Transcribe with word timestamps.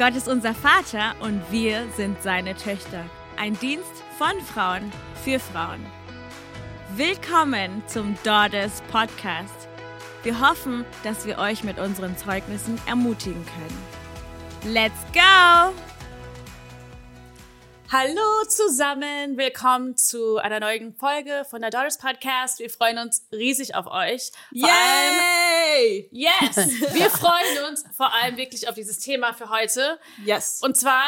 Gott 0.00 0.16
ist 0.16 0.28
unser 0.28 0.54
Vater 0.54 1.14
und 1.20 1.42
wir 1.50 1.86
sind 1.94 2.22
seine 2.22 2.54
Töchter. 2.54 3.04
Ein 3.36 3.58
Dienst 3.58 4.02
von 4.16 4.32
Frauen 4.46 4.90
für 5.22 5.38
Frauen. 5.38 5.84
Willkommen 6.96 7.82
zum 7.86 8.16
Daughters 8.24 8.80
Podcast. 8.90 9.68
Wir 10.22 10.40
hoffen, 10.40 10.86
dass 11.04 11.26
wir 11.26 11.36
euch 11.36 11.64
mit 11.64 11.78
unseren 11.78 12.16
Zeugnissen 12.16 12.80
ermutigen 12.86 13.44
können. 13.44 14.74
Let's 14.74 14.96
go! 15.12 15.89
Hallo 17.92 18.44
zusammen, 18.46 19.36
willkommen 19.36 19.96
zu 19.96 20.36
einer 20.36 20.60
neuen 20.60 20.94
Folge 20.94 21.44
von 21.50 21.60
der 21.60 21.70
Daughters 21.70 21.98
Podcast. 21.98 22.60
Wir 22.60 22.70
freuen 22.70 22.98
uns 22.98 23.26
riesig 23.32 23.74
auf 23.74 23.88
euch. 23.88 24.30
Vor 24.50 24.68
Yay! 24.68 24.68
Allem, 24.68 26.08
yes! 26.12 26.56
Wir 26.94 27.10
freuen 27.10 27.68
uns 27.68 27.82
vor 27.96 28.14
allem 28.14 28.36
wirklich 28.36 28.68
auf 28.68 28.76
dieses 28.76 29.00
Thema 29.00 29.32
für 29.32 29.50
heute. 29.50 29.98
Yes. 30.24 30.60
Und 30.62 30.76
zwar 30.76 31.02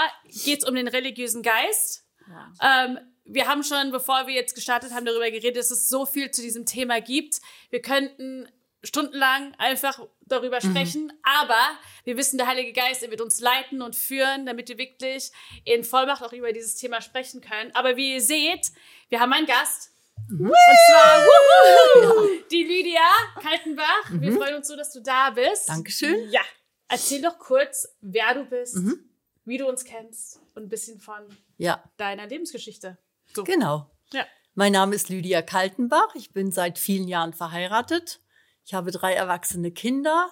geht 0.44 0.64
es 0.64 0.68
um 0.68 0.74
den 0.74 0.88
religiösen 0.88 1.44
Geist. 1.44 2.04
Ja. 2.28 2.86
Ähm, 2.86 2.98
wir 3.26 3.46
haben 3.46 3.62
schon, 3.62 3.92
bevor 3.92 4.26
wir 4.26 4.34
jetzt 4.34 4.56
gestartet 4.56 4.92
haben, 4.92 5.04
darüber 5.04 5.30
geredet, 5.30 5.58
dass 5.58 5.70
es 5.70 5.88
so 5.88 6.04
viel 6.04 6.32
zu 6.32 6.42
diesem 6.42 6.66
Thema 6.66 7.00
gibt. 7.00 7.36
Wir 7.70 7.80
könnten 7.80 8.48
stundenlang 8.84 9.54
einfach 9.58 10.00
darüber 10.26 10.58
mhm. 10.62 10.70
sprechen, 10.70 11.04
mhm. 11.04 11.12
aber 11.22 11.60
wir 12.04 12.16
wissen, 12.16 12.36
der 12.36 12.46
Heilige 12.46 12.72
Geist, 12.72 13.02
er 13.02 13.10
wird 13.10 13.20
uns 13.20 13.40
leiten 13.40 13.82
und 13.82 13.94
führen, 13.94 14.46
damit 14.46 14.68
wir 14.68 14.78
wirklich 14.78 15.30
in 15.64 15.84
Vollmacht 15.84 16.22
auch 16.22 16.32
über 16.32 16.52
dieses 16.52 16.76
Thema 16.76 17.00
sprechen 17.00 17.40
können. 17.40 17.70
Aber 17.74 17.96
wie 17.96 18.14
ihr 18.14 18.20
seht, 18.20 18.72
wir 19.08 19.20
haben 19.20 19.32
einen 19.32 19.46
Gast. 19.46 19.90
Mhm. 20.28 20.46
Und 20.46 20.54
zwar 20.90 21.24
wuhu, 21.24 22.24
ja. 22.24 22.42
die 22.50 22.64
Lydia 22.64 23.00
Kaltenbach. 23.40 24.10
Mhm. 24.10 24.20
Wir 24.20 24.32
freuen 24.32 24.54
uns 24.56 24.68
so, 24.68 24.76
dass 24.76 24.92
du 24.92 25.00
da 25.00 25.30
bist. 25.30 25.68
Dankeschön. 25.68 26.30
Ja. 26.30 26.42
Erzähl 26.88 27.22
doch 27.22 27.38
kurz, 27.38 27.88
wer 28.00 28.34
du 28.34 28.44
bist, 28.44 28.76
mhm. 28.76 28.98
wie 29.44 29.58
du 29.58 29.66
uns 29.66 29.84
kennst 29.84 30.40
und 30.54 30.64
ein 30.64 30.68
bisschen 30.68 31.00
von 31.00 31.26
ja. 31.56 31.82
deiner 31.96 32.26
Lebensgeschichte. 32.26 32.98
So. 33.34 33.44
Genau. 33.44 33.90
Ja. 34.12 34.26
Mein 34.54 34.72
Name 34.72 34.94
ist 34.94 35.08
Lydia 35.08 35.40
Kaltenbach. 35.40 36.14
Ich 36.14 36.32
bin 36.32 36.52
seit 36.52 36.78
vielen 36.78 37.08
Jahren 37.08 37.32
verheiratet 37.32 38.21
ich 38.64 38.74
habe 38.74 38.90
drei 38.90 39.14
erwachsene 39.14 39.70
Kinder 39.70 40.30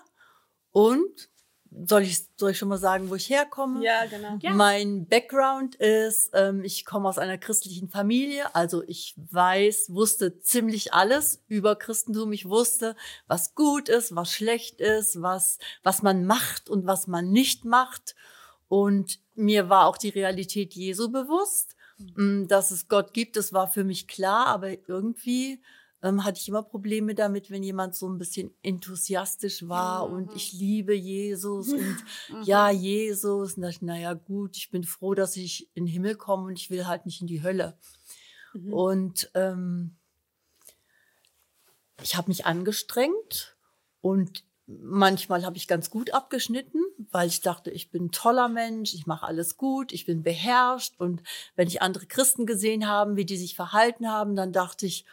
und 0.73 1.31
soll 1.87 2.03
ich, 2.03 2.27
soll 2.37 2.51
ich 2.51 2.59
schon 2.59 2.69
mal 2.69 2.79
sagen, 2.79 3.11
wo 3.11 3.15
ich 3.15 3.31
herkomme? 3.31 3.85
Ja, 3.85 4.05
genau. 4.07 4.39
Ja. 4.41 4.53
Mein 4.53 5.07
Background 5.07 5.77
ist, 5.77 6.31
ähm, 6.35 6.65
ich 6.65 6.85
komme 6.85 7.09
aus 7.09 7.19
einer 7.19 7.39
christlichen 7.39 7.89
Familie, 7.89 8.55
also 8.55 8.83
ich 8.87 9.15
weiß, 9.31 9.91
wusste 9.91 10.41
ziemlich 10.41 10.93
alles 10.93 11.43
über 11.47 11.77
Christentum. 11.77 12.33
Ich 12.33 12.49
wusste, 12.49 12.97
was 13.29 13.55
gut 13.55 13.89
ist, 13.89 14.17
was 14.17 14.33
schlecht 14.33 14.81
ist, 14.81 15.23
was, 15.23 15.59
was 15.83 16.03
man 16.03 16.27
macht 16.27 16.69
und 16.69 16.87
was 16.87 17.07
man 17.07 17.31
nicht 17.31 17.65
macht. 17.65 18.17
Und 18.69 19.21
mir 19.35 19.69
war 19.69 19.87
auch 19.87 19.97
die 19.97 20.11
Realität 20.11 20.75
Jesu 20.75 21.11
bewusst, 21.11 21.77
mhm. 21.99 22.49
dass 22.49 22.73
es 22.73 22.89
Gott 22.89 23.13
gibt. 23.13 23.37
Das 23.37 23.53
war 23.53 23.69
für 23.69 23.85
mich 23.85 24.09
klar, 24.09 24.47
aber 24.47 24.71
irgendwie 24.89 25.63
ähm, 26.03 26.25
hatte 26.25 26.41
ich 26.41 26.49
immer 26.49 26.63
Probleme 26.63 27.15
damit, 27.15 27.51
wenn 27.51 27.63
jemand 27.63 27.95
so 27.95 28.09
ein 28.09 28.19
bisschen 28.19 28.55
enthusiastisch 28.63 29.69
war 29.69 30.09
mhm. 30.09 30.15
und 30.15 30.35
ich 30.35 30.53
liebe 30.53 30.95
Jesus 30.95 31.69
und 31.73 31.97
mhm. 32.29 32.43
ja, 32.43 32.71
Jesus. 32.71 33.55
Und 33.55 33.63
dachte, 33.63 33.85
naja, 33.85 34.15
gut, 34.15 34.57
ich 34.57 34.71
bin 34.71 34.85
froh, 34.85 35.15
dass 35.15 35.37
ich 35.37 35.69
in 35.75 35.85
den 35.85 35.93
Himmel 35.93 36.17
komme 36.17 36.45
und 36.45 36.59
ich 36.59 36.71
will 36.71 36.87
halt 36.87 37.07
nicht 37.07 37.21
in 37.21 37.27
die 37.27 37.43
Hölle. 37.43 37.77
Mhm. 38.55 38.73
Und 38.73 39.31
ähm, 39.35 39.97
ich 42.03 42.17
habe 42.17 42.29
mich 42.29 42.47
angestrengt 42.47 43.57
und 44.01 44.45
manchmal 44.67 45.45
habe 45.45 45.57
ich 45.57 45.69
ganz 45.69 45.91
gut 45.91 46.13
abgeschnitten, 46.13 46.81
weil 47.11 47.29
ich 47.29 47.41
dachte, 47.41 47.71
ich 47.71 47.91
bin 47.91 48.07
ein 48.07 48.13
toller 48.13 48.49
Mensch, 48.49 48.95
ich 48.95 49.07
mache 49.07 49.27
alles 49.27 49.57
gut, 49.57 49.93
ich 49.93 50.07
bin 50.07 50.23
beherrscht. 50.23 50.95
Und 50.99 51.23
wenn 51.57 51.69
ich 51.69 51.83
andere 51.83 52.07
Christen 52.07 52.47
gesehen 52.47 52.89
habe, 52.89 53.17
wie 53.17 53.25
die 53.25 53.37
sich 53.37 53.55
verhalten 53.55 54.09
haben, 54.09 54.37
dann 54.37 54.53
dachte 54.53 54.87
ich, 54.87 55.05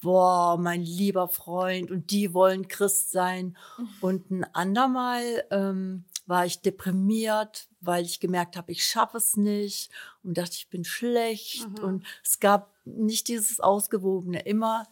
boah, 0.00 0.58
mein 0.58 0.82
lieber 0.82 1.28
Freund, 1.28 1.90
und 1.90 2.10
die 2.10 2.34
wollen 2.34 2.68
Christ 2.68 3.10
sein. 3.10 3.56
Mhm. 3.78 3.88
Und 4.00 4.30
ein 4.30 4.44
andermal 4.54 5.44
ähm, 5.50 6.04
war 6.26 6.44
ich 6.44 6.60
deprimiert, 6.60 7.68
weil 7.80 8.04
ich 8.04 8.20
gemerkt 8.20 8.56
habe, 8.56 8.72
ich 8.72 8.84
schaffe 8.84 9.16
es 9.16 9.36
nicht 9.36 9.90
und 10.22 10.38
dachte, 10.38 10.54
ich 10.54 10.68
bin 10.68 10.84
schlecht. 10.84 11.68
Mhm. 11.68 11.84
Und 11.84 12.06
es 12.22 12.40
gab 12.40 12.74
nicht 12.84 13.28
dieses 13.28 13.60
Ausgewogene, 13.60 14.40
immer 14.40 14.86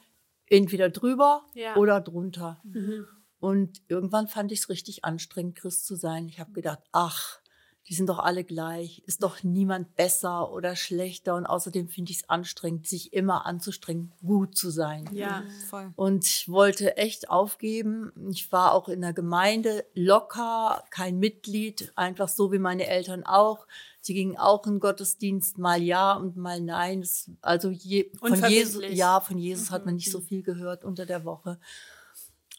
entweder 0.46 0.90
drüber 0.90 1.44
ja. 1.54 1.76
oder 1.76 2.00
drunter. 2.00 2.60
Mhm. 2.64 3.06
Und 3.40 3.82
irgendwann 3.88 4.28
fand 4.28 4.52
ich 4.52 4.60
es 4.60 4.68
richtig 4.68 5.04
anstrengend, 5.04 5.56
Christ 5.56 5.86
zu 5.86 5.96
sein. 5.96 6.28
Ich 6.28 6.40
habe 6.40 6.52
gedacht, 6.52 6.80
ach, 6.92 7.40
die 7.88 7.94
sind 7.94 8.08
doch 8.08 8.18
alle 8.18 8.44
gleich, 8.44 9.02
ist 9.06 9.22
doch 9.22 9.42
niemand 9.42 9.94
besser 9.94 10.50
oder 10.50 10.74
schlechter 10.74 11.34
und 11.34 11.44
außerdem 11.44 11.88
finde 11.88 12.12
ich 12.12 12.18
es 12.18 12.28
anstrengend, 12.30 12.86
sich 12.86 13.12
immer 13.12 13.44
anzustrengen, 13.44 14.12
gut 14.24 14.56
zu 14.56 14.70
sein. 14.70 15.08
Ja, 15.12 15.42
voll. 15.68 15.92
Und 15.94 16.24
ich 16.24 16.48
wollte 16.48 16.96
echt 16.96 17.28
aufgeben. 17.28 18.12
Ich 18.30 18.50
war 18.52 18.72
auch 18.72 18.88
in 18.88 19.02
der 19.02 19.12
Gemeinde 19.12 19.84
locker, 19.92 20.82
kein 20.90 21.18
Mitglied, 21.18 21.92
einfach 21.94 22.28
so 22.28 22.52
wie 22.52 22.58
meine 22.58 22.86
Eltern 22.86 23.22
auch. 23.24 23.66
Sie 24.00 24.14
gingen 24.14 24.36
auch 24.36 24.66
in 24.66 24.80
Gottesdienst, 24.80 25.58
mal 25.58 25.82
ja 25.82 26.14
und 26.14 26.36
mal 26.36 26.60
nein. 26.60 27.06
also 27.42 27.70
je, 27.70 28.10
von 28.18 28.34
Jesus, 28.48 28.82
ja, 28.90 29.20
von 29.20 29.38
Jesus 29.38 29.70
mhm. 29.70 29.74
hat 29.74 29.86
man 29.86 29.94
nicht 29.96 30.10
so 30.10 30.20
viel 30.20 30.42
gehört 30.42 30.84
unter 30.84 31.06
der 31.06 31.24
Woche. 31.24 31.58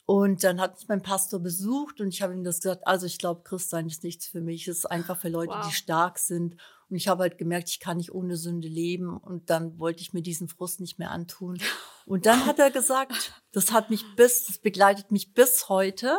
Und 0.06 0.44
dann 0.44 0.62
hat 0.62 0.76
mich 0.76 0.88
mein 0.88 1.02
Pastor 1.02 1.40
besucht 1.40 2.00
und 2.00 2.10
ich 2.10 2.22
habe 2.22 2.34
ihm 2.34 2.44
das 2.44 2.62
gesagt, 2.62 2.86
also 2.86 3.08
ich 3.08 3.18
glaube, 3.18 3.42
Christsein 3.44 3.88
ist 3.88 4.04
nichts 4.04 4.28
für 4.28 4.40
mich. 4.40 4.68
Es 4.68 4.80
ist 4.80 4.86
einfach 4.86 5.20
für 5.20 5.30
Leute, 5.30 5.54
wow. 5.54 5.66
die 5.66 5.74
stark 5.74 6.20
sind. 6.20 6.58
Und 6.90 6.98
ich 6.98 7.08
habe 7.08 7.24
halt 7.24 7.40
gemerkt, 7.40 7.70
ich 7.70 7.80
kann 7.80 7.98
nicht 7.98 8.14
ohne 8.14 8.38
Sünde 8.38 8.68
leben. 8.68 9.18
Und 9.18 9.50
dann 9.50 9.80
wollte 9.80 10.02
ich 10.02 10.14
mir 10.14 10.22
diesen 10.22 10.48
Frust 10.48 10.80
nicht 10.80 11.00
mehr 11.00 11.10
antun. 11.10 11.60
Und 12.06 12.28
dann 12.28 12.46
hat 12.46 12.60
er 12.60 12.70
gesagt, 12.70 13.42
das 13.52 13.72
hat 13.72 13.90
mich 13.90 14.04
bis, 14.16 14.46
das 14.46 14.60
begleitet 14.60 15.12
mich 15.12 15.34
bis 15.34 15.70
heute. 15.70 16.16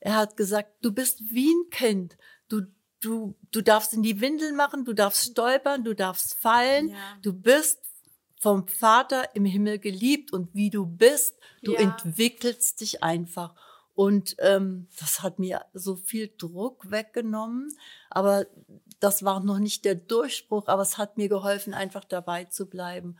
Er 0.00 0.16
hat 0.16 0.36
gesagt, 0.36 0.72
du 0.82 0.92
bist 0.92 1.22
wie 1.30 1.50
ein 1.50 1.70
Kind. 1.70 2.18
Du, 2.48 2.60
du, 3.00 3.34
du 3.50 3.62
darfst 3.62 3.94
in 3.94 4.02
die 4.02 4.20
Windeln 4.20 4.54
machen, 4.54 4.84
du 4.84 4.92
darfst 4.92 5.30
stolpern, 5.30 5.82
du 5.82 5.94
darfst 5.94 6.34
fallen. 6.34 6.90
Ja. 6.90 6.96
Du 7.22 7.32
bist 7.32 7.80
vom 8.44 8.68
Vater 8.68 9.34
im 9.34 9.46
Himmel 9.46 9.78
geliebt 9.78 10.30
und 10.30 10.54
wie 10.54 10.68
du 10.68 10.84
bist. 10.84 11.38
Du 11.62 11.72
ja. 11.72 11.78
entwickelst 11.80 12.82
dich 12.82 13.02
einfach. 13.02 13.54
Und 13.94 14.36
ähm, 14.38 14.86
das 15.00 15.22
hat 15.22 15.38
mir 15.38 15.64
so 15.72 15.96
viel 15.96 16.30
Druck 16.36 16.90
weggenommen. 16.90 17.74
Aber 18.10 18.44
das 19.00 19.24
war 19.24 19.40
noch 19.40 19.58
nicht 19.58 19.86
der 19.86 19.94
Durchbruch, 19.94 20.68
aber 20.68 20.82
es 20.82 20.98
hat 20.98 21.16
mir 21.16 21.30
geholfen, 21.30 21.72
einfach 21.72 22.04
dabei 22.04 22.44
zu 22.44 22.66
bleiben. 22.66 23.16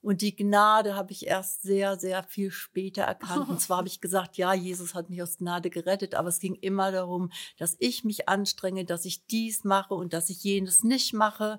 Und 0.00 0.22
die 0.22 0.36
Gnade 0.36 0.94
habe 0.94 1.10
ich 1.10 1.26
erst 1.26 1.62
sehr, 1.62 1.98
sehr 1.98 2.22
viel 2.22 2.52
später 2.52 3.02
erkannt. 3.02 3.48
Und 3.48 3.60
zwar 3.60 3.78
habe 3.78 3.88
ich 3.88 4.00
gesagt, 4.00 4.36
ja, 4.36 4.54
Jesus 4.54 4.94
hat 4.94 5.10
mich 5.10 5.20
aus 5.20 5.38
Gnade 5.38 5.70
gerettet, 5.70 6.14
aber 6.14 6.28
es 6.28 6.38
ging 6.38 6.54
immer 6.54 6.92
darum, 6.92 7.32
dass 7.58 7.74
ich 7.80 8.04
mich 8.04 8.28
anstrenge, 8.28 8.84
dass 8.84 9.04
ich 9.04 9.26
dies 9.26 9.64
mache 9.64 9.94
und 9.94 10.12
dass 10.12 10.30
ich 10.30 10.44
jenes 10.44 10.84
nicht 10.84 11.14
mache. 11.14 11.58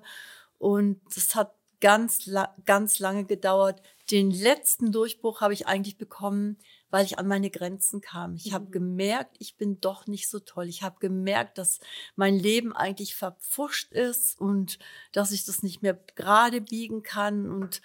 Und 0.56 1.02
das 1.14 1.34
hat 1.34 1.59
ganz, 1.80 2.30
ganz 2.66 2.98
lange 2.98 3.24
gedauert. 3.24 3.82
Den 4.10 4.30
letzten 4.30 4.92
Durchbruch 4.92 5.40
habe 5.40 5.54
ich 5.54 5.66
eigentlich 5.66 5.96
bekommen, 5.96 6.58
weil 6.90 7.04
ich 7.04 7.18
an 7.18 7.26
meine 7.26 7.50
Grenzen 7.50 8.00
kam. 8.00 8.34
Ich 8.34 8.50
mhm. 8.50 8.54
habe 8.54 8.70
gemerkt, 8.70 9.36
ich 9.38 9.56
bin 9.56 9.80
doch 9.80 10.06
nicht 10.06 10.28
so 10.28 10.40
toll. 10.40 10.68
Ich 10.68 10.82
habe 10.82 10.98
gemerkt, 11.00 11.58
dass 11.58 11.80
mein 12.16 12.38
Leben 12.38 12.74
eigentlich 12.74 13.14
verpfuscht 13.14 13.92
ist 13.92 14.40
und 14.40 14.78
dass 15.12 15.32
ich 15.32 15.44
das 15.44 15.62
nicht 15.62 15.82
mehr 15.82 15.98
gerade 16.16 16.60
biegen 16.60 17.02
kann 17.02 17.50
und 17.50 17.80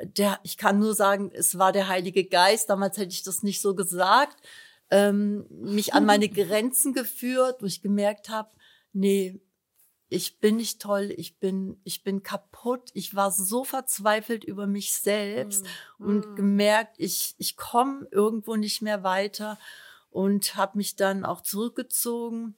der, 0.00 0.38
ich 0.44 0.56
kann 0.56 0.78
nur 0.78 0.94
sagen, 0.94 1.30
es 1.34 1.58
war 1.58 1.72
der 1.72 1.88
Heilige 1.88 2.24
Geist. 2.24 2.70
Damals 2.70 2.98
hätte 2.98 3.12
ich 3.12 3.24
das 3.24 3.42
nicht 3.42 3.60
so 3.60 3.74
gesagt. 3.74 4.36
Ähm, 4.90 5.46
mich 5.50 5.92
an 5.94 6.04
meine 6.06 6.28
Grenzen 6.28 6.92
geführt, 6.92 7.56
wo 7.60 7.66
ich 7.66 7.82
gemerkt 7.82 8.28
habe, 8.28 8.50
nee, 8.92 9.40
ich 10.08 10.40
bin 10.40 10.56
nicht 10.56 10.80
toll, 10.80 11.12
ich 11.16 11.38
bin, 11.38 11.80
ich 11.84 12.02
bin 12.02 12.22
kaputt. 12.22 12.90
Ich 12.94 13.14
war 13.14 13.30
so 13.30 13.64
verzweifelt 13.64 14.42
über 14.42 14.66
mich 14.66 14.96
selbst 14.96 15.66
mm. 15.98 16.04
und 16.04 16.26
mm. 16.32 16.36
gemerkt, 16.36 16.94
ich, 16.98 17.34
ich 17.38 17.56
komme 17.56 18.08
irgendwo 18.10 18.56
nicht 18.56 18.80
mehr 18.80 19.02
weiter 19.02 19.58
und 20.10 20.56
habe 20.56 20.78
mich 20.78 20.96
dann 20.96 21.24
auch 21.24 21.42
zurückgezogen 21.42 22.56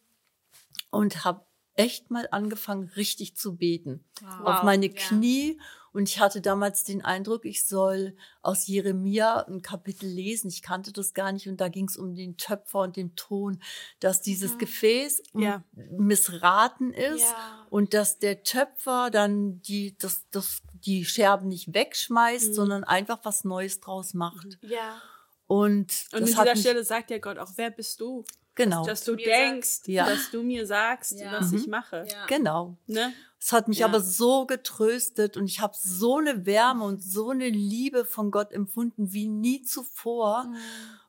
und 0.91 1.25
habe 1.25 1.45
echt 1.75 2.11
mal 2.11 2.29
angefangen, 2.31 2.91
richtig 2.97 3.37
zu 3.37 3.57
beten. 3.57 4.05
Wow. 4.21 4.47
Auf 4.47 4.63
meine 4.63 4.91
Knie 4.91 5.57
ja. 5.57 5.65
Und 5.93 6.09
ich 6.09 6.21
hatte 6.21 6.41
damals 6.41 6.85
den 6.85 7.05
Eindruck, 7.05 7.45
ich 7.45 7.65
soll 7.65 8.17
aus 8.43 8.67
Jeremia 8.67 9.47
ein 9.49 9.61
Kapitel 9.63 10.07
lesen. 10.09 10.49
Ich 10.49 10.63
kannte 10.63 10.93
das 10.93 11.15
gar 11.15 11.33
nicht. 11.33 11.49
Und 11.49 11.61
da 11.61 11.69
ging 11.69 11.89
es 11.89 11.97
um 11.97 12.15
den 12.15 12.37
Töpfer 12.37 12.81
und 12.81 12.97
den 12.97 13.17
Ton, 13.17 13.61
dass 13.99 14.23
dieses 14.23 14.55
mhm. 14.55 14.59
Gefäß 14.59 15.23
ja. 15.35 15.65
missraten 15.91 16.93
ist 16.93 17.31
ja. 17.31 17.67
und 17.71 17.93
dass 17.93 18.19
der 18.19 18.43
Töpfer 18.45 19.11
dann 19.11 19.61
die, 19.63 19.97
das, 19.99 20.27
das, 20.31 20.63
die 20.75 21.05
Scherben 21.05 21.49
nicht 21.49 21.75
wegschmeißt, 21.75 22.51
mhm. 22.51 22.55
sondern 22.55 22.85
einfach 22.85 23.21
was 23.25 23.45
Neues 23.45 23.81
draus 23.81 24.15
macht. 24.15 24.59
Ja. 24.63 25.03
Und, 25.49 26.07
und 26.13 26.21
an 26.21 26.25
dieser 26.25 26.55
Stelle 26.55 26.85
sagt 26.85 27.11
ja 27.11 27.19
Gott 27.19 27.37
auch, 27.37 27.51
wer 27.57 27.71
bist 27.71 28.01
du? 28.01 28.25
Genau. 28.65 28.85
Dass 28.85 29.05
du 29.05 29.15
mir 29.15 29.25
denkst, 29.25 29.81
Ja. 29.87 30.07
dass 30.07 30.31
du 30.31 30.43
mir 30.43 30.67
sagst, 30.67 31.19
Ja. 31.21 31.33
was 31.33 31.53
ich 31.53 31.65
Mhm. 31.67 31.71
mache. 31.71 32.07
Ja. 32.11 32.27
Genau. 32.27 32.77
Ne? 32.87 33.13
Es 33.39 33.53
hat 33.53 33.69
mich 33.69 33.79
Ja. 33.79 33.87
aber 33.87 34.01
so 34.01 34.47
getröstet 34.47 35.37
und 35.37 35.47
ich 35.47 35.61
habe 35.61 35.75
so 35.79 36.19
eine 36.19 36.45
Wärme 36.47 36.85
und 36.85 37.03
so 37.03 37.31
eine 37.31 37.49
Liebe 37.49 38.05
von 38.05 38.31
Gott 38.31 38.53
empfunden 38.53 39.13
wie 39.13 39.29
nie 39.29 39.63
zuvor 39.63 40.45
Mhm. 40.45 40.57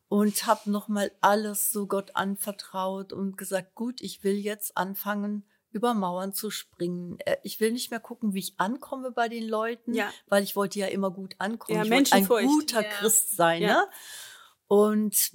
und 0.08 0.46
habe 0.48 0.72
nochmal 0.72 1.12
alles 1.22 1.72
so 1.72 1.88
Gott 1.88 2.16
anvertraut 2.16 3.12
und 3.14 3.38
gesagt, 3.38 3.76
gut, 3.76 4.02
ich 4.02 4.24
will 4.24 4.36
jetzt 4.36 4.78
anfangen, 4.78 5.44
über 5.74 5.94
Mauern 5.94 6.34
zu 6.34 6.52
springen. 6.52 7.18
Äh, 7.20 7.38
Ich 7.44 7.60
will 7.62 7.72
nicht 7.72 7.92
mehr 7.92 8.02
gucken, 8.02 8.34
wie 8.34 8.40
ich 8.40 8.54
ankomme 8.58 9.12
bei 9.12 9.30
den 9.30 9.48
Leuten, 9.48 9.94
Ja. 9.94 10.10
weil 10.28 10.44
ich 10.44 10.56
wollte 10.58 10.80
ja 10.80 10.88
immer 10.88 11.12
gut 11.12 11.36
ankommen. 11.38 11.78
Ja, 11.78 11.84
ich 11.86 11.92
wollte 11.92 12.14
ein 12.16 12.48
guter 12.48 12.82
Ja. 12.84 12.90
Christ 12.90 13.32
sein. 13.38 13.62
Ja. 13.62 13.68
Ne? 13.76 13.88
Und 14.68 15.32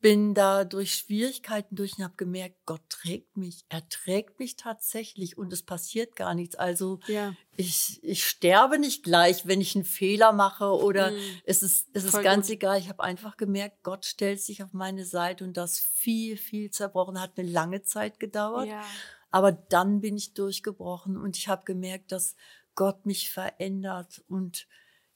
bin 0.00 0.32
da 0.34 0.64
durch 0.64 0.94
Schwierigkeiten 0.94 1.76
durch 1.76 1.98
und 1.98 2.04
habe 2.04 2.14
gemerkt, 2.16 2.56
Gott 2.64 2.80
trägt 2.88 3.36
mich. 3.36 3.64
Er 3.68 3.86
trägt 3.88 4.38
mich 4.38 4.56
tatsächlich 4.56 5.36
und 5.36 5.52
es 5.52 5.62
passiert 5.62 6.16
gar 6.16 6.34
nichts. 6.34 6.56
Also 6.56 7.00
Ja. 7.06 7.34
ich, 7.56 7.98
ich 8.02 8.26
sterbe 8.26 8.78
nicht 8.78 9.02
gleich, 9.04 9.46
wenn 9.46 9.60
ich 9.60 9.74
einen 9.74 9.84
Fehler 9.84 10.32
mache 10.32 10.66
oder 10.70 11.10
Mhm. 11.10 11.40
es 11.44 11.62
ist, 11.62 11.88
es 11.92 12.04
ist 12.04 12.22
ganz 12.22 12.46
gut. 12.46 12.54
egal. 12.54 12.78
Ich 12.78 12.88
habe 12.88 13.02
einfach 13.02 13.36
gemerkt, 13.36 13.82
Gott 13.82 14.06
stellt 14.06 14.40
sich 14.40 14.62
auf 14.62 14.72
meine 14.72 15.04
Seite 15.04 15.44
und 15.44 15.56
das 15.56 15.78
viel, 15.78 16.36
viel 16.38 16.70
zerbrochen. 16.70 17.20
Hat 17.20 17.32
eine 17.38 17.48
lange 17.50 17.82
Zeit 17.82 18.18
gedauert. 18.18 18.68
Ja. 18.68 18.82
Aber 19.30 19.52
dann 19.52 20.00
bin 20.00 20.16
ich 20.16 20.32
durchgebrochen 20.34 21.16
und 21.18 21.36
ich 21.36 21.46
habe 21.48 21.64
gemerkt, 21.64 22.10
dass 22.10 22.36
Gott 22.74 23.04
mich 23.04 23.30
verändert 23.30 24.24
und 24.28 24.66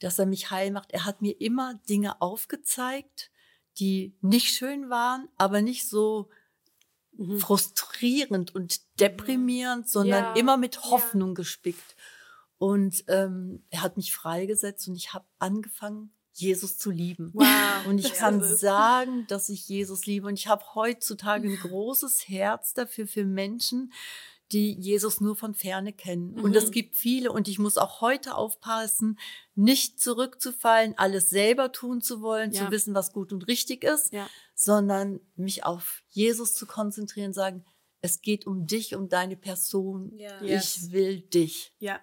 dass 0.01 0.19
er 0.19 0.27
mich 0.27 0.51
heil 0.51 0.71
macht. 0.71 0.93
Er 0.93 1.07
hat 1.07 1.23
mir 1.23 1.41
immer 1.41 1.75
Dinge 1.89 2.21
aufgezeigt, 2.21 3.31
die 3.79 4.15
nicht 4.21 4.55
schön 4.55 4.91
waren, 4.91 5.29
aber 5.37 5.63
nicht 5.63 5.89
so 5.89 6.29
Mhm. 7.17 7.39
frustrierend 7.39 8.55
und 8.55 8.81
deprimierend, 8.99 9.89
sondern 9.89 10.25
Ja, 10.25 10.33
immer 10.35 10.57
mit 10.57 10.77
ja. 10.77 10.83
Hoffnung 10.91 11.35
gespickt. 11.35 11.95
Und 12.59 13.05
ähm, 13.09 13.63
er 13.71 13.83
hat 13.83 13.97
mich 13.97 14.15
freigesetzt 14.15 14.89
und 14.89 14.97
ich 14.97 15.13
habe 15.13 15.25
angefangen, 15.39 16.13
Jesus 16.33 16.77
zu 16.79 16.91
lieben. 16.91 17.31
Wow. 17.33 17.87
Und 17.87 17.99
ich 17.99 18.13
kann 18.15 18.43
sagen, 18.43 19.27
dass 19.29 19.49
ich 19.49 19.69
Jesus 19.69 20.07
liebe. 20.07 20.27
Und 20.27 20.35
ich 20.39 20.49
habe 20.49 20.65
heutzutage 20.75 21.49
ein 21.49 21.57
großes 21.61 22.29
Herz 22.29 22.75
dafür 22.75 23.07
für 23.07 23.25
Menschen, 23.25 23.93
die 24.53 24.73
Jesus 24.73 25.21
nur 25.21 25.37
von 25.37 25.55
ferne 25.55 25.93
kennen. 25.93 26.39
Und 26.39 26.55
es 26.55 26.67
Mhm. 26.67 26.71
gibt 26.73 26.97
viele. 26.97 27.33
Und 27.33 27.49
ich 27.49 27.59
muss 27.59 27.79
auch 27.79 28.01
heute 28.01 28.35
aufpassen, 28.37 29.19
nicht 29.55 30.01
zurückzufallen, 30.01 30.97
alles 30.99 31.31
selber 31.31 31.73
tun 31.73 32.01
zu 32.03 32.21
wollen, 32.21 32.53
Ja. 32.53 32.67
zu 32.67 32.71
wissen, 32.71 32.95
was 32.95 33.13
gut 33.13 33.33
und 33.33 33.47
richtig 33.49 33.85
ist, 33.85 34.13
Ja. 34.13 34.29
sondern 34.55 35.21
mich 35.35 35.65
auf 35.65 36.03
Jesus 36.11 36.55
zu 36.55 36.67
konzentrieren, 36.67 37.33
sagen, 37.33 37.65
es 38.03 38.21
geht 38.21 38.47
um 38.47 38.67
dich, 38.67 38.95
um 38.95 39.09
deine 39.09 39.37
Person. 39.37 40.13
Ja. 40.19 40.41
Yes. 40.43 40.77
Ich 40.77 40.93
will 40.93 41.21
dich. 41.23 41.73
Ja. 41.79 42.01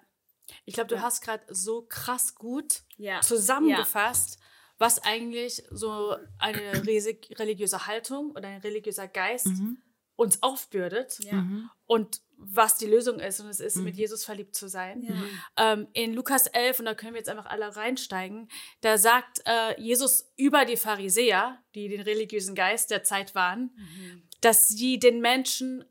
Ich 0.64 0.74
glaube, 0.74 0.88
du 0.88 0.96
Ja. 0.96 1.02
hast 1.02 1.22
gerade 1.22 1.44
so 1.48 1.82
krass 1.88 2.34
gut 2.34 2.82
Ja. 2.96 3.20
zusammengefasst, 3.20 4.38
was 4.78 4.98
eigentlich 5.04 5.62
so 5.70 6.16
eine 6.38 6.84
riesig 6.86 7.38
religiöse 7.38 7.86
Haltung 7.86 8.32
oder 8.32 8.48
ein 8.48 8.60
religiöser 8.62 9.06
Geist 9.06 9.46
Mhm. 9.46 9.78
uns 10.16 10.42
aufbürdet 10.42 11.20
Ja. 11.22 11.34
Mhm. 11.34 11.70
und 11.86 12.20
was 12.44 12.76
die 12.76 12.86
Lösung 12.86 13.20
ist. 13.20 13.40
Und 13.40 13.48
es 13.48 13.60
ist, 13.60 13.76
Mhm. 13.76 13.84
mit 13.84 13.96
Jesus 13.96 14.24
verliebt 14.24 14.54
zu 14.54 14.68
sein. 14.68 15.02
Ja. 15.02 15.72
Ähm, 15.72 15.88
in 15.92 16.12
Lukas 16.12 16.46
11, 16.48 16.80
und 16.80 16.86
da 16.86 16.94
können 16.94 17.14
wir 17.14 17.20
jetzt 17.20 17.28
einfach 17.30 17.46
alle 17.46 17.74
reinsteigen, 17.76 18.48
da 18.80 18.98
sagt 18.98 19.42
äh, 19.46 19.80
Jesus 19.80 20.32
über 20.36 20.64
die 20.64 20.76
Pharisäer, 20.76 21.58
die 21.74 21.88
den 21.88 22.00
religiösen 22.02 22.54
Geist 22.54 22.90
der 22.90 23.04
Zeit 23.04 23.34
waren, 23.34 23.70
Mhm. 23.76 24.22
dass 24.40 24.68
sie 24.68 24.98
den 24.98 25.20
Menschen 25.20 25.84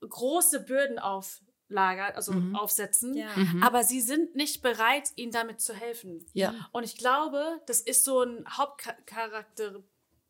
große 0.00 0.60
Bürden 0.60 0.98
auflagern, 0.98 2.14
also 2.14 2.32
Mhm. 2.32 2.56
aufsetzen, 2.56 3.14
Ja. 3.16 3.28
Mhm. 3.36 3.62
aber 3.62 3.82
sie 3.84 4.00
sind 4.00 4.34
nicht 4.36 4.62
bereit, 4.62 5.10
ihnen 5.16 5.32
damit 5.32 5.60
zu 5.60 5.72
helfen. 5.74 6.26
Ja. 6.32 6.54
Und 6.72 6.84
ich 6.84 6.96
glaube, 6.98 7.60
das 7.66 7.80
ist 7.80 8.04
so 8.04 8.22
ein 8.22 8.44
Hauptcharakter, 8.48 9.82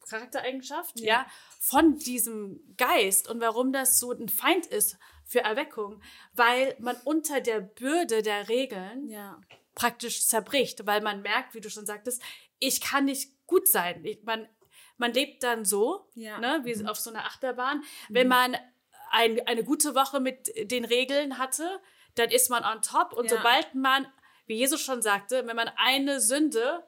Charaktereigenschaft, 0.09 1.01
Ja. 1.01 1.07
ja. 1.07 1.27
von 1.59 1.99
diesem 1.99 2.61
Geist 2.77 3.29
und 3.29 3.41
warum 3.41 3.73
das 3.73 3.99
so 3.99 4.13
ein 4.13 4.29
Feind 4.29 4.67
ist 4.67 4.97
für 5.27 5.41
Erweckung, 5.41 6.01
weil 6.33 6.77
man 6.79 6.97
unter 7.05 7.41
der 7.41 7.61
Bürde 7.61 8.23
der 8.23 8.49
Regeln 8.49 9.09
Ja. 9.09 9.41
praktisch 9.75 10.27
zerbricht, 10.27 10.87
weil 10.87 11.01
man 11.03 11.21
merkt, 11.23 11.55
wie 11.55 11.61
du 11.61 11.69
schon 11.69 11.85
sagtest, 11.85 12.23
ich 12.59 12.81
kann 12.81 13.05
nicht 13.07 13.33
gut 13.47 13.69
sein. 13.69 14.05
Ich, 14.05 14.23
man, 14.23 14.49
man 14.97 15.13
lebt 15.13 15.43
dann 15.43 15.65
so, 15.65 16.09
Ja. 16.15 16.39
ne, 16.39 16.61
wie 16.65 16.87
auf 16.87 16.99
so 16.99 17.11
einer 17.11 17.27
Achterbahn. 17.27 17.83
Wenn 18.09 18.29
man 18.29 18.57
ein, 19.11 19.47
eine 19.47 19.65
gute 19.65 19.95
Woche 19.95 20.21
mit 20.21 20.51
den 20.71 20.85
Regeln 20.85 21.39
hatte, 21.39 21.81
dann 22.15 22.31
ist 22.31 22.49
man 22.49 22.65
on 22.65 22.81
top. 22.83 23.13
Und 23.13 23.31
Ja. 23.31 23.37
sobald 23.37 23.75
man, 23.75 24.07
wie 24.47 24.55
Jesus 24.57 24.81
schon 24.81 25.03
sagte, 25.03 25.47
wenn 25.47 25.57
man 25.57 25.71
eine 25.77 26.21
Sünde 26.21 26.85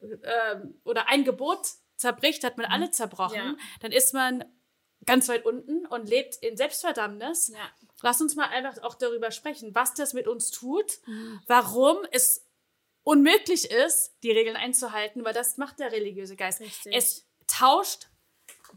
ähm, 0.00 0.80
oder 0.84 1.08
ein 1.08 1.24
Gebot 1.24 1.66
zerbricht, 1.96 2.44
hat 2.44 2.56
man 2.56 2.66
alle 2.66 2.90
zerbrochen, 2.90 3.36
Ja. 3.36 3.56
dann 3.80 3.92
ist 3.92 4.12
man 4.14 4.44
ganz 5.06 5.28
weit 5.28 5.44
unten 5.44 5.86
und 5.86 6.08
lebt 6.08 6.36
in 6.36 6.56
Selbstverdammnis. 6.56 7.48
Ja. 7.48 7.70
Lass 8.02 8.20
uns 8.20 8.34
mal 8.34 8.48
einfach 8.48 8.82
auch 8.82 8.94
darüber 8.94 9.30
sprechen, 9.30 9.74
was 9.74 9.94
das 9.94 10.12
mit 10.12 10.28
uns 10.28 10.50
tut, 10.50 10.98
warum 11.46 11.98
es 12.10 12.46
unmöglich 13.02 13.70
ist, 13.70 14.14
die 14.22 14.32
Regeln 14.32 14.56
einzuhalten, 14.56 15.24
weil 15.24 15.34
das 15.34 15.56
macht 15.58 15.78
der 15.78 15.92
religiöse 15.92 16.36
Geist. 16.36 16.60
Richtig. 16.60 16.94
Es 16.94 17.26
tauscht 17.46 18.08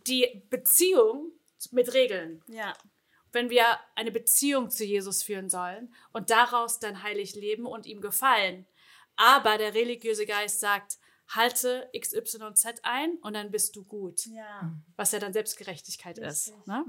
die 0.06 0.44
Beziehung 0.50 1.32
mit 1.72 1.94
Regeln. 1.94 2.44
Ja. 2.48 2.74
Wenn 3.32 3.50
wir 3.50 3.66
eine 3.96 4.12
Beziehung 4.12 4.70
zu 4.70 4.86
Jesus 4.86 5.24
führen 5.24 5.50
sollen 5.50 5.94
und 6.14 6.30
daraus 6.30 6.80
dann 6.80 7.04
heilig 7.04 7.36
leben 7.36 7.66
und 7.66 7.86
ihm 7.86 8.02
gefallen. 8.02 8.68
Aber 9.16 9.58
der 9.58 9.74
religiöse 9.74 10.26
Geist 10.26 10.60
sagt, 10.60 10.98
halte 11.30 11.90
XYZ 11.98 12.66
ein 12.84 13.18
und 13.22 13.34
dann 13.34 13.52
bist 13.52 13.76
du 13.76 13.84
gut. 13.84 14.26
Ja. 14.28 14.72
Was 14.96 15.12
ja 15.12 15.20
dann 15.20 15.34
Selbstgerechtigkeit 15.34 16.18
ist. 16.18 16.50
Richtig. 16.50 16.68
Ne? 16.68 16.86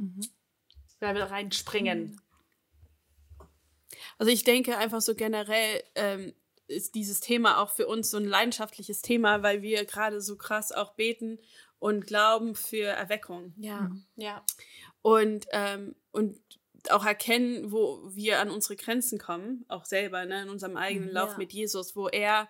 Weil 1.00 1.14
wir 1.14 1.24
reinspringen. 1.24 2.20
Also 4.18 4.30
ich 4.32 4.44
denke 4.44 4.76
einfach 4.76 5.00
so 5.00 5.14
generell 5.14 5.82
ähm, 5.94 6.34
ist 6.66 6.94
dieses 6.94 7.20
Thema 7.20 7.60
auch 7.62 7.70
für 7.70 7.86
uns 7.86 8.10
so 8.10 8.18
ein 8.18 8.24
leidenschaftliches 8.26 9.00
Thema, 9.00 9.42
weil 9.42 9.62
wir 9.62 9.84
gerade 9.86 10.20
so 10.20 10.36
krass 10.36 10.70
auch 10.70 10.94
beten 10.94 11.38
und 11.78 12.06
glauben 12.06 12.54
für 12.54 12.84
Erweckung. 12.86 13.54
Ja. 13.56 13.90
Ja. 14.16 14.44
und, 15.02 15.46
ähm, 15.52 15.94
und 16.10 16.40
auch 16.90 17.04
erkennen, 17.04 17.72
wo 17.72 18.02
wir 18.14 18.40
an 18.40 18.50
unsere 18.50 18.76
Grenzen 18.76 19.18
kommen, 19.18 19.64
auch 19.68 19.84
selber, 19.84 20.24
ne, 20.26 20.42
in 20.42 20.48
unserem 20.48 20.76
eigenen 20.76 21.08
Mhm, 21.08 21.14
Lauf 21.14 21.32
ja. 21.32 21.38
mit 21.38 21.52
Jesus, 21.52 21.96
wo 21.96 22.08
er 22.08 22.48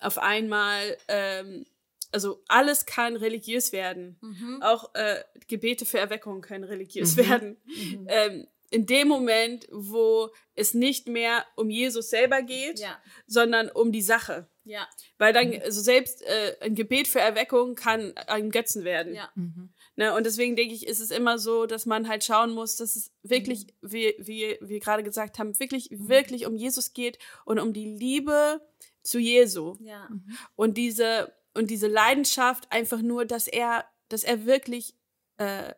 auf 0.00 0.18
einmal, 0.18 0.96
ähm, 1.08 1.66
also 2.12 2.42
alles 2.48 2.86
kann 2.86 3.16
religiös 3.16 3.72
werden. 3.72 4.18
Mhm. 4.20 4.62
Auch 4.62 4.94
äh, 4.94 5.22
Gebete 5.46 5.84
für 5.84 5.98
Erweckung 5.98 6.40
können 6.40 6.64
religiös 6.64 7.16
Mhm. 7.16 7.28
werden. 7.28 7.56
Mhm. 7.66 8.06
Ähm, 8.08 8.46
in 8.70 8.84
dem 8.84 9.08
Moment, 9.08 9.66
wo 9.70 10.28
es 10.54 10.74
nicht 10.74 11.08
mehr 11.08 11.46
um 11.56 11.70
Jesus 11.70 12.10
selber 12.10 12.42
geht, 12.42 12.78
Ja. 12.80 13.00
sondern 13.26 13.70
um 13.70 13.92
die 13.92 14.02
Sache. 14.02 14.46
Ja. 14.64 14.86
Weil 15.16 15.32
dann, 15.32 15.54
also 15.62 15.80
selbst 15.80 16.20
äh, 16.22 16.54
ein 16.60 16.74
Gebet 16.74 17.08
für 17.08 17.20
Erweckung 17.20 17.74
kann 17.74 18.14
ein 18.26 18.50
Götzen 18.50 18.84
werden. 18.84 19.14
Ja. 19.14 19.30
Mhm. 19.34 19.72
Ne, 19.96 20.14
und 20.14 20.26
deswegen 20.26 20.54
denke 20.54 20.74
ich, 20.74 20.86
ist 20.86 21.00
es 21.00 21.10
immer 21.10 21.38
so, 21.38 21.64
dass 21.64 21.86
man 21.86 22.08
halt 22.08 22.22
schauen 22.24 22.50
muss, 22.52 22.76
dass 22.76 22.94
es 22.94 23.10
wirklich, 23.22 23.68
wie, 23.80 24.14
wie 24.18 24.58
wir 24.60 24.80
gerade 24.80 25.02
gesagt 25.02 25.38
haben, 25.38 25.58
wirklich, 25.58 25.88
wirklich 25.90 26.44
um 26.46 26.54
Jesus 26.54 26.92
geht 26.92 27.18
und 27.46 27.58
um 27.58 27.72
die 27.72 27.86
Liebe 27.86 28.60
zu 29.08 29.18
Jesu. 29.18 29.76
Ja. 29.80 30.08
Und 30.56 30.76
diese, 30.76 31.32
und 31.54 31.70
diese 31.70 31.88
Leidenschaft 31.88 32.70
einfach 32.70 33.00
nur, 33.00 33.24
dass 33.24 33.48
er, 33.48 33.84
dass 34.08 34.22
er 34.24 34.44
wirklich 34.46 34.94
äh, 35.38 35.72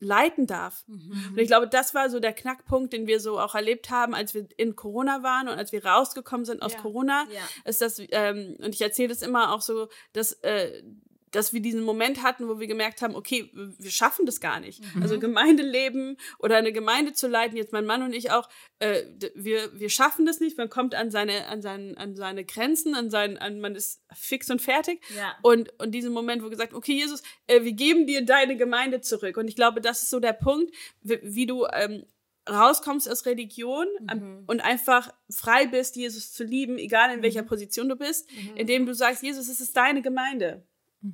leiten 0.00 0.46
darf. 0.46 0.84
Mhm. 0.86 1.30
Und 1.30 1.38
ich 1.38 1.48
glaube, 1.48 1.68
das 1.68 1.94
war 1.94 2.08
so 2.10 2.20
der 2.20 2.32
Knackpunkt, 2.32 2.92
den 2.92 3.06
wir 3.06 3.20
so 3.20 3.38
auch 3.40 3.54
erlebt 3.54 3.90
haben, 3.90 4.14
als 4.14 4.32
wir 4.34 4.46
in 4.56 4.76
Corona 4.76 5.22
waren 5.22 5.48
und 5.48 5.58
als 5.58 5.72
wir 5.72 5.84
rausgekommen 5.84 6.44
sind 6.46 6.62
aus 6.62 6.74
Ja. 6.74 6.80
Corona 6.80 7.26
Ja. 7.32 7.40
ist 7.64 7.80
das, 7.80 8.00
ähm, 8.10 8.56
und 8.60 8.74
ich 8.74 8.80
erzähle 8.80 9.08
das 9.08 9.22
immer 9.22 9.52
auch 9.52 9.60
so, 9.60 9.88
dass, 10.12 10.32
äh, 10.42 10.82
dass 11.30 11.52
wir 11.52 11.60
diesen 11.60 11.82
Moment 11.82 12.22
hatten, 12.22 12.48
wo 12.48 12.60
wir 12.60 12.66
gemerkt 12.66 13.02
haben, 13.02 13.14
okay, 13.14 13.50
wir 13.52 13.90
schaffen 13.90 14.26
das 14.26 14.40
gar 14.40 14.60
nicht. 14.60 14.82
Also 15.00 15.18
Gemeindeleben 15.18 16.16
oder 16.38 16.56
eine 16.56 16.72
Gemeinde 16.72 17.12
zu 17.12 17.28
leiten, 17.28 17.56
jetzt 17.56 17.72
mein 17.72 17.86
Mann 17.86 18.02
und 18.02 18.12
ich 18.12 18.30
auch, 18.30 18.48
äh, 18.78 19.02
wir, 19.34 19.78
wir 19.78 19.90
schaffen 19.90 20.26
das 20.26 20.40
nicht, 20.40 20.56
man 20.58 20.68
kommt 20.68 20.94
an 20.94 21.10
seine, 21.10 21.46
an 21.46 21.62
seinen, 21.62 21.96
an 21.96 22.16
seine 22.16 22.44
Grenzen, 22.44 22.94
an 22.94 23.10
sein, 23.10 23.38
an, 23.38 23.60
man 23.60 23.74
ist 23.74 24.02
fix 24.14 24.50
und 24.50 24.62
fertig. 24.62 25.00
Ja. 25.16 25.36
Und, 25.42 25.70
und 25.80 25.92
diesen 25.92 26.12
Moment, 26.12 26.42
wo 26.42 26.48
gesagt, 26.48 26.74
okay, 26.74 26.92
Jesus, 26.92 27.22
äh, 27.46 27.62
wir 27.62 27.72
geben 27.72 28.06
dir 28.06 28.24
deine 28.24 28.56
Gemeinde 28.56 29.00
zurück. 29.00 29.36
Und 29.36 29.48
ich 29.48 29.56
glaube, 29.56 29.80
das 29.80 30.02
ist 30.02 30.10
so 30.10 30.20
der 30.20 30.32
Punkt, 30.32 30.74
wie, 31.02 31.18
wie 31.22 31.46
du 31.46 31.66
ähm, 31.72 32.04
rauskommst 32.48 33.10
aus 33.10 33.26
Religion 33.26 33.86
am- 34.06 34.44
und 34.46 34.60
einfach 34.60 35.12
frei 35.30 35.66
bist, 35.66 35.96
Jesus 35.96 36.32
zu 36.32 36.44
lieben, 36.44 36.78
egal 36.78 37.14
in 37.14 37.22
welcher 37.22 37.42
Position 37.42 37.88
du 37.88 37.96
bist, 37.96 38.28
indem 38.54 38.86
du 38.86 38.94
sagst, 38.94 39.22
Jesus, 39.22 39.48
es 39.48 39.60
ist 39.60 39.76
deine 39.76 40.02
Gemeinde. 40.02 40.66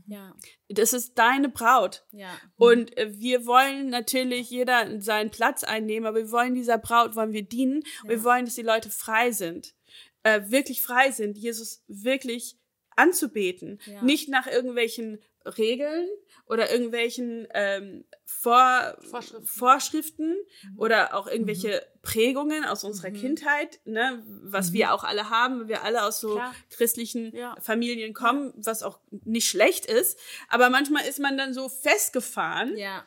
Ja. 0.07 0.35
Das 0.69 0.93
ist 0.93 1.19
deine 1.19 1.49
Braut. 1.49 2.07
Ja. 2.12 2.31
Und 2.57 2.97
äh, 2.97 3.12
wir 3.19 3.47
wollen 3.47 3.91
natürlich 3.91 4.50
jeder 4.50 5.00
seinen 5.00 5.31
Platz 5.31 5.64
einnehmen, 5.64 6.07
aber 6.07 6.19
wir 6.19 6.31
wollen 6.31 6.55
dieser 6.55 6.79
Braut, 6.79 7.17
wollen 7.17 7.33
wir 7.33 7.43
dienen. 7.43 7.83
Ja. 8.05 8.11
Wir 8.11 8.25
wollen, 8.25 8.45
dass 8.45 8.55
die 8.55 8.62
Leute 8.62 8.91
frei 8.91 9.33
sind. 9.33 9.75
Äh, 10.23 10.43
wirklich 10.50 10.83
frei 10.83 11.11
sind, 11.11 11.37
Jesus 11.37 11.85
wirklich 11.87 12.57
anzubeten. 12.97 13.79
Ja. 13.87 14.03
Nicht 14.03 14.29
nach 14.29 14.47
irgendwelchen 14.47 15.19
Regeln 15.45 16.09
oder 16.47 16.71
irgendwelchen 16.71 17.47
ähm, 17.55 18.05
Vor 18.25 18.97
Vorschriften, 19.01 19.47
Vorschriften 19.47 20.35
mhm. 20.63 20.79
oder 20.79 21.15
auch 21.15 21.27
irgendwelche 21.27 21.69
mhm. 21.69 22.01
Prägungen 22.03 22.65
aus 22.65 22.85
unserer 22.85 23.11
mhm. 23.11 23.15
Kindheit, 23.15 23.81
ne, 23.85 24.23
was 24.27 24.71
mhm. 24.71 24.75
wir 24.75 24.95
auch 24.95 25.05
alle 25.05 25.31
haben, 25.31 25.69
wir 25.69 25.83
alle 25.83 26.05
aus 26.05 26.21
so 26.21 26.35
Klar. 26.35 26.55
christlichen 26.71 27.35
ja. 27.35 27.55
Familien 27.61 28.15
kommen, 28.15 28.53
was 28.57 28.83
auch 28.83 28.99
nicht 29.11 29.49
schlecht 29.49 29.87
ist. 29.87 30.19
Aber 30.49 30.71
manchmal 30.71 31.07
ist 31.07 31.19
man 31.19 31.37
dann 31.37 31.55
so 31.55 31.69
festgefahren. 31.69 32.77
Ja 32.77 33.05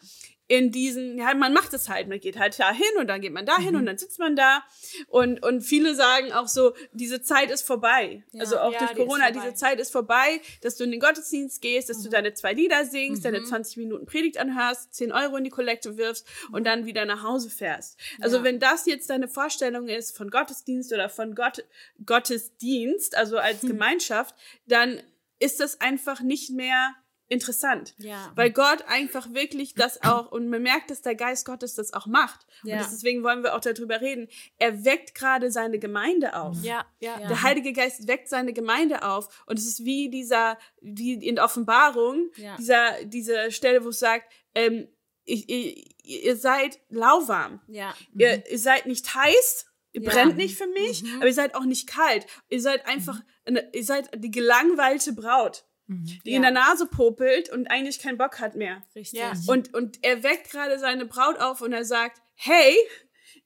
in 0.50 0.72
diesen, 0.72 1.18
ja, 1.18 1.34
man 1.34 1.54
macht 1.54 1.74
es 1.74 1.89
halt, 1.89 2.08
man 2.08 2.22
geht 2.22 2.39
halt 2.39 2.58
da 2.58 2.72
hin 2.72 2.88
und 3.00 3.08
dann 3.08 3.20
geht 3.20 3.34
man 3.34 3.46
da 3.46 3.58
hin 3.58 3.74
mhm. 3.74 3.80
und 3.80 3.86
dann 3.86 3.98
sitzt 3.98 4.18
man 4.18 4.38
da. 4.38 4.63
Und, 5.08 5.44
und 5.44 5.62
viele 5.62 5.94
sagen 5.94 6.32
auch 6.32 6.48
so, 6.48 6.74
diese 6.94 7.22
Zeit 7.22 7.51
ist 7.51 7.63
vorbei. 7.63 8.24
Ja. 8.32 8.42
Also 8.42 8.58
auch 8.60 8.72
ja, 8.72 8.80
durch 8.80 8.96
Corona, 8.96 9.30
die 9.32 9.39
diese 9.39 9.56
Zeit 9.56 9.80
ist 9.80 9.92
vorbei, 9.92 10.39
dass 10.62 10.77
du 10.77 10.86
in 10.86 10.92
den 10.92 11.01
Gottesdienst 11.01 11.62
gehst, 11.62 11.89
dass 11.89 12.00
mhm. 12.00 12.04
du 12.04 12.10
deine 12.12 12.34
zwei 12.34 12.54
Lieder 12.54 12.86
singst, 12.86 13.24
mhm. 13.24 13.34
deine 13.34 13.44
20 13.44 13.77
Minuten 13.77 14.06
Predigt 14.06 14.38
anhörst, 14.38 14.94
10 14.96 15.12
Euro 15.12 15.36
in 15.36 15.44
die 15.44 15.50
Kollekte 15.50 15.98
wirfst 15.98 16.25
und 16.54 16.66
dann 16.66 16.86
wieder 16.86 17.04
nach 17.04 17.24
Hause 17.24 17.50
fährst. 17.50 18.00
Also 18.22 18.38
ja. 18.38 18.44
wenn 18.44 18.60
das 18.60 18.86
jetzt 18.86 19.10
deine 19.10 19.27
Vorstellung 19.27 19.89
ist 19.89 20.16
von 20.16 20.30
Gottesdienst 20.30 20.94
oder 20.94 21.10
von 21.10 21.36
Gott, 21.36 21.66
Gottesdienst, 22.06 23.18
also 23.18 23.38
als 23.38 23.63
hm. 23.63 23.70
Gemeinschaft, 23.70 24.34
dann 24.66 25.01
ist 25.39 25.60
das 25.60 25.82
einfach 25.82 26.22
nicht 26.22 26.51
mehr 26.51 26.96
interessant. 27.29 27.93
Ja. 27.98 28.31
Weil 28.36 28.51
Gott 28.51 28.84
einfach 28.88 29.34
wirklich 29.34 29.74
das 29.74 30.01
auch, 30.03 30.31
und 30.31 30.50
man 30.50 30.62
merkt, 30.62 30.89
dass 30.89 31.01
der 31.01 31.15
Geist 31.15 31.46
Gottes 31.46 31.75
das 31.75 31.93
auch 31.93 32.05
macht. 32.05 32.46
Ja. 32.63 32.77
Und 32.77 32.91
deswegen 32.91 33.24
wollen 33.24 33.43
wir 33.43 33.55
auch 33.55 33.60
darüber 33.60 34.01
reden. 34.01 34.27
Er 34.57 34.86
weckt 34.86 35.15
gerade 35.15 35.51
seine 35.51 35.79
Gemeinde 35.79 36.36
auf. 36.36 36.57
Ja, 36.63 36.86
ja. 37.00 37.17
Der 37.19 37.41
Heilige 37.41 37.74
Geist 37.74 38.07
weckt 38.07 38.29
seine 38.29 38.53
Gemeinde 38.53 39.03
auf. 39.03 39.43
Und 39.46 39.60
es 39.60 39.65
ist 39.65 39.84
wie 39.84 40.10
dieser, 40.10 40.57
wie 40.81 41.13
in 41.13 41.39
Offenbarung, 41.39 42.29
ja. 42.38 42.55
dieser, 42.57 43.03
diese 43.03 43.51
Stelle, 43.51 43.84
wo 43.84 43.89
es 43.89 44.00
sagt, 44.00 44.31
ähm, 44.55 44.88
ich, 45.25 45.50
ihr, 45.50 45.84
ihr 46.03 46.38
seid 46.38 46.79
lauwarm. 46.89 47.60
Ja. 47.67 47.93
Mhm. 48.13 48.22
Ihr, 48.22 48.51
ihr 48.51 48.60
seid 48.60 48.86
nicht 48.86 49.13
heiß, 49.13 49.65
Ihr 49.93 50.03
ja. 50.03 50.12
brennt 50.12 50.38
nicht 50.38 50.57
für 50.57 50.67
mich, 50.67 51.01
mhm. 51.01 51.15
aber 51.17 51.27
ihr 51.27 51.34
seid 51.34 51.55
auch 51.55 51.63
nicht 51.63 51.88
kalt. 51.88 52.27
Ihr 52.50 52.62
seid 52.62 52.86
einfach, 52.86 53.19
mhm. 53.48 53.60
ihr 53.74 53.84
seid 53.84 54.10
die 54.15 54.29
gelangweilte 54.29 55.13
Braut. 55.13 55.65
Mhm. 55.88 56.06
die 56.25 56.32
ja. 56.32 56.36
in 56.36 56.41
der 56.41 56.51
Nase 56.51 56.86
popelt 56.86 57.50
und 57.50 57.72
eigentlich 57.72 58.00
keinen 58.00 58.17
Bock 58.17 58.39
hat 58.39 58.56
mehr. 58.56 58.84
Richtig. 58.96 59.20
Ja. 59.20 59.34
Und, 59.48 59.74
und 59.74 60.00
er 60.03 60.22
weckt 60.24 60.51
gerade 60.51 60.77
seine 60.79 61.06
Braut 61.06 61.39
auf 61.39 61.62
und 61.62 61.72
er 61.72 61.86
sagt, 61.86 62.22
hey, 62.36 62.75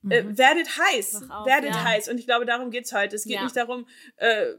äh, 0.10 0.24
mhm. 0.24 0.32
äh, 0.32 0.38
werdet 0.38 0.68
heiß, 0.78 1.30
auf, 1.30 1.46
werdet 1.46 1.72
ja. 1.72 1.84
heiß. 1.84 2.10
Und 2.10 2.18
ich 2.20 2.26
glaube, 2.26 2.46
darum 2.46 2.72
geht's 2.72 2.94
heute. 2.94 3.16
Es 3.16 3.26
geht 3.26 3.42
nicht 3.42 3.56
darum, 3.56 3.88
äh, 4.18 4.54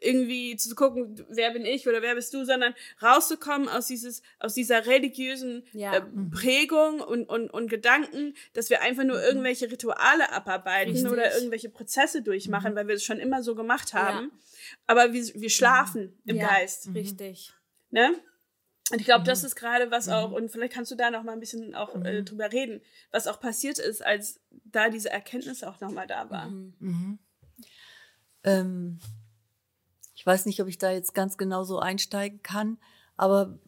irgendwie 0.00 0.56
zu 0.56 0.74
gucken, 0.74 1.24
wer 1.28 1.50
bin 1.50 1.64
ich 1.64 1.88
oder 1.88 2.02
wer 2.02 2.14
bist 2.14 2.32
du, 2.34 2.44
sondern 2.44 2.74
rauszukommen 3.02 3.68
aus 3.68 3.86
dieses, 3.86 4.22
aus 4.38 4.54
dieser 4.54 4.86
religiösen 4.86 5.64
ja. 5.72 5.96
äh, 5.96 6.02
mhm. 6.02 6.30
Prägung 6.30 7.00
und, 7.00 7.28
und, 7.28 7.50
und 7.50 7.68
Gedanken, 7.68 8.34
dass 8.52 8.70
wir 8.70 8.82
einfach 8.82 9.04
nur 9.04 9.16
mhm. 9.16 9.24
irgendwelche 9.24 9.70
Rituale 9.70 10.32
abarbeiten 10.32 10.92
Richtig. 10.92 11.10
oder 11.10 11.34
irgendwelche 11.34 11.68
Prozesse 11.68 12.22
durchmachen, 12.22 12.72
mhm. 12.72 12.76
weil 12.76 12.88
wir 12.88 12.94
es 12.94 13.04
schon 13.04 13.18
immer 13.18 13.42
so 13.42 13.54
gemacht 13.54 13.94
haben. 13.94 14.26
Ja. 14.26 14.38
Aber 14.86 15.12
wir, 15.12 15.22
wir 15.22 15.50
schlafen 15.50 16.18
im 16.24 16.36
ja. 16.36 16.48
Geist. 16.48 16.88
Richtig. 16.94 17.52
Ne? 17.90 18.14
Und 18.90 19.00
ich 19.00 19.04
glaube, 19.04 19.24
das 19.24 19.44
ist 19.44 19.54
gerade 19.54 19.90
was 19.90 20.08
auch, 20.08 20.32
und 20.32 20.50
vielleicht 20.50 20.72
kannst 20.72 20.90
du 20.90 20.94
da 20.94 21.10
noch 21.10 21.22
mal 21.22 21.32
ein 21.32 21.40
bisschen 21.40 21.74
auch 21.74 21.94
äh, 22.04 22.22
drüber 22.22 22.50
reden, 22.50 22.80
was 23.10 23.26
auch 23.26 23.38
passiert 23.38 23.78
ist, 23.78 24.04
als 24.04 24.40
da 24.64 24.88
diese 24.88 25.10
Erkenntnis 25.10 25.62
auch 25.62 25.80
noch 25.80 25.90
mal 25.90 26.06
da 26.06 26.30
war. 26.30 26.48
Mhm. 26.48 27.18
Ähm, 28.44 28.98
ich 30.14 30.24
weiß 30.24 30.46
nicht, 30.46 30.60
ob 30.62 30.68
ich 30.68 30.78
da 30.78 30.90
jetzt 30.90 31.14
ganz 31.14 31.36
genau 31.36 31.64
so 31.64 31.78
einsteigen 31.78 32.42
kann, 32.42 32.78
aber 33.16 33.58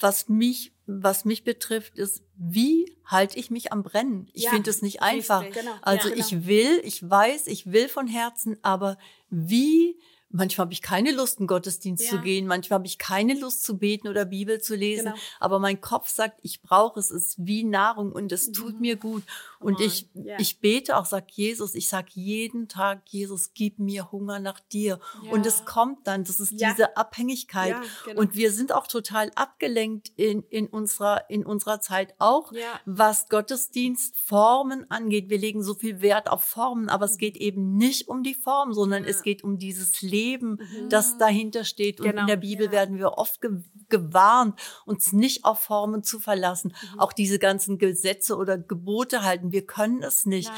was 0.00 0.28
mich, 0.28 0.74
was 0.88 1.26
mich 1.26 1.44
betrifft, 1.44 1.98
ist, 1.98 2.22
wie 2.34 2.96
halte 3.04 3.38
ich 3.38 3.50
mich 3.50 3.72
am 3.72 3.82
Brennen? 3.82 4.28
Ich 4.32 4.44
ja, 4.44 4.50
finde 4.50 4.70
es 4.70 4.80
nicht 4.80 5.02
einfach. 5.02 5.42
Genau. 5.50 5.72
Also 5.82 6.08
ja, 6.08 6.14
genau. 6.14 6.26
ich 6.26 6.46
will, 6.46 6.80
ich 6.82 7.08
weiß, 7.08 7.46
ich 7.46 7.70
will 7.70 7.88
von 7.88 8.06
Herzen, 8.06 8.56
aber 8.62 8.96
wie 9.28 10.00
Manchmal 10.30 10.66
habe 10.66 10.74
ich 10.74 10.82
keine 10.82 11.12
Lust, 11.12 11.40
in 11.40 11.46
Gottesdienst 11.46 12.04
ja. 12.04 12.10
zu 12.10 12.18
gehen. 12.20 12.46
Manchmal 12.46 12.80
habe 12.80 12.86
ich 12.86 12.98
keine 12.98 13.32
Lust 13.32 13.64
zu 13.64 13.78
beten 13.78 14.08
oder 14.08 14.26
Bibel 14.26 14.60
zu 14.60 14.76
lesen. 14.76 15.06
Genau. 15.06 15.16
Aber 15.40 15.58
mein 15.58 15.80
Kopf 15.80 16.10
sagt, 16.10 16.40
ich 16.42 16.60
brauche 16.60 17.00
es. 17.00 17.10
Es 17.10 17.28
ist 17.28 17.46
wie 17.46 17.64
Nahrung 17.64 18.12
und 18.12 18.30
es 18.30 18.52
tut 18.52 18.74
mhm. 18.74 18.80
mir 18.80 18.96
gut. 18.96 19.22
Und 19.58 19.80
ich, 19.80 20.06
yeah. 20.14 20.38
ich 20.38 20.60
bete 20.60 20.98
auch, 20.98 21.06
sag 21.06 21.30
Jesus, 21.30 21.74
ich 21.74 21.88
sag 21.88 22.10
jeden 22.10 22.68
Tag, 22.68 23.00
Jesus, 23.06 23.54
gib 23.54 23.78
mir 23.78 24.12
Hunger 24.12 24.38
nach 24.38 24.60
dir. 24.60 25.00
Ja. 25.24 25.32
Und 25.32 25.46
es 25.46 25.64
kommt 25.64 26.06
dann. 26.06 26.24
Das 26.24 26.40
ist 26.40 26.52
ja. 26.52 26.70
diese 26.70 26.98
Abhängigkeit. 26.98 27.76
Genau. 28.04 28.20
Und 28.20 28.34
wir 28.34 28.52
sind 28.52 28.70
auch 28.72 28.86
total 28.86 29.30
abgelenkt 29.34 30.12
in, 30.16 30.42
in 30.50 30.66
unserer, 30.66 31.30
in 31.30 31.46
unserer 31.46 31.80
Zeit 31.80 32.14
auch, 32.18 32.52
was 32.84 33.30
Gottesdienstformen 33.30 34.90
angeht. 34.90 35.30
Wir 35.30 35.38
legen 35.38 35.62
so 35.62 35.72
viel 35.72 36.02
Wert 36.02 36.28
auf 36.28 36.44
Formen, 36.44 36.90
aber 36.90 37.06
es 37.06 37.14
mhm. 37.14 37.18
geht 37.18 37.36
eben 37.38 37.76
nicht 37.76 38.08
um 38.08 38.22
die 38.22 38.34
Form, 38.34 38.74
sondern 38.74 39.04
es 39.04 39.22
geht 39.22 39.42
um 39.42 39.56
dieses 39.58 40.02
Leben 40.02 40.17
Leben, 40.18 40.50
mhm. 40.50 40.88
das 40.88 41.18
dahinter 41.18 41.64
steht. 41.64 42.00
Und 42.00 42.06
genau. 42.06 42.22
in 42.22 42.26
der 42.26 42.36
Bibel 42.36 42.66
ja. 42.66 42.72
werden 42.72 42.98
wir 42.98 43.12
oft 43.12 43.40
ge 43.40 43.50
gewarnt, 43.90 44.60
uns 44.84 45.14
nicht 45.14 45.46
auf 45.46 45.60
Formen 45.60 46.02
zu 46.02 46.20
verlassen. 46.20 46.74
Mhm. 46.92 47.00
Auch 47.00 47.14
diese 47.14 47.38
ganzen 47.38 47.78
Gesetze 47.78 48.36
oder 48.36 48.58
Gebote 48.58 49.22
halten. 49.22 49.50
Wir 49.50 49.64
können 49.64 50.02
es 50.02 50.26
nicht. 50.26 50.48
Nein 50.48 50.56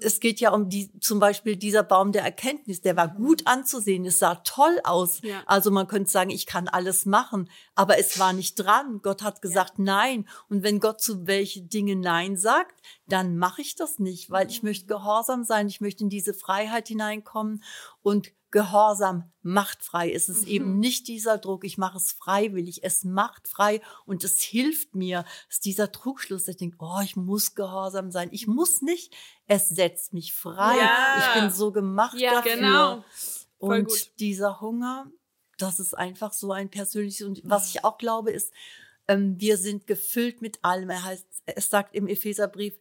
es 0.00 0.20
geht 0.20 0.40
ja 0.40 0.52
um 0.52 0.68
die, 0.68 0.90
zum 1.00 1.18
Beispiel 1.18 1.56
dieser 1.56 1.82
Baum 1.82 2.12
der 2.12 2.22
Erkenntnis, 2.22 2.80
der 2.80 2.96
war 2.96 3.08
gut 3.08 3.46
anzusehen, 3.46 4.04
es 4.04 4.18
sah 4.18 4.36
toll 4.36 4.80
aus. 4.84 5.20
Ja. 5.22 5.42
Also 5.46 5.70
man 5.70 5.88
könnte 5.88 6.10
sagen, 6.10 6.30
ich 6.30 6.46
kann 6.46 6.68
alles 6.68 7.06
machen, 7.06 7.50
aber 7.74 7.98
es 7.98 8.18
war 8.18 8.32
nicht 8.32 8.54
dran. 8.56 9.00
Gott 9.02 9.22
hat 9.22 9.42
gesagt 9.42 9.78
ja. 9.78 9.84
nein. 9.84 10.28
Und 10.48 10.62
wenn 10.62 10.80
Gott 10.80 11.00
zu 11.00 11.26
welche 11.26 11.62
Dinge 11.62 11.96
nein 11.96 12.36
sagt, 12.36 12.80
dann 13.08 13.36
mache 13.36 13.62
ich 13.62 13.74
das 13.74 13.98
nicht, 13.98 14.30
weil 14.30 14.48
ich 14.50 14.62
möchte 14.62 14.86
gehorsam 14.86 15.44
sein, 15.44 15.68
ich 15.68 15.80
möchte 15.80 16.04
in 16.04 16.10
diese 16.10 16.34
Freiheit 16.34 16.88
hineinkommen 16.88 17.62
und 18.02 18.32
Gehorsam 18.56 19.30
macht 19.42 19.84
frei. 19.84 20.10
Es 20.10 20.30
ist 20.30 20.44
mhm. 20.44 20.48
eben 20.48 20.78
nicht 20.78 21.08
dieser 21.08 21.36
Druck, 21.36 21.62
ich 21.62 21.76
mache 21.76 21.98
es 21.98 22.12
freiwillig. 22.12 22.82
Es 22.84 23.04
macht 23.04 23.48
frei 23.48 23.82
und 24.06 24.24
es 24.24 24.40
hilft 24.40 24.94
mir. 24.94 25.26
Es 25.50 25.56
ist 25.56 25.66
dieser 25.66 25.92
Trugschluss, 25.92 26.44
dass 26.44 26.54
ich 26.54 26.56
denke, 26.56 26.78
oh, 26.80 27.00
ich 27.04 27.16
muss 27.16 27.54
gehorsam 27.54 28.10
sein. 28.10 28.30
Ich 28.32 28.46
muss 28.46 28.80
nicht. 28.80 29.14
Es 29.46 29.68
setzt 29.68 30.14
mich 30.14 30.32
frei. 30.32 30.78
Ja. 30.78 31.18
Ich 31.18 31.38
bin 31.38 31.50
so 31.50 31.70
gemacht 31.70 32.18
ja, 32.18 32.36
dafür. 32.36 32.54
Genau. 32.54 33.04
Und 33.58 34.18
dieser 34.20 34.62
Hunger, 34.62 35.10
das 35.58 35.80
ist 35.80 35.92
einfach 35.92 36.32
so 36.32 36.52
ein 36.52 36.70
persönliches. 36.70 37.26
Und 37.26 37.42
was 37.44 37.68
ich 37.68 37.84
auch 37.84 37.98
glaube, 37.98 38.30
ist, 38.30 38.54
ähm, 39.06 39.38
wir 39.38 39.58
sind 39.58 39.86
gefüllt 39.86 40.40
mit 40.40 40.64
allem. 40.64 40.88
Er 40.88 41.04
heißt, 41.04 41.26
es 41.44 41.68
sagt 41.68 41.94
im 41.94 42.08
Epheserbrief, 42.08 42.78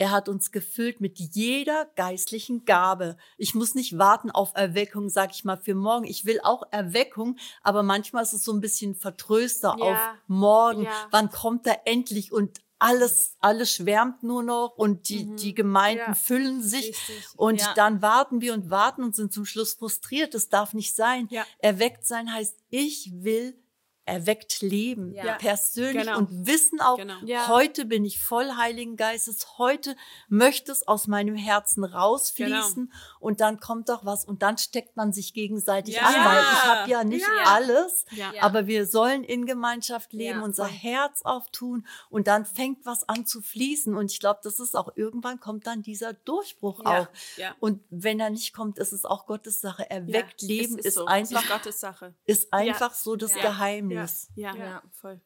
er 0.00 0.12
hat 0.12 0.30
uns 0.30 0.50
gefüllt 0.50 1.02
mit 1.02 1.18
jeder 1.18 1.84
geistlichen 1.94 2.64
Gabe. 2.64 3.18
Ich 3.36 3.54
muss 3.54 3.74
nicht 3.74 3.98
warten 3.98 4.30
auf 4.30 4.52
Erweckung, 4.54 5.10
sag 5.10 5.32
ich 5.32 5.44
mal, 5.44 5.58
für 5.58 5.74
morgen. 5.74 6.06
Ich 6.06 6.24
will 6.24 6.40
auch 6.42 6.62
Erweckung, 6.70 7.36
aber 7.62 7.82
manchmal 7.82 8.22
ist 8.22 8.32
es 8.32 8.42
so 8.42 8.52
ein 8.54 8.62
bisschen 8.62 8.94
Vertröster 8.94 9.76
ja. 9.78 9.84
auf 9.84 9.98
morgen. 10.26 10.84
Ja. 10.84 11.08
Wann 11.10 11.30
kommt 11.30 11.66
er 11.66 11.82
endlich? 11.84 12.32
Und 12.32 12.62
alles, 12.78 13.36
alles 13.40 13.74
schwärmt 13.74 14.22
nur 14.22 14.42
noch 14.42 14.72
und 14.78 15.10
die, 15.10 15.26
mhm. 15.26 15.36
die 15.36 15.54
Gemeinden 15.54 16.02
ja. 16.08 16.14
füllen 16.14 16.62
sich. 16.62 16.88
Richtig. 16.88 17.26
Und 17.36 17.60
ja. 17.60 17.74
dann 17.74 18.00
warten 18.00 18.40
wir 18.40 18.54
und 18.54 18.70
warten 18.70 19.04
und 19.04 19.14
sind 19.14 19.34
zum 19.34 19.44
Schluss 19.44 19.74
frustriert. 19.74 20.32
Das 20.32 20.48
darf 20.48 20.72
nicht 20.72 20.96
sein. 20.96 21.28
Ja. 21.30 21.44
Erweckt 21.58 22.06
sein 22.06 22.32
heißt, 22.32 22.56
ich 22.70 23.12
will 23.16 23.54
erweckt 24.10 24.60
Leben 24.60 25.14
ja. 25.14 25.34
persönlich 25.34 26.04
genau. 26.04 26.18
und 26.18 26.46
wissen 26.46 26.80
auch, 26.80 26.96
genau. 26.96 27.14
ja. 27.24 27.46
heute 27.46 27.84
bin 27.84 28.04
ich 28.04 28.18
voll 28.18 28.50
Heiligen 28.56 28.96
Geistes, 28.96 29.58
heute 29.58 29.94
möchte 30.28 30.72
es 30.72 30.86
aus 30.86 31.06
meinem 31.06 31.36
Herzen 31.36 31.84
rausfließen 31.84 32.86
genau. 32.86 32.96
und 33.20 33.40
dann 33.40 33.60
kommt 33.60 33.88
doch 33.88 34.04
was 34.04 34.24
und 34.24 34.42
dann 34.42 34.58
steckt 34.58 34.96
man 34.96 35.12
sich 35.12 35.32
gegenseitig 35.32 35.94
ja. 35.94 36.02
an, 36.02 36.14
weil 36.14 36.40
ich 36.40 36.64
habe 36.64 36.90
ja 36.90 37.04
nicht 37.04 37.26
alles, 37.46 38.04
aber 38.40 38.66
wir 38.66 38.86
sollen 38.86 39.22
in 39.22 39.46
Gemeinschaft 39.46 40.12
leben, 40.12 40.42
unser 40.42 40.66
Herz 40.66 41.22
auftun 41.22 41.86
und 42.08 42.26
dann 42.26 42.44
fängt 42.44 42.84
was 42.84 43.08
an 43.08 43.26
zu 43.26 43.40
fließen 43.40 43.94
und 43.94 44.10
ich 44.10 44.18
glaube, 44.18 44.40
das 44.42 44.58
ist 44.58 44.76
auch 44.76 44.90
irgendwann 44.96 45.38
kommt 45.38 45.66
dann 45.66 45.82
dieser 45.82 46.14
Durchbruch 46.14 46.84
auch 46.84 47.06
und 47.60 47.80
wenn 47.90 48.18
er 48.18 48.30
nicht 48.30 48.52
kommt, 48.54 48.78
ist 48.78 48.92
es 48.92 49.04
auch 49.04 49.26
Gottes 49.26 49.60
Sache. 49.60 49.88
Erweckt 49.88 50.42
Leben 50.42 50.78
ist, 50.78 50.86
ist 50.86 50.94
so. 50.94 51.06
einfach 51.06 51.42
ist 51.42 51.48
Gottes 51.48 51.80
Sache. 51.80 52.14
Ist 52.26 52.52
einfach 52.52 52.94
so 52.94 53.14
das 53.14 53.34
Geheimnis 53.34 53.99
ist. 54.04 54.30
Ja, 54.34 54.54
ja, 54.54 54.64
ja 54.64 54.82
voll. 54.92 55.20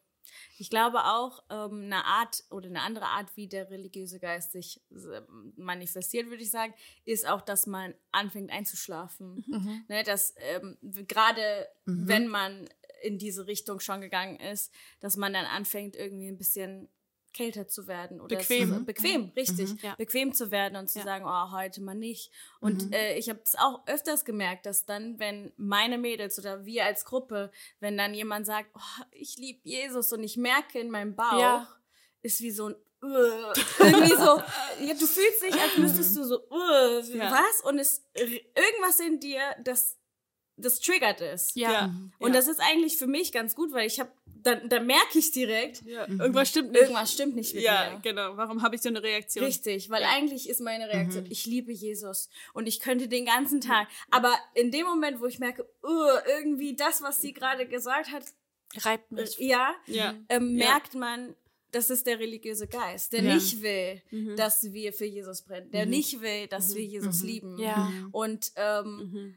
Ich 0.57 0.69
glaube 0.69 1.03
auch, 1.05 1.43
ähm, 1.49 1.83
eine 1.85 2.05
Art 2.05 2.43
oder 2.49 2.67
eine 2.67 2.81
andere 2.81 3.05
Art, 3.05 3.35
wie 3.35 3.47
der 3.47 3.69
religiöse 3.69 4.19
Geist 4.19 4.51
sich 4.51 4.81
äh, 4.91 5.21
manifestiert, 5.55 6.29
würde 6.29 6.43
ich 6.43 6.49
sagen, 6.49 6.73
ist 7.03 7.27
auch, 7.27 7.41
dass 7.41 7.67
man 7.67 7.93
anfängt 8.11 8.51
einzuschlafen. 8.51 9.43
Mhm. 9.47 9.85
Ne, 9.87 10.03
dass 10.03 10.33
ähm, 10.37 10.77
gerade, 10.81 11.67
mhm. 11.85 12.07
wenn 12.07 12.27
man 12.27 12.69
in 13.01 13.17
diese 13.17 13.45
Richtung 13.47 13.79
schon 13.79 14.01
gegangen 14.01 14.39
ist, 14.39 14.73
dass 14.99 15.17
man 15.17 15.33
dann 15.33 15.45
anfängt, 15.45 15.95
irgendwie 15.95 16.27
ein 16.27 16.37
bisschen 16.37 16.89
kälter 17.35 17.67
zu 17.67 17.85
werden 17.87 18.19
oder 18.21 18.37
Bequem. 18.37 18.69
zu, 18.73 18.85
bequem, 18.85 19.31
richtig, 19.35 19.81
Ja. 19.83 19.93
bequem 19.95 20.33
zu 20.33 20.49
werden 20.49 20.75
und 20.77 20.89
zu 20.89 20.99
Ja. 20.99 21.05
sagen, 21.05 21.25
oh, 21.27 21.51
heute 21.51 21.81
mal 21.81 21.93
nicht. 21.93 22.31
Und 22.61 22.93
äh, 22.93 23.17
ich 23.17 23.29
habe 23.29 23.41
es 23.43 23.55
auch 23.55 23.85
öfters 23.87 24.25
gemerkt, 24.25 24.65
dass 24.65 24.85
dann, 24.85 25.19
wenn 25.19 25.51
meine 25.57 25.97
Mädels 25.97 26.39
oder 26.39 26.65
wir 26.65 26.85
als 26.85 27.05
Gruppe, 27.05 27.51
wenn 27.79 27.97
dann 27.97 28.13
jemand 28.13 28.45
sagt, 28.45 28.69
oh, 28.73 29.03
ich 29.11 29.37
liebe 29.37 29.59
Jesus 29.63 30.11
und 30.13 30.23
ich 30.23 30.37
merke 30.37 30.79
in 30.79 30.89
meinem 30.89 31.15
Bauch, 31.15 31.39
Ja. 31.39 31.67
ist 32.21 32.39
wie 32.41 32.51
so 32.51 32.69
ein 32.69 32.75
uh, 33.03 33.53
irgendwie 33.79 34.15
so, 34.15 34.41
ja, 34.85 34.93
du 34.93 35.05
fühlst 35.05 35.43
dich, 35.43 35.53
als 35.61 35.77
müsstest 35.77 36.15
du 36.17 36.23
so, 36.23 36.39
uh, 36.49 37.01
Ja. 37.13 37.31
was? 37.31 37.61
Und 37.69 37.77
es 37.79 38.03
irgendwas 38.13 38.99
in 38.99 39.19
dir, 39.19 39.41
das 39.63 39.97
das 40.57 40.79
triggert 40.79 41.21
es. 41.21 41.53
Ja. 41.55 41.93
Und 42.19 42.29
Ja. 42.29 42.35
das 42.35 42.47
ist 42.47 42.59
eigentlich 42.61 42.97
für 42.97 43.07
mich 43.07 43.31
ganz 43.31 43.55
gut, 43.55 43.71
weil 43.73 43.87
ich 43.87 43.99
habe, 43.99 44.11
dann, 44.43 44.69
dann 44.69 44.85
merke 44.85 45.19
ich 45.19 45.31
direkt, 45.31 45.81
Ja. 45.83 46.07
Irgendwas 46.07 46.49
stimmt 46.49 46.71
nicht. 46.71 46.81
irgendwas 46.81 47.11
stimmt 47.11 47.35
nicht 47.35 47.53
mit 47.55 47.63
Ja, 47.63 47.91
mir. 47.93 47.99
genau. 48.01 48.37
Warum 48.37 48.61
habe 48.61 48.75
ich 48.75 48.81
so 48.81 48.89
eine 48.89 49.01
Reaktion? 49.03 49.43
Richtig, 49.45 49.89
weil 49.89 50.01
Ja. 50.03 50.09
eigentlich 50.11 50.47
ist 50.49 50.61
meine 50.61 50.87
Reaktion, 50.87 51.25
ich 51.29 51.45
liebe 51.45 51.71
Jesus 51.71 52.29
und 52.53 52.67
ich 52.67 52.79
könnte 52.79 53.07
den 53.07 53.25
ganzen 53.25 53.59
Tag. 53.61 53.87
Aber 54.11 54.33
in 54.53 54.71
dem 54.71 54.85
Moment, 54.85 55.19
wo 55.19 55.25
ich 55.25 55.39
merke, 55.39 55.63
uh, 55.83 56.19
irgendwie 56.39 56.75
das, 56.75 57.01
was 57.01 57.21
sie 57.21 57.33
gerade 57.33 57.67
gesagt 57.67 58.11
hat, 58.11 58.23
Reibt 58.77 59.11
äh, 59.11 59.15
mich. 59.15 59.37
ja, 59.39 59.73
Ja. 59.87 60.15
Ja. 60.31 60.39
merkt 60.39 60.93
man, 60.95 61.35
das 61.71 61.89
ist 61.89 62.07
der 62.07 62.19
religiöse 62.19 62.67
Geist, 62.67 63.11
der 63.11 63.23
Ja. 63.23 63.33
nicht 63.35 63.61
will, 63.61 64.01
dass 64.37 64.71
wir 64.71 64.93
für 64.93 65.05
Jesus 65.05 65.41
brennen, 65.41 65.71
der 65.71 65.85
nicht 65.85 66.21
will, 66.21 66.47
dass 66.47 66.73
wir 66.73 66.83
Jesus 66.83 67.21
lieben. 67.23 67.57
Ja. 67.57 67.91
Und 68.13 68.51
ähm, 68.55 68.85
Mhm. 69.11 69.35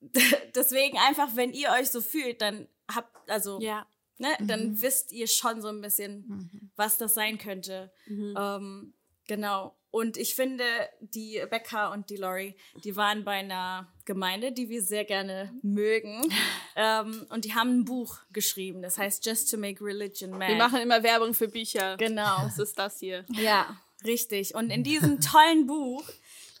deswegen 0.54 0.98
einfach, 0.98 1.28
wenn 1.34 1.52
ihr 1.52 1.70
euch 1.70 1.90
so 1.90 2.00
fühlt, 2.00 2.40
dann 2.40 2.68
habt, 2.92 3.30
also, 3.30 3.60
Ja. 3.60 3.86
ne, 4.18 4.28
dann 4.40 4.80
wisst 4.80 5.12
ihr 5.12 5.26
schon 5.26 5.60
so 5.62 5.68
ein 5.68 5.80
bisschen, 5.80 6.70
was 6.76 6.98
das 6.98 7.14
sein 7.14 7.38
könnte. 7.38 7.92
Ähm, 8.08 8.94
genau. 9.26 9.76
Und 9.92 10.16
ich 10.16 10.36
finde, 10.36 10.64
die 11.00 11.42
Becca 11.50 11.92
und 11.92 12.10
die 12.10 12.16
Lori, 12.16 12.56
die 12.84 12.94
waren 12.94 13.24
bei 13.24 13.32
einer 13.40 13.92
Gemeinde, 14.04 14.52
die 14.52 14.68
wir 14.68 14.82
sehr 14.82 15.04
gerne 15.04 15.52
mögen. 15.62 16.22
ähm, 16.76 17.26
und 17.30 17.44
die 17.44 17.54
haben 17.54 17.80
ein 17.80 17.84
Buch 17.84 18.18
geschrieben, 18.32 18.82
das 18.82 18.98
heißt 18.98 19.26
Just 19.26 19.50
to 19.50 19.56
Make 19.58 19.84
Religion 19.84 20.30
Mad. 20.30 20.52
Wir 20.52 20.56
machen 20.56 20.80
immer 20.80 21.02
Werbung 21.02 21.34
für 21.34 21.48
Bücher. 21.48 21.96
Genau. 21.96 22.44
Was 22.44 22.58
ist 22.60 22.78
das 22.78 23.00
hier? 23.00 23.24
Ja, 23.30 23.76
richtig. 24.04 24.54
Und 24.54 24.70
in 24.70 24.84
diesem 24.84 25.20
tollen 25.20 25.66
Buch 25.66 26.04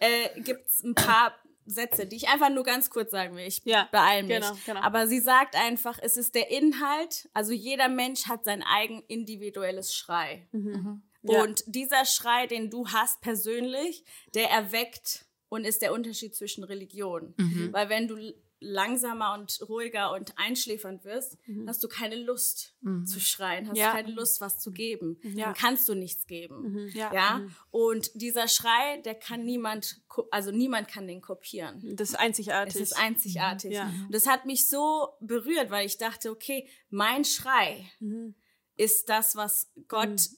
äh, 0.00 0.40
gibt 0.40 0.66
es 0.66 0.82
ein 0.82 0.94
paar 0.96 1.32
Sätze, 1.72 2.06
die 2.06 2.16
ich 2.16 2.28
einfach 2.28 2.50
nur 2.50 2.64
ganz 2.64 2.90
kurz 2.90 3.10
sagen 3.10 3.36
will. 3.36 3.46
Ich 3.46 3.62
Ja, 3.64 3.88
beeile 3.90 4.26
mich. 4.26 4.36
genau, 4.40 4.56
genau. 4.66 4.80
Aber 4.80 5.06
sie 5.06 5.20
sagt 5.20 5.54
einfach, 5.56 5.98
es 6.02 6.16
ist 6.16 6.34
der 6.34 6.50
Inhalt, 6.50 7.28
also 7.32 7.52
jeder 7.52 7.88
Mensch 7.88 8.26
hat 8.26 8.44
sein 8.44 8.62
eigen 8.62 9.02
individuelles 9.08 9.94
Schrei. 9.94 10.46
Mhm. 10.52 11.02
Ja. 11.22 11.42
Und 11.42 11.62
dieser 11.66 12.04
Schrei, 12.06 12.46
den 12.46 12.70
du 12.70 12.88
hast 12.88 13.20
persönlich, 13.20 14.04
der 14.34 14.48
erweckt 14.50 15.26
und 15.48 15.64
ist 15.66 15.82
der 15.82 15.92
Unterschied 15.92 16.34
zwischen 16.34 16.64
Religion. 16.64 17.34
Mhm. 17.36 17.72
Weil 17.72 17.88
wenn 17.88 18.08
du 18.08 18.32
langsamer 18.60 19.34
und 19.34 19.58
ruhiger 19.68 20.12
und 20.12 20.36
einschläfernd 20.36 21.04
wirst, 21.04 21.38
Mhm. 21.46 21.66
hast 21.66 21.82
du 21.82 21.88
keine 21.88 22.16
Lust 22.16 22.76
zu 23.04 23.18
schreien, 23.20 23.68
hast 23.68 23.78
Ja. 23.78 23.92
keine 23.92 24.10
Lust, 24.12 24.40
was 24.40 24.58
zu 24.58 24.70
geben. 24.70 25.18
Ja. 25.22 25.46
Dann 25.46 25.54
kannst 25.54 25.88
du 25.88 25.94
nichts 25.94 26.26
geben. 26.26 26.72
Mhm. 26.72 26.88
Ja. 26.94 27.12
Ja. 27.14 27.40
Und 27.70 28.10
dieser 28.20 28.48
Schrei, 28.48 29.00
der 29.04 29.14
kann 29.14 29.44
niemand, 29.44 30.02
also 30.30 30.50
niemand 30.50 30.88
kann 30.88 31.06
den 31.06 31.20
kopieren. 31.22 31.80
Das 31.96 32.10
ist 32.10 32.16
einzigartig. 32.16 32.74
Es 32.76 32.80
ist 32.90 32.98
einzigartig. 32.98 33.72
Ja. 33.72 33.86
Und 34.06 34.14
das 34.14 34.26
hat 34.26 34.44
mich 34.46 34.68
so 34.68 35.08
berührt, 35.20 35.70
weil 35.70 35.86
ich 35.86 35.96
dachte, 35.98 36.30
okay, 36.30 36.68
mein 36.90 37.24
Schrei 37.24 37.90
Mhm. 38.00 38.34
ist 38.76 39.08
das, 39.08 39.36
was 39.36 39.70
Gott 39.88 40.28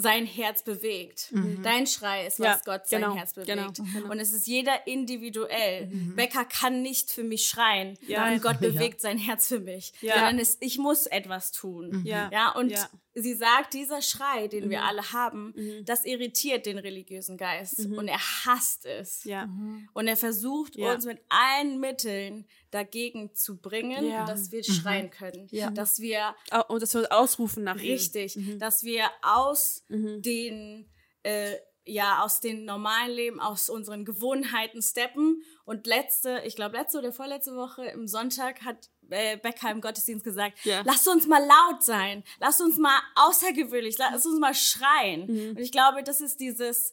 sein 0.00 0.26
Herz 0.26 0.62
bewegt. 0.62 1.32
Dein 1.62 1.86
Schrei 1.86 2.26
ist, 2.26 2.38
was 2.38 2.46
Ja, 2.46 2.60
Gott 2.64 2.86
sein 2.86 3.00
genau, 3.00 3.14
Herz 3.16 3.32
bewegt. 3.34 3.48
genau, 3.50 3.72
genau. 3.72 4.10
Und 4.12 4.20
es 4.20 4.32
ist 4.32 4.46
jeder 4.46 4.86
individuell. 4.86 5.86
Becker 6.14 6.44
kann 6.44 6.82
nicht 6.82 7.10
für 7.10 7.24
mich 7.24 7.48
schreien, 7.48 7.98
Ja. 8.06 8.30
und 8.30 8.40
Gott 8.42 8.56
Ja. 8.60 8.68
bewegt 8.70 9.00
sein 9.00 9.18
Herz 9.18 9.48
für 9.48 9.60
mich. 9.60 9.92
Ja. 10.00 10.14
Sondern 10.14 10.38
es, 10.38 10.56
ich 10.60 10.78
muss 10.78 11.06
etwas 11.06 11.50
tun. 11.52 12.02
Ja. 12.04 12.30
Ja, 12.32 12.50
und 12.52 12.70
Ja. 12.70 12.88
Mhm. 12.92 13.22
sie 13.22 13.34
sagt, 13.34 13.74
dieser 13.74 14.00
Schrei, 14.02 14.46
den 14.46 14.70
wir 14.70 14.84
alle 14.84 15.12
haben, 15.12 15.52
das 15.84 16.04
irritiert 16.04 16.66
den 16.66 16.78
religiösen 16.78 17.36
Geist. 17.36 17.80
Und 17.86 18.06
er 18.08 18.20
hasst 18.44 18.86
es. 18.86 19.24
Ja. 19.24 19.48
Und 19.94 20.06
er 20.06 20.16
versucht 20.16 20.76
Ja. 20.76 20.94
uns 20.94 21.04
mit 21.06 21.20
allen 21.28 21.80
Mitteln 21.80 22.46
dagegen 22.70 23.34
zu 23.34 23.56
bringen, 23.56 24.06
Ja. 24.06 24.26
dass 24.26 24.52
wir 24.52 24.62
schreien 24.62 25.10
können. 25.10 25.48
Ja. 25.50 25.70
Dass 25.70 25.98
wir 26.00 26.34
Und 26.68 26.82
das 26.82 26.94
wir 26.94 27.10
ausrufen 27.10 27.64
nach 27.64 27.76
ihm. 27.80 27.92
richtig, 27.92 28.38
dass 28.58 28.84
wir 28.84 29.10
aus 29.22 29.82
den 29.88 30.90
äh, 31.22 31.56
ja 31.90 32.22
aus 32.22 32.40
den 32.40 32.66
normalen 32.66 33.10
Leben, 33.10 33.40
aus 33.40 33.70
unseren 33.70 34.04
Gewohnheiten 34.04 34.82
steppen. 34.82 35.42
Und 35.64 35.86
letzte, 35.86 36.42
ich 36.44 36.54
glaube 36.54 36.76
letzte 36.76 36.98
oder 36.98 37.12
vorletzte 37.12 37.54
Woche 37.56 37.86
im 37.86 38.06
Sonntag 38.06 38.62
hat 38.62 38.90
äh, 39.08 39.38
Becker 39.38 39.70
im 39.70 39.80
Gottesdienst 39.80 40.22
gesagt, 40.22 40.62
Ja. 40.64 40.82
lasst 40.84 41.08
uns 41.08 41.26
mal 41.26 41.42
laut 41.42 41.82
sein, 41.82 42.24
lasst 42.40 42.60
uns 42.60 42.76
mal 42.76 42.98
außergewöhnlich, 43.14 43.96
lasst 43.96 44.26
uns 44.26 44.38
mal 44.38 44.54
schreien. 44.54 45.22
Und 45.50 45.58
ich 45.60 45.72
glaube, 45.72 46.02
das 46.02 46.20
ist 46.20 46.40
dieses 46.40 46.92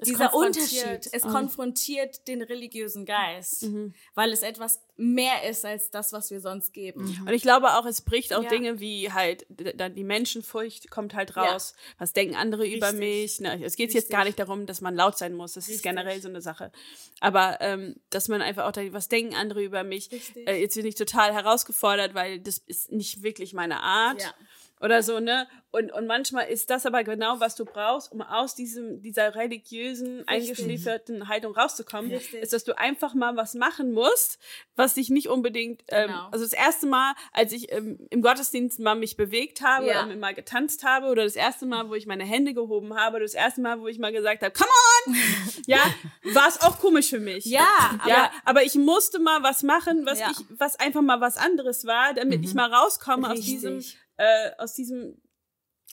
Es 0.00 0.08
dieser 0.08 0.28
konfrontiert. 0.28 0.84
Unterschied, 0.86 1.08
es 1.12 1.22
konfrontiert 1.22 2.26
den 2.26 2.42
religiösen 2.42 3.04
Geist, 3.04 3.62
Mhm. 3.62 3.94
weil 4.14 4.32
es 4.32 4.42
etwas 4.42 4.80
mehr 4.96 5.48
ist 5.48 5.64
als 5.64 5.90
das, 5.90 6.12
was 6.12 6.30
wir 6.32 6.40
sonst 6.40 6.72
geben. 6.72 7.04
Und 7.26 7.32
ich 7.32 7.42
glaube 7.42 7.74
auch, 7.78 7.86
es 7.86 8.00
bricht 8.00 8.34
auch 8.34 8.42
Ja. 8.42 8.48
Dinge 8.48 8.80
wie 8.80 9.12
halt, 9.12 9.46
dann 9.48 9.94
die 9.94 10.02
Menschenfurcht 10.04 10.90
kommt 10.90 11.14
halt 11.14 11.36
raus. 11.36 11.74
Was 11.98 12.12
denken 12.12 12.34
andere 12.34 12.66
über 12.66 12.88
Richtig. 12.92 12.98
mich? 12.98 13.40
Ne? 13.40 13.64
Es 13.64 13.76
geht 13.76 13.94
jetzt 13.94 14.10
gar 14.10 14.24
nicht 14.24 14.38
darum, 14.38 14.66
dass 14.66 14.80
man 14.80 14.96
laut 14.96 15.16
sein 15.16 15.32
muss. 15.34 15.52
Das 15.52 15.64
ist 15.64 15.70
Richtig. 15.70 15.82
generell 15.84 16.20
so 16.20 16.28
eine 16.28 16.40
Sache. 16.40 16.72
Aber 17.20 17.58
ähm, 17.60 17.94
dass 18.10 18.26
man 18.28 18.42
einfach 18.42 18.64
auch 18.66 18.72
was 18.92 19.08
denken 19.08 19.34
andere 19.36 19.62
über 19.62 19.84
mich? 19.84 20.10
Äh, 20.46 20.60
jetzt 20.60 20.74
bin 20.74 20.86
ich 20.86 20.96
total 20.96 21.32
herausgefordert, 21.32 22.14
weil 22.14 22.40
das 22.40 22.58
ist 22.58 22.90
nicht 22.90 23.22
wirklich 23.22 23.52
meine 23.52 23.80
Art. 23.80 24.22
Ja. 24.22 24.34
Oder 24.80 25.02
so, 25.02 25.18
ne? 25.20 25.46
Und, 25.70 25.92
und 25.92 26.06
manchmal 26.06 26.48
ist 26.48 26.68
das 26.70 26.84
aber 26.86 27.04
genau, 27.04 27.40
was 27.40 27.54
du 27.56 27.64
brauchst, 27.64 28.12
um 28.12 28.20
aus 28.22 28.54
diesem, 28.54 29.00
dieser 29.02 29.34
religiösen, 29.34 30.22
eingeschlieferten 30.28 31.28
Haltung 31.28 31.54
rauszukommen, 31.54 32.10
Richtig. 32.12 32.42
ist, 32.42 32.52
dass 32.52 32.64
du 32.64 32.76
einfach 32.78 33.14
mal 33.14 33.36
was 33.36 33.54
machen 33.54 33.92
musst, 33.92 34.38
was 34.76 34.94
dich 34.94 35.10
nicht 35.10 35.28
unbedingt, 35.28 35.82
ähm, 35.88 36.08
Genau. 36.08 36.28
also 36.30 36.44
das 36.44 36.52
erste 36.52 36.86
Mal, 36.86 37.14
als 37.32 37.52
ich 37.52 37.72
ähm, 37.72 37.98
im 38.10 38.20
Gottesdienst 38.22 38.78
mal 38.78 38.94
mich 38.94 39.16
bewegt 39.16 39.62
habe 39.62 39.86
Ja. 39.86 40.04
oder 40.04 40.14
mal 40.16 40.34
getanzt 40.34 40.84
habe 40.84 41.06
oder 41.06 41.24
das 41.24 41.34
erste 41.36 41.66
Mal, 41.66 41.88
wo 41.88 41.94
ich 41.94 42.06
meine 42.06 42.24
Hände 42.24 42.52
gehoben 42.54 42.94
habe 42.94 43.16
oder 43.16 43.24
das 43.24 43.34
erste 43.34 43.60
Mal, 43.60 43.80
wo 43.80 43.86
ich 43.88 43.98
mal 43.98 44.12
gesagt 44.12 44.42
habe, 44.42 44.52
come 44.52 44.70
on! 45.06 45.16
ja, 45.66 45.80
war 46.24 46.48
es 46.48 46.60
auch 46.60 46.78
komisch 46.78 47.08
für 47.10 47.20
mich. 47.20 47.44
Ja, 47.46 47.66
aber 48.00 48.08
ja, 48.08 48.30
aber 48.44 48.62
ich 48.64 48.74
musste 48.74 49.18
mal 49.18 49.42
was 49.42 49.62
machen, 49.62 50.04
was 50.06 50.20
Ja. 50.20 50.30
ich, 50.30 50.36
was 50.50 50.78
einfach 50.78 51.02
mal 51.02 51.20
was 51.20 51.36
anderes 51.36 51.84
war, 51.86 52.12
damit 52.14 52.44
ich 52.44 52.54
mal 52.54 52.72
rauskomme 52.72 53.26
aus 53.28 53.38
Richtig. 53.38 53.54
diesem, 53.54 53.84
äh, 54.16 54.50
aus 54.58 54.74
diesem, 54.74 55.20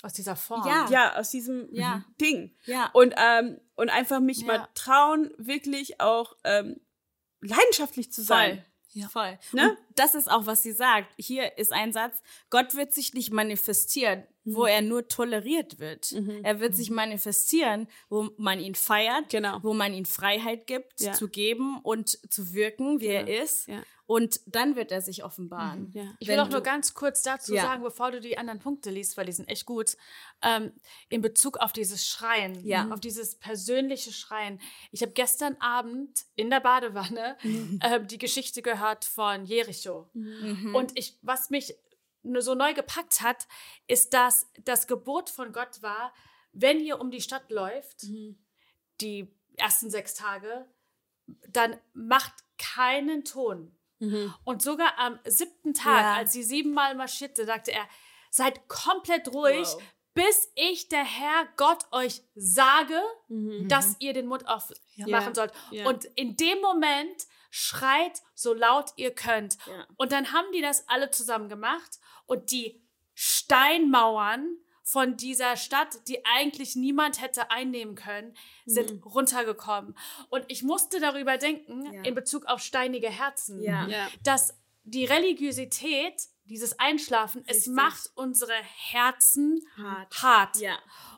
Aus 0.04 0.14
dieser 0.14 0.36
Form. 0.36 0.66
Ja. 0.68 0.88
ja, 0.90 1.16
aus 1.20 1.30
diesem 1.30 1.68
Ja. 1.72 2.04
Ding. 2.20 2.56
ja. 2.66 2.90
Und, 2.94 3.14
ähm, 3.18 3.60
und 3.76 3.90
einfach 3.90 4.20
mich 4.20 4.40
Ja. 4.42 4.48
mal 4.48 4.68
trauen, 4.74 5.32
wirklich 5.38 6.00
auch 6.02 6.36
ähm, 6.44 6.80
leidenschaftlich 7.42 8.12
zu 8.12 8.24
sein. 8.24 8.56
Voll. 8.58 8.66
Ja. 8.94 9.08
Voll. 9.08 9.40
Ne? 9.54 9.70
Und 9.70 9.78
das 9.96 10.16
ist 10.16 10.30
auch, 10.30 10.46
was 10.48 10.64
sie 10.64 10.74
sagt. 10.74 11.14
Hier 11.18 11.58
ist 11.58 11.72
ein 11.72 11.94
Satz. 11.94 12.22
Gott 12.50 12.76
wird 12.76 12.94
sich 12.94 13.14
nicht 13.14 13.32
manifestieren, 13.32 14.26
Mhm. 14.44 14.56
wo 14.56 14.66
er 14.66 14.82
nur 14.82 15.08
toleriert 15.08 15.80
wird. 15.80 16.12
Er 16.44 16.60
wird 16.60 16.76
sich 16.76 16.90
manifestieren, 16.90 17.88
wo 18.10 18.30
man 18.38 18.60
ihn 18.60 18.76
feiert, 18.76 19.30
Genau. 19.30 19.60
wo 19.64 19.74
man 19.74 19.94
ihm 19.94 20.04
Freiheit 20.06 20.68
gibt, 20.68 21.00
Ja. 21.00 21.14
zu 21.14 21.30
geben 21.30 21.80
und 21.84 22.10
zu 22.34 22.54
wirken, 22.54 23.00
wie 23.00 23.08
Genau. 23.08 23.20
er 23.32 23.44
ist. 23.44 23.68
Ja. 23.68 23.82
Und 24.12 24.42
dann 24.46 24.76
wird 24.76 24.92
er 24.92 25.00
sich 25.00 25.24
offenbaren. 25.24 25.90
Ja. 25.94 26.04
Ich 26.20 26.28
will 26.28 26.38
auch 26.42 26.50
nur 26.50 26.60
ganz 26.60 26.94
kurz 26.94 27.22
dazu 27.24 27.54
Ja. 27.54 27.62
sagen, 27.62 27.82
bevor 27.82 28.12
du 28.12 28.20
die 28.20 28.38
anderen 28.38 28.60
Punkte 28.60 28.90
liest, 28.90 29.16
weil 29.16 29.26
die 29.26 29.32
sind 29.32 29.48
echt 29.48 29.66
gut, 29.66 29.96
ähm, 30.42 30.74
in 31.08 31.22
Bezug 31.22 31.56
auf 31.58 31.72
dieses 31.72 32.06
Schreien, 32.06 32.60
Ja. 32.66 32.90
auf 32.92 33.00
dieses 33.00 33.36
persönliche 33.36 34.12
Schreien. 34.12 34.60
Ich 34.92 35.02
habe 35.02 35.14
gestern 35.14 35.56
Abend 35.62 36.26
in 36.36 36.50
der 36.50 36.60
Badewanne 36.60 37.38
Mhm. 37.44 37.80
ähm, 37.82 38.06
die 38.08 38.18
Geschichte 38.18 38.62
gehört 38.62 39.06
von 39.06 39.46
Jericho. 39.46 40.10
Und 40.74 40.92
ich, 40.98 41.18
was 41.22 41.50
mich 41.50 41.74
nur 42.22 42.42
so 42.42 42.54
neu 42.54 42.74
gepackt 42.74 43.22
hat, 43.22 43.48
ist, 43.88 44.14
dass 44.14 44.48
das 44.66 44.88
Gebot 44.88 45.30
von 45.30 45.54
Gott 45.54 45.82
war, 45.82 46.14
wenn 46.52 46.82
ihr 46.82 47.00
um 47.00 47.12
die 47.12 47.22
Stadt 47.22 47.50
läuft, 47.50 48.02
die 49.00 49.34
ersten 49.56 49.90
sechs 49.90 50.16
Tage, 50.16 50.66
dann 51.48 51.78
macht 51.94 52.34
keinen 52.58 53.24
Ton. 53.24 53.74
Und 54.44 54.62
sogar 54.62 54.98
am 54.98 55.20
siebten 55.26 55.74
Tag, 55.74 56.02
Ja. 56.02 56.14
als 56.16 56.32
sie 56.34 56.44
siebenmal 56.44 56.96
marschierte, 56.96 57.46
sagte 57.46 57.72
er, 57.72 57.88
seid 58.30 58.68
komplett 58.68 59.28
ruhig, 59.34 59.68
Wow. 59.68 59.84
bis 60.14 60.52
ich, 60.56 60.88
der 60.90 61.04
Herr 61.04 61.48
Gott, 61.58 61.86
euch 61.92 62.22
sage, 62.36 63.00
dass 63.68 63.96
ihr 64.00 64.14
den 64.14 64.28
Mund 64.28 64.48
aufmachen 64.48 64.76
Ja. 64.96 65.34
sollt. 65.34 65.54
Ja. 65.72 65.88
Und 65.88 66.06
in 66.16 66.36
dem 66.36 66.60
Moment 66.62 67.28
schreit 67.50 68.22
so 68.34 68.54
laut 68.54 68.92
ihr 68.96 69.14
könnt. 69.14 69.58
Und 69.98 70.12
dann 70.12 70.32
haben 70.34 70.52
die 70.54 70.62
das 70.62 70.88
alle 70.90 71.12
zusammen 71.12 71.50
gemacht 71.50 72.00
und 72.26 72.52
die 72.52 72.82
Steinmauern 73.14 74.58
von 74.92 75.16
dieser 75.16 75.56
Stadt, 75.56 76.06
die 76.10 76.26
eigentlich 76.26 76.76
niemand 76.76 77.22
hätte 77.22 77.50
einnehmen 77.50 77.96
können, 77.96 78.36
sind 78.66 79.06
runtergekommen. 79.06 79.96
Und 80.30 80.44
ich 80.50 80.64
musste 80.64 81.00
darüber 81.00 81.38
denken, 81.38 81.94
Ja. 81.94 82.02
in 82.04 82.14
Bezug 82.14 82.46
auf 82.48 82.60
steinige 82.60 83.10
Herzen, 83.10 83.64
Ja. 83.64 83.88
Ja. 83.88 84.10
dass 84.24 84.54
die 84.84 85.06
Religiosität, 85.06 86.16
dieses 86.44 86.78
Einschlafen, 86.78 87.44
es 87.48 87.58
Richtig. 87.60 87.74
macht 87.74 88.10
unsere 88.16 88.52
Herzen 88.92 89.62
Hart. 89.78 90.22
hart. 90.22 90.58
Ja. 90.58 90.78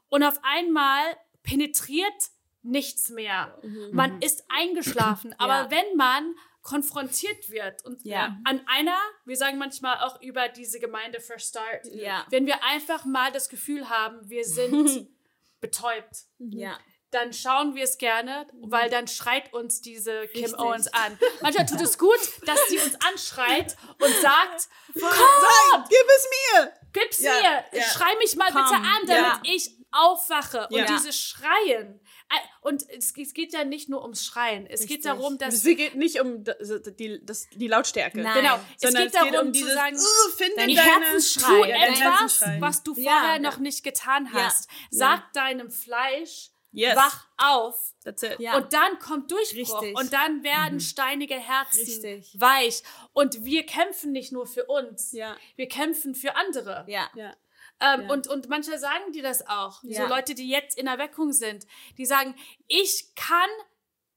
Und 0.10 0.22
auf 0.24 0.40
einmal 0.44 1.18
penetriert 1.42 2.30
nichts 2.62 3.10
mehr. 3.10 3.60
Man 3.92 4.22
ist 4.22 4.44
eingeschlafen. 4.50 5.34
Aber 5.40 5.72
wenn 5.72 5.98
man 5.98 6.36
konfrontiert 6.64 7.50
wird 7.50 7.84
und 7.86 8.04
Ja. 8.06 8.38
an 8.46 8.62
einer, 8.68 8.98
wir 9.26 9.36
sagen 9.38 9.58
manchmal 9.58 9.98
auch 10.00 10.20
über 10.22 10.48
diese 10.50 10.80
Gemeinde 10.80 11.20
First 11.20 11.50
Start, 11.50 11.86
Ja. 11.94 12.26
wenn 12.30 12.46
wir 12.48 12.64
einfach 12.64 13.06
mal 13.06 13.32
das 13.32 13.50
Gefühl 13.50 13.90
haben, 13.90 14.28
wir 14.30 14.46
sind 14.46 15.08
betäubt, 15.62 16.24
Ja. 16.40 16.80
dann 17.12 17.32
schauen 17.34 17.76
wir 17.76 17.84
es 17.84 17.98
gerne, 17.98 18.48
weil 18.62 18.90
dann 18.90 19.08
schreit 19.08 19.54
uns 19.54 19.82
diese 19.82 20.26
Kim 20.30 20.44
Richtig. 20.46 20.60
Owens 20.60 20.88
an. 20.88 21.20
Manchmal 21.42 21.66
tut 21.68 21.82
es 21.82 21.98
gut, 21.98 22.20
dass 22.48 22.68
sie 22.70 22.80
uns 22.80 22.96
anschreit 23.08 23.76
und 24.02 24.14
sagt, 24.22 24.68
Sag, 24.96 25.90
gib 25.90 26.08
es 26.18 26.28
mir! 26.56 26.74
Gib's 26.94 27.20
Ja, 27.20 27.32
mir, 27.72 27.82
schrei 27.84 28.16
mich 28.20 28.36
mal 28.36 28.52
Komm, 28.52 28.64
bitte 28.64 28.76
an, 28.76 29.06
damit 29.06 29.48
ich 29.48 29.72
aufwache. 29.94 30.68
Und 30.70 30.78
Ja. 30.78 30.86
dieses 30.86 31.18
Schreien. 31.20 32.00
äh, 32.30 32.36
Und 32.62 32.84
es, 32.90 33.14
es 33.16 33.34
geht 33.34 33.54
ja 33.54 33.64
nicht 33.64 33.90
nur 33.90 34.02
ums 34.02 34.26
Schreien. 34.26 34.66
Es 34.68 34.82
geht 34.82 34.90
Richtig. 35.00 35.04
darum, 35.04 35.38
dass. 35.38 35.54
Es 35.56 35.64
geht 35.64 35.96
nicht 35.96 36.20
um 36.22 36.44
das, 36.44 36.58
die, 36.98 37.20
das, 37.24 37.48
die 37.54 37.68
Lautstärke. 37.68 38.22
Nein. 38.22 38.42
Genau. 38.42 38.60
Es 38.76 38.82
Sondern 38.82 39.04
geht 39.04 39.16
darum 39.16 39.54
zu 39.54 39.66
sagen, 39.68 39.96
"Uh, 39.98 40.32
finde 40.38 40.56
dein 40.58 40.76
deine, 40.76 40.82
Herzensschrei, 40.82 41.62
tu 41.62 41.66
Ja, 41.66 41.76
etwas, 41.86 42.00
Herzensschrei. 42.02 42.58
was 42.62 42.84
du 42.84 42.94
vorher 42.96 43.34
Ja. 43.34 43.40
noch 43.40 43.58
nicht 43.58 43.84
getan 43.84 44.30
Ja. 44.34 44.44
hast. 44.46 44.70
Sag 44.90 45.32
deinem 45.34 45.70
Fleisch, 45.72 46.50
Yes. 46.72 46.96
wach 46.96 47.28
auf. 47.38 47.94
That's 48.04 48.24
it. 48.24 48.40
Ja. 48.40 48.58
Und 48.58 48.74
dann 48.74 48.98
kommt 49.00 49.30
Durchbruch. 49.32 49.82
Richtig. 49.82 49.96
Und 49.98 50.12
dann 50.12 50.44
werden 50.44 50.80
steinige 50.80 51.36
Herzen 51.36 51.82
Richtig. 51.82 52.34
weich. 52.40 52.82
Und 53.14 53.46
wir 53.46 53.66
kämpfen 53.66 54.12
nicht 54.12 54.32
nur 54.32 54.48
für 54.48 54.66
uns. 54.66 55.12
Ja. 55.12 55.38
Wir 55.56 55.68
kämpfen 55.68 56.16
für 56.16 56.36
andere. 56.36 56.84
Ja. 56.88 57.10
Ja. 57.14 57.36
Ähm, 57.80 58.02
Ja. 58.04 58.14
und, 58.14 58.28
und 58.28 58.50
manche 58.50 58.78
sagen 58.80 59.12
die 59.14 59.22
das 59.22 59.48
auch. 59.48 59.82
So 59.82 59.90
Ja. 59.90 60.08
Leute, 60.08 60.36
die 60.36 60.48
jetzt 60.50 60.78
in 60.78 60.88
Erweckung 60.88 61.34
sind, 61.34 61.66
die 61.98 62.06
sagen, 62.06 62.36
ich 62.68 63.14
kann, 63.16 63.50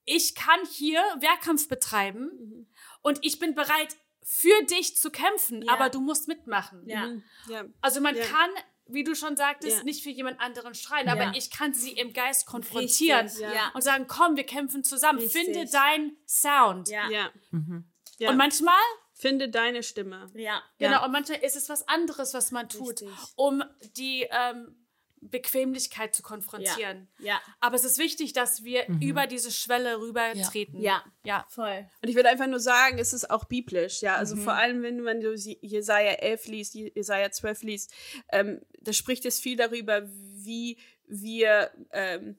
ich 0.04 0.34
kann 0.34 0.60
hier 0.70 1.00
Wehrkampf 1.20 1.68
betreiben 1.68 2.30
Mhm. 2.32 2.66
und 3.02 3.18
ich 3.22 3.38
bin 3.38 3.54
bereit, 3.54 3.96
für 4.22 4.64
dich 4.64 4.96
zu 4.96 5.10
kämpfen, 5.10 5.62
Ja. 5.62 5.72
aber 5.72 5.88
du 5.88 6.00
musst 6.00 6.26
mitmachen. 6.28 6.82
Ja. 6.88 7.06
Mhm. 7.06 7.22
Also 7.80 8.00
man 8.00 8.16
Ja. 8.16 8.24
kann, 8.24 8.50
wie 8.88 9.04
du 9.04 9.14
schon 9.14 9.36
sagtest, 9.36 9.78
Ja. 9.78 9.84
nicht 9.84 10.02
für 10.02 10.10
jemand 10.10 10.40
anderen 10.40 10.74
schreien, 10.74 11.06
Ja. 11.06 11.12
aber 11.12 11.36
ich 11.36 11.50
kann 11.50 11.72
sie 11.74 11.92
im 11.92 12.12
Geist 12.12 12.46
konfrontieren 12.46 13.26
Richtig, 13.26 13.42
ja. 13.42 13.70
und 13.74 13.82
sagen, 13.82 14.06
komm, 14.08 14.36
wir 14.36 14.44
kämpfen 14.44 14.82
zusammen. 14.84 15.18
Richtig. 15.20 15.44
Finde 15.44 15.64
deinen 15.70 16.16
Sound. 16.26 16.88
Ja. 16.88 17.08
Ja. 17.10 17.30
ja. 18.18 18.30
Und 18.30 18.36
manchmal 18.36 18.74
Finde 19.18 19.48
deine 19.48 19.82
Stimme. 19.82 20.30
Ja. 20.34 20.62
Genau, 20.78 20.92
Ja. 20.98 21.04
und 21.06 21.10
manchmal 21.10 21.38
ist 21.38 21.56
es 21.56 21.70
was 21.70 21.88
anderes, 21.88 22.34
was 22.34 22.50
man 22.52 22.68
tut, 22.68 23.00
Richtig. 23.00 23.08
um 23.36 23.64
die 23.96 24.28
ähm, 24.30 24.76
Bequemlichkeit 25.22 26.14
zu 26.14 26.22
konfrontieren. 26.22 27.08
Ja. 27.18 27.40
Aber 27.60 27.76
es 27.76 27.84
ist 27.84 27.96
wichtig, 27.98 28.34
dass 28.34 28.62
wir 28.62 28.86
über 29.00 29.26
diese 29.26 29.50
Schwelle 29.50 29.98
rübertreten. 30.00 30.78
Ja. 30.80 31.02
Ja. 31.24 31.46
Voll. 31.48 31.88
Und 32.02 32.08
ich 32.10 32.14
würde 32.14 32.28
einfach 32.28 32.46
nur 32.46 32.60
sagen, 32.60 32.98
es 32.98 33.14
ist 33.14 33.30
auch 33.30 33.44
biblisch, 33.46 34.02
ja. 34.02 34.12
Mhm. 34.12 34.18
Also 34.18 34.36
vor 34.36 34.52
allem, 34.52 34.82
wenn 34.82 35.00
man 35.00 35.22
so 35.22 35.32
Jesaja 35.32 36.12
11 36.12 36.46
liest, 36.48 36.74
Jesaja 36.74 37.30
12 37.30 37.62
liest, 37.62 37.94
ähm, 38.30 38.60
da 38.82 38.92
spricht 38.92 39.24
es 39.24 39.40
viel 39.40 39.56
darüber, 39.56 40.02
wie 40.06 40.78
wir 41.08 41.70
ähm, 41.92 42.36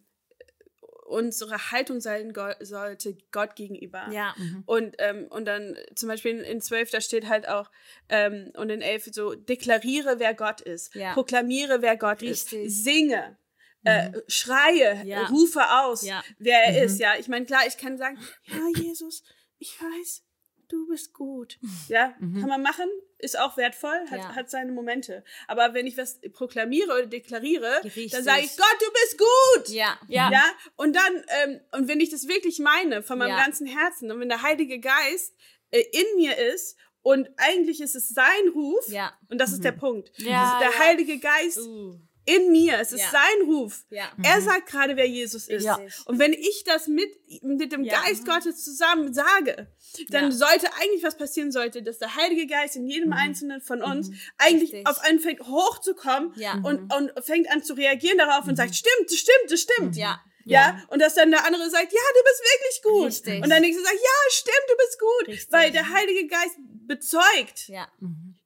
unsere 1.08 1.72
Haltung 1.72 2.02
sein 2.02 2.34
sollte 2.60 3.18
Gott 3.32 3.56
gegenüber. 3.56 4.10
Ja. 4.12 4.36
Und, 4.66 4.96
ähm, 5.00 5.28
und 5.30 5.46
dann 5.46 5.78
zum 5.96 6.10
Beispiel 6.10 6.40
in, 6.40 6.62
12, 6.62 6.92
da 6.92 7.02
steht 7.02 7.28
halt 7.28 7.48
auch, 7.48 7.72
ähm, 8.10 8.52
und 8.56 8.70
in 8.70 8.82
11 8.82 9.10
so, 9.12 9.34
deklariere, 9.34 10.20
wer 10.20 10.34
Gott 10.34 10.62
ist, 10.62 10.94
Ja. 10.96 11.14
proklamiere, 11.14 11.82
wer 11.82 11.98
Gott 11.98 12.22
Richtig. 12.22 12.66
ist, 12.66 12.84
singe, 12.84 13.38
äh, 13.84 14.12
schreie, 14.28 15.04
Ja. 15.06 15.28
rufe 15.28 15.62
aus, 15.82 16.02
Ja. 16.04 16.24
wer 16.40 16.60
er 16.60 16.84
ist, 16.84 17.00
ja. 17.00 17.14
Ich 17.18 17.28
meine, 17.30 17.46
klar, 17.46 17.62
ich 17.68 17.78
kann 17.78 17.98
sagen, 17.98 18.20
ja, 18.46 18.68
Jesus, 18.82 19.24
ich 19.60 19.80
weiß, 19.82 20.24
du 20.68 20.88
bist 20.88 21.14
gut. 21.14 21.58
Ja, 21.88 22.14
kann 22.20 22.50
man 22.50 22.62
machen, 22.62 22.90
ist 23.20 23.38
auch 23.40 23.58
wertvoll, 23.58 24.00
hat, 24.12 24.20
Ja. 24.20 24.36
hat 24.36 24.50
seine 24.50 24.72
Momente. 24.72 25.24
Aber 25.48 25.74
wenn 25.74 25.88
ich 25.88 25.98
was 25.98 26.20
proklamiere 26.34 26.92
oder 26.94 27.06
deklariere, 27.08 27.84
Richtig. 27.84 28.12
dann 28.12 28.24
sage 28.24 28.42
ich, 28.42 28.56
Gott, 28.56 28.76
du 28.80 28.86
bist 28.92 29.18
gut. 29.18 29.70
Ja. 29.76 30.00
Ja. 30.08 30.32
Ja, 30.32 30.44
und 30.76 30.96
dann, 30.96 31.24
ähm, 31.44 31.60
und 31.72 31.88
wenn 31.88 32.00
ich 32.00 32.10
das 32.10 32.28
wirklich 32.28 32.60
meine, 32.60 33.02
von 33.04 33.18
meinem 33.18 33.32
Ja. 33.32 33.44
ganzen 33.44 33.66
Herzen, 33.68 34.12
und 34.12 34.20
wenn 34.20 34.30
der 34.30 34.42
Heilige 34.44 34.80
Geist 34.80 35.36
äh, 35.72 35.82
in 35.92 36.06
mir 36.18 36.38
ist, 36.38 36.78
und 37.02 37.30
eigentlich 37.38 37.80
ist 37.82 37.96
es 37.96 38.10
sein 38.10 38.50
Ruf, 38.54 38.88
Ja. 38.90 39.18
und 39.30 39.40
das 39.40 39.52
ist 39.54 39.64
der 39.64 39.72
Punkt. 39.72 40.12
Ja, 40.18 40.60
der 40.60 40.70
ja. 40.72 40.80
Heilige 40.80 41.20
Geist 41.20 41.60
Uh. 41.60 41.96
In 42.28 42.52
mir, 42.52 42.80
es 42.80 42.92
ist 42.92 43.02
Ja. 43.02 43.10
sein 43.12 43.48
Ruf. 43.48 43.86
Ja. 43.90 44.12
Er 44.22 44.42
sagt 44.42 44.68
gerade, 44.70 44.96
wer 44.96 45.08
Jesus 45.08 45.48
ist. 45.48 45.64
Ja. 45.64 45.80
Und 46.06 46.20
wenn 46.20 46.34
ich 46.34 46.64
das 46.66 46.88
mit, 46.88 47.10
mit 47.42 47.72
dem 47.72 47.84
Ja. 47.84 48.02
Geist 48.02 48.26
Gottes 48.26 48.64
zusammen 48.64 49.14
sage, 49.14 49.68
dann 50.10 50.26
Ja. 50.26 50.32
sollte 50.32 50.68
eigentlich 50.80 51.04
was 51.04 51.18
passieren 51.18 51.52
sollte, 51.52 51.82
dass 51.82 51.98
der 52.00 52.16
Heilige 52.16 52.46
Geist 52.48 52.76
in 52.76 52.86
jedem 52.88 53.14
Einzelnen 53.14 53.62
von 53.62 53.82
uns 53.82 54.12
eigentlich 54.38 54.74
Richtig. 54.74 54.88
auf 54.88 55.00
einen 55.00 55.20
fängt 55.20 55.42
hochzukommen 55.48 56.34
Ja. 56.36 56.54
und, 56.64 56.94
und 56.94 57.12
fängt 57.26 57.50
an 57.50 57.64
zu 57.64 57.74
reagieren 57.74 58.18
darauf 58.18 58.46
und 58.48 58.56
sagt, 58.58 58.76
stimmt, 58.76 59.10
das 59.10 59.18
stimmt, 59.18 59.50
das 59.52 59.62
stimmt. 59.62 59.96
Ja. 59.96 60.22
Ja, 60.50 60.82
und 60.92 61.02
dass 61.02 61.16
dann 61.16 61.30
der 61.30 61.46
andere 61.46 61.70
sagt, 61.70 61.92
ja, 61.92 62.00
du 62.14 62.24
bist 62.24 62.42
wirklich 62.42 62.82
gut. 62.84 63.08
Richtig. 63.08 63.44
Und 63.44 63.50
der 63.50 63.60
nächste 63.60 63.84
sagt, 63.84 63.96
ja, 63.96 64.32
stimmt, 64.32 64.66
du 64.70 64.76
bist 64.78 65.00
gut. 65.00 65.28
Richtig. 65.28 65.52
Weil 65.52 65.72
der 65.72 65.90
Heilige 65.90 66.26
Geist 66.28 66.56
bezeugt 66.88 67.68
Ja. 67.68 67.88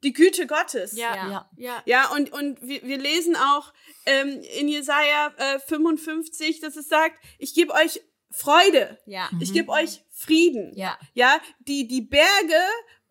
Die 0.04 0.14
Güte 0.14 0.48
Gottes. 0.48 0.94
Ja. 0.94 1.16
Ja. 1.16 1.50
Ja. 1.58 1.84
Ja. 1.86 2.12
Und, 2.12 2.32
und 2.32 2.62
wir, 2.62 2.82
wir 2.84 2.98
lesen 2.98 3.36
auch 3.36 3.74
ähm, 4.06 4.42
in 4.60 4.68
Jesaja 4.68 5.34
äh, 5.38 5.60
55, 5.60 6.60
dass 6.60 6.76
es 6.76 6.88
sagt, 6.88 7.16
ich 7.38 7.54
gebe 7.54 7.74
euch 7.74 8.02
Freude. 8.32 8.98
Ja. 9.06 9.30
Ich 9.40 9.54
gebe 9.54 9.72
euch 9.72 10.04
Frieden. 10.10 10.74
Ja. 10.76 10.98
Ja, 11.14 11.40
die, 11.60 11.88
die 11.88 12.02
Berge 12.02 12.62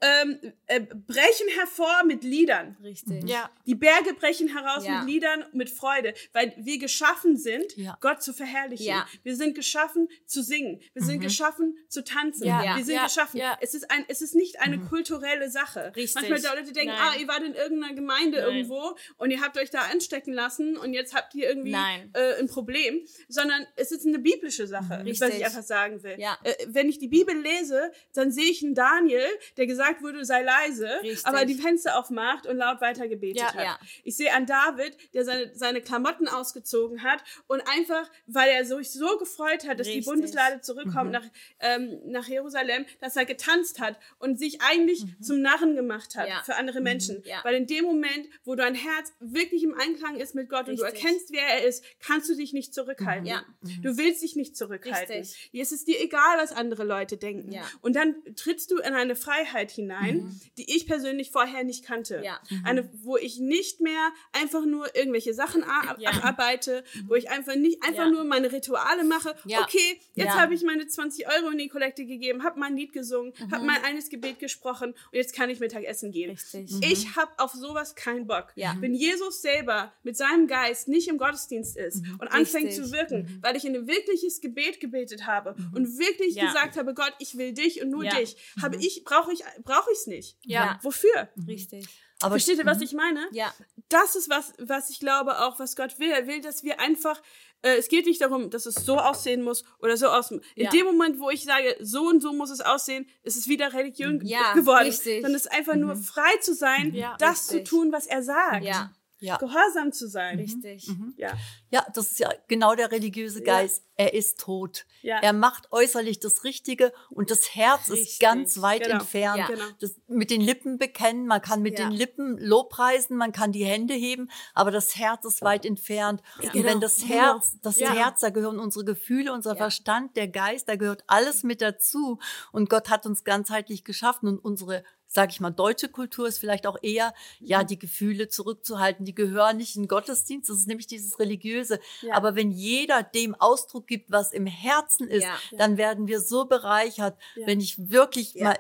ähm, 0.03 0.39
äh, 0.67 0.81
brechen 0.81 1.49
hervor 1.59 2.05
mit 2.07 2.25
Liedern. 2.25 2.77
Richtig. 2.83 3.29
Ja. 3.29 3.51
Die 3.67 3.75
Berge 3.75 4.15
brechen 4.15 4.49
heraus 4.49 4.85
Ja. 4.87 5.01
mit 5.01 5.11
Liedern, 5.11 5.45
mit 5.53 5.69
Freude, 5.71 6.15
weil 6.33 6.55
wir 6.57 6.79
geschaffen 6.79 7.37
sind, 7.37 7.77
Ja. 7.77 7.99
Gott 8.01 8.23
zu 8.23 8.33
verherrlichen. 8.33 8.87
Ja. 8.87 9.07
Wir 9.23 9.37
sind 9.37 9.55
geschaffen 9.55 10.09
zu 10.27 10.43
singen. 10.43 10.81
Wir 10.95 11.03
sind 11.03 11.21
geschaffen 11.21 11.77
zu 11.89 12.03
tanzen. 12.03 12.47
Ja. 12.47 12.77
Wir 12.77 12.85
sind 12.85 12.95
Ja. 12.95 13.05
geschaffen. 13.05 13.37
Ja. 13.39 13.59
Es 13.61 13.75
ist 13.75 13.91
ein, 13.91 14.05
es 14.09 14.23
ist 14.23 14.35
nicht 14.35 14.61
eine 14.61 14.79
kulturelle 14.79 15.51
Sache. 15.51 15.93
Richtig. 15.95 16.15
Manchmal 16.15 16.41
die 16.41 16.47
Leute 16.61 16.73
denken, 16.73 16.95
Nein. 16.95 17.13
ah, 17.13 17.21
ihr 17.21 17.29
wart 17.29 17.43
in 17.43 17.55
irgendeiner 17.55 17.95
Gemeinde 17.95 18.39
Nein. 18.41 18.49
irgendwo 18.57 18.97
und 19.19 19.31
ihr 19.31 19.41
habt 19.41 19.59
euch 19.59 19.71
da 19.71 19.81
anstecken 19.93 20.33
lassen 20.33 20.77
und 20.77 20.95
jetzt 20.95 21.15
habt 21.15 21.35
ihr 21.35 21.49
irgendwie 21.49 21.73
äh, 22.15 22.39
ein 22.39 22.47
Problem, 22.49 23.05
sondern 23.29 23.67
es 23.77 23.93
ist 23.93 24.07
eine 24.07 24.19
biblische 24.19 24.67
Sache, 24.67 25.01
was 25.01 25.05
Richtig. 25.05 25.35
ich 25.39 25.45
einfach 25.45 25.63
sagen 25.63 26.03
will. 26.03 26.17
Ja. 26.19 26.39
Äh, 26.43 26.55
wenn 26.69 26.89
ich 26.89 26.99
die 26.99 27.09
Bibel 27.09 27.37
lese, 27.37 27.93
dann 28.15 28.31
sehe 28.33 28.51
ich 28.51 28.63
einen 28.63 28.75
Daniel, 28.75 29.27
der 29.57 29.67
gesagt 29.67 29.90
wurde, 30.03 30.25
sei 30.25 30.43
leise, 30.43 30.89
Richtig. 31.03 31.27
aber 31.27 31.45
die 31.45 31.55
Fenster 31.55 31.99
aufmacht 31.99 32.47
und 32.47 32.57
laut 32.57 32.81
weiter 32.81 33.09
gebetet 33.09 33.43
Ja. 33.43 33.55
hat. 33.55 33.65
Ja. 33.65 33.79
Ich 34.05 34.17
sehe 34.17 34.33
an 34.33 34.47
David, 34.47 34.97
der 35.15 35.25
seine, 35.25 35.51
seine 35.55 35.81
Klamotten 35.81 36.29
ausgezogen 36.29 37.03
hat 37.03 37.23
und 37.47 37.61
einfach, 37.69 38.11
weil 38.27 38.51
er 38.51 38.65
sich 38.65 38.91
so 38.91 39.19
gefreut 39.19 39.67
hat, 39.67 39.81
dass 39.81 39.87
Richtig. 39.87 40.05
die 40.05 40.11
Bundeslade 40.11 40.61
zurückkommt 40.61 41.11
nach, 41.13 41.25
ähm, 41.61 42.01
nach 42.07 42.27
Jerusalem, 42.29 42.87
dass 43.01 43.17
er 43.17 43.25
getanzt 43.25 43.81
hat 43.81 43.99
und 44.19 44.39
sich 44.39 44.61
eigentlich 44.63 45.05
zum 45.21 45.41
Narren 45.41 45.75
gemacht 45.77 46.17
hat 46.17 46.29
Ja. 46.29 46.43
für 46.45 46.55
andere 46.57 46.81
Menschen. 46.81 47.23
Ja. 47.25 47.41
Weil 47.43 47.55
in 47.55 47.67
dem 47.67 47.85
Moment, 47.85 48.29
wo 48.45 48.55
dein 48.55 48.75
Herz 48.75 49.13
wirklich 49.21 49.63
im 49.63 49.75
Einklang 49.79 50.17
ist 50.17 50.35
mit 50.35 50.49
Gott 50.49 50.69
und 50.69 50.79
du 50.79 50.85
Richtig. 50.85 51.03
erkennst, 51.05 51.33
wer 51.33 51.43
er 51.47 51.65
ist, 51.67 51.85
kannst 52.01 52.29
du 52.29 52.35
dich 52.37 52.53
nicht 52.53 52.75
zurückhalten. 52.75 53.27
Ja. 53.27 53.45
Du 53.83 53.97
willst 53.97 54.23
dich 54.23 54.37
nicht 54.37 54.57
zurückhalten. 54.57 55.17
Richtig. 55.19 55.61
Es 55.61 55.73
ist 55.73 55.89
dir 55.89 56.01
egal, 56.01 56.39
was 56.39 56.53
andere 56.53 56.85
Leute 56.85 57.17
denken. 57.17 57.53
Ja. 57.53 57.63
Und 57.81 57.97
dann 57.97 58.17
trittst 58.37 58.71
du 58.71 58.79
in 58.79 58.95
eine 58.95 59.17
Freiheit 59.17 59.71
hinein, 59.71 59.80
die 59.89 60.75
ich 60.77 60.87
persönlich 60.87 61.31
vorher 61.31 61.65
nicht 61.65 61.85
kannte. 61.85 62.21
Ja. 62.25 62.41
Eine, 62.65 62.89
wo 63.03 63.17
ich 63.17 63.39
nicht 63.39 63.81
mehr 63.81 64.11
einfach 64.33 64.65
nur 64.65 64.95
irgendwelche 64.97 65.35
Sachen 65.35 65.65
Ja. 65.99 66.11
abarbeite, 66.11 66.85
wo 67.07 67.15
ich 67.15 67.31
einfach 67.31 67.55
nicht 67.57 67.83
einfach 67.83 68.05
Ja. 68.05 68.11
nur 68.11 68.25
meine 68.25 68.53
Rituale 68.53 69.05
mache. 69.05 69.35
Ja. 69.45 69.63
Okay, 69.63 70.01
jetzt 70.15 70.27
Ja. 70.35 70.41
habe 70.41 70.55
ich 70.55 70.63
meine 70.63 70.87
20 70.87 71.27
Euro 71.29 71.51
in 71.51 71.59
die 71.59 71.69
Kollekte 71.69 72.05
gegeben, 72.05 72.45
habe 72.45 72.59
mein 72.59 72.77
Lied 72.77 72.93
gesungen, 72.93 73.33
habe 73.51 73.65
mein 73.65 73.83
eines 73.85 74.09
Gebet 74.11 74.39
gesprochen 74.39 74.91
und 74.91 75.13
jetzt 75.13 75.35
kann 75.35 75.51
ich 75.51 75.61
Mittagessen 75.61 76.11
gehen. 76.13 76.31
Richtig. 76.31 76.71
Ich 76.83 77.17
habe 77.17 77.31
auf 77.39 77.53
sowas 77.53 77.95
keinen 77.95 78.27
Bock. 78.27 78.53
Ja. 78.57 78.77
Wenn 78.81 78.95
Jesus 78.95 79.43
selber 79.43 79.93
mit 80.03 80.17
seinem 80.17 80.47
Geist 80.47 80.89
nicht 80.89 81.09
im 81.09 81.19
Gottesdienst 81.19 81.77
ist 81.77 82.03
und 82.19 82.29
anfängt 82.29 82.69
Richtig. 82.69 82.85
zu 82.85 82.93
wirken, 82.93 83.39
weil 83.43 83.57
ich 83.57 83.65
in 83.65 83.75
ein 83.75 83.87
wirkliches 83.87 84.41
Gebet 84.41 84.81
gebetet 84.81 85.27
habe 85.27 85.55
und 85.75 85.99
wirklich 85.99 86.35
Ja. 86.35 86.47
gesagt 86.47 86.77
habe, 86.77 86.95
Gott, 86.95 87.13
ich 87.19 87.37
will 87.39 87.53
dich 87.53 87.83
und 87.83 87.91
nur 87.91 88.05
Ja. 88.05 88.17
dich, 88.19 88.37
habe 88.63 88.77
ich 88.77 89.05
brauche 89.05 89.33
ich 89.33 89.43
brauche 89.71 89.91
ich 89.93 89.99
es 89.99 90.07
nicht. 90.07 90.37
Ja. 90.45 90.79
Wofür? 90.83 91.29
Richtig. 91.47 91.87
Aber 92.23 92.33
Versteht 92.33 92.59
ihr, 92.59 92.67
was 92.67 92.81
ich 92.83 92.93
meine? 92.93 93.27
Ja. 93.33 93.53
Das 93.89 94.15
ist 94.15 94.29
was, 94.29 94.53
was 94.59 94.91
ich 94.91 95.01
glaube 95.01 95.41
auch, 95.41 95.59
was 95.59 95.75
Gott 95.75 95.99
will. 95.99 96.11
Er 96.11 96.27
will, 96.27 96.41
dass 96.43 96.63
wir 96.63 96.79
einfach, 96.79 97.21
äh, 97.63 97.77
es 97.77 97.89
geht 97.89 98.05
nicht 98.07 98.21
darum, 98.21 98.51
dass 98.51 98.67
es 98.67 98.75
so 98.75 98.99
aussehen 98.99 99.43
muss 99.43 99.65
oder 99.81 99.97
so 99.97 100.09
aussehen. 100.09 100.43
In 100.55 100.65
Ja. 100.65 100.71
dem 100.71 100.85
Moment, 100.87 101.19
wo 101.19 101.31
ich 101.31 101.45
sage, 101.45 101.77
so 101.81 102.03
und 102.09 102.21
so 102.21 102.33
muss 102.35 102.51
es 102.51 102.61
aussehen, 102.61 103.09
ist 103.23 103.37
es 103.37 103.49
wieder 103.49 103.73
Religion 103.73 104.21
Ja, 104.25 104.53
geworden. 104.53 104.85
richtig. 104.87 105.23
Dann 105.23 105.35
ist 105.35 105.51
einfach 105.51 105.77
nur 105.77 105.97
frei 105.97 106.37
zu 106.43 106.55
sein, 106.55 106.95
Ja, 106.95 107.17
das 107.19 107.51
richtig. 107.51 107.67
zu 107.69 107.77
tun, 107.77 107.91
was 107.93 108.07
er 108.07 108.23
sagt. 108.23 108.65
Ja. 108.65 108.93
Ja. 109.21 109.37
Gehorsam 109.37 109.93
zu 109.93 110.09
sein. 110.09 110.39
Richtig. 110.39 110.91
Ja. 111.17 111.33
Ja, 111.71 111.87
das 111.95 112.11
ist 112.13 112.19
ja 112.19 112.31
genau 112.49 112.75
der 112.75 112.91
religiöse 112.91 113.43
Geist. 113.43 113.85
Er 113.97 114.15
ist 114.15 114.41
tot. 114.41 114.87
Ja. 115.03 115.19
Er 115.21 115.33
macht 115.35 115.71
äußerlich 115.73 116.21
das 116.21 116.43
Richtige 116.43 116.93
und 117.11 117.31
das 117.31 117.55
Herz 117.55 117.91
Richtig. 117.91 118.09
ist 118.13 118.21
ganz 118.21 118.61
weit 118.63 118.83
Genau. 118.85 118.95
entfernt. 118.97 119.39
Ja. 119.39 119.47
Genau. 119.47 119.65
Das 119.79 119.95
mit 120.09 120.31
den 120.31 120.41
Lippen 120.41 120.79
bekennen, 120.79 121.27
man 121.27 121.43
kann 121.43 121.61
mit 121.63 121.79
Ja. 121.79 121.87
den 121.87 121.93
Lippen 121.93 122.39
Lobpreisen, 122.39 123.17
man 123.17 123.33
kann 123.33 123.53
die 123.53 123.65
Hände 123.65 123.95
heben, 123.95 124.31
aber 124.55 124.71
das 124.71 124.97
Herz 124.97 125.25
ist 125.27 125.43
weit 125.43 125.65
entfernt. 125.67 126.23
Und 126.43 126.53
Genau. 126.53 126.65
wenn 126.65 126.81
das 126.81 126.97
Genau. 126.97 127.09
Herz, 127.15 127.57
das 127.61 127.77
Ja. 127.79 127.93
Herz, 127.93 128.21
da 128.21 128.31
gehören 128.31 128.59
unsere 128.59 128.85
Gefühle, 128.87 129.33
unser 129.33 129.51
Ja. 129.51 129.57
Verstand, 129.57 130.17
der 130.17 130.29
Geist, 130.29 130.69
da 130.69 130.77
gehört 130.77 131.05
alles 131.07 131.43
mit 131.43 131.61
dazu. 131.61 132.19
Und 132.53 132.71
Gott 132.71 132.89
hat 132.89 133.05
uns 133.07 133.23
ganzheitlich 133.25 133.85
geschaffen 133.85 134.29
und 134.29 134.39
unsere 134.39 134.83
sag 135.13 135.31
ich 135.33 135.41
mal, 135.41 135.51
deutsche 135.51 135.89
Kultur 135.89 136.29
ist 136.29 136.39
vielleicht 136.39 136.69
auch 136.69 136.79
eher, 136.83 137.13
ja, 137.41 137.65
die 137.65 137.79
Gefühle 137.81 138.29
zurückzuhalten, 138.29 139.05
die 139.05 139.15
gehören 139.15 139.57
nicht 139.57 139.75
in 139.75 139.89
Gottesdienst, 139.89 140.49
das 140.49 140.59
ist 140.59 140.69
nämlich 140.69 140.87
dieses 140.87 141.19
Religiöse. 141.19 141.81
Ja. 142.01 142.15
Aber 142.15 142.37
wenn 142.37 142.53
jeder 142.53 143.03
dem 143.03 143.35
Ausdruck 143.35 143.89
gibt, 143.89 144.13
was 144.13 144.33
im 144.33 144.47
Herzen 144.47 145.09
ist, 145.09 145.25
Ja. 145.25 145.37
dann 145.59 145.77
werden 145.77 146.07
wir 146.07 146.21
so 146.21 146.45
bereichert, 146.45 147.19
Ja. 147.35 147.47
wenn 147.49 147.61
ich 147.61 147.91
wirklich 147.91 148.37
mal, 148.37 148.57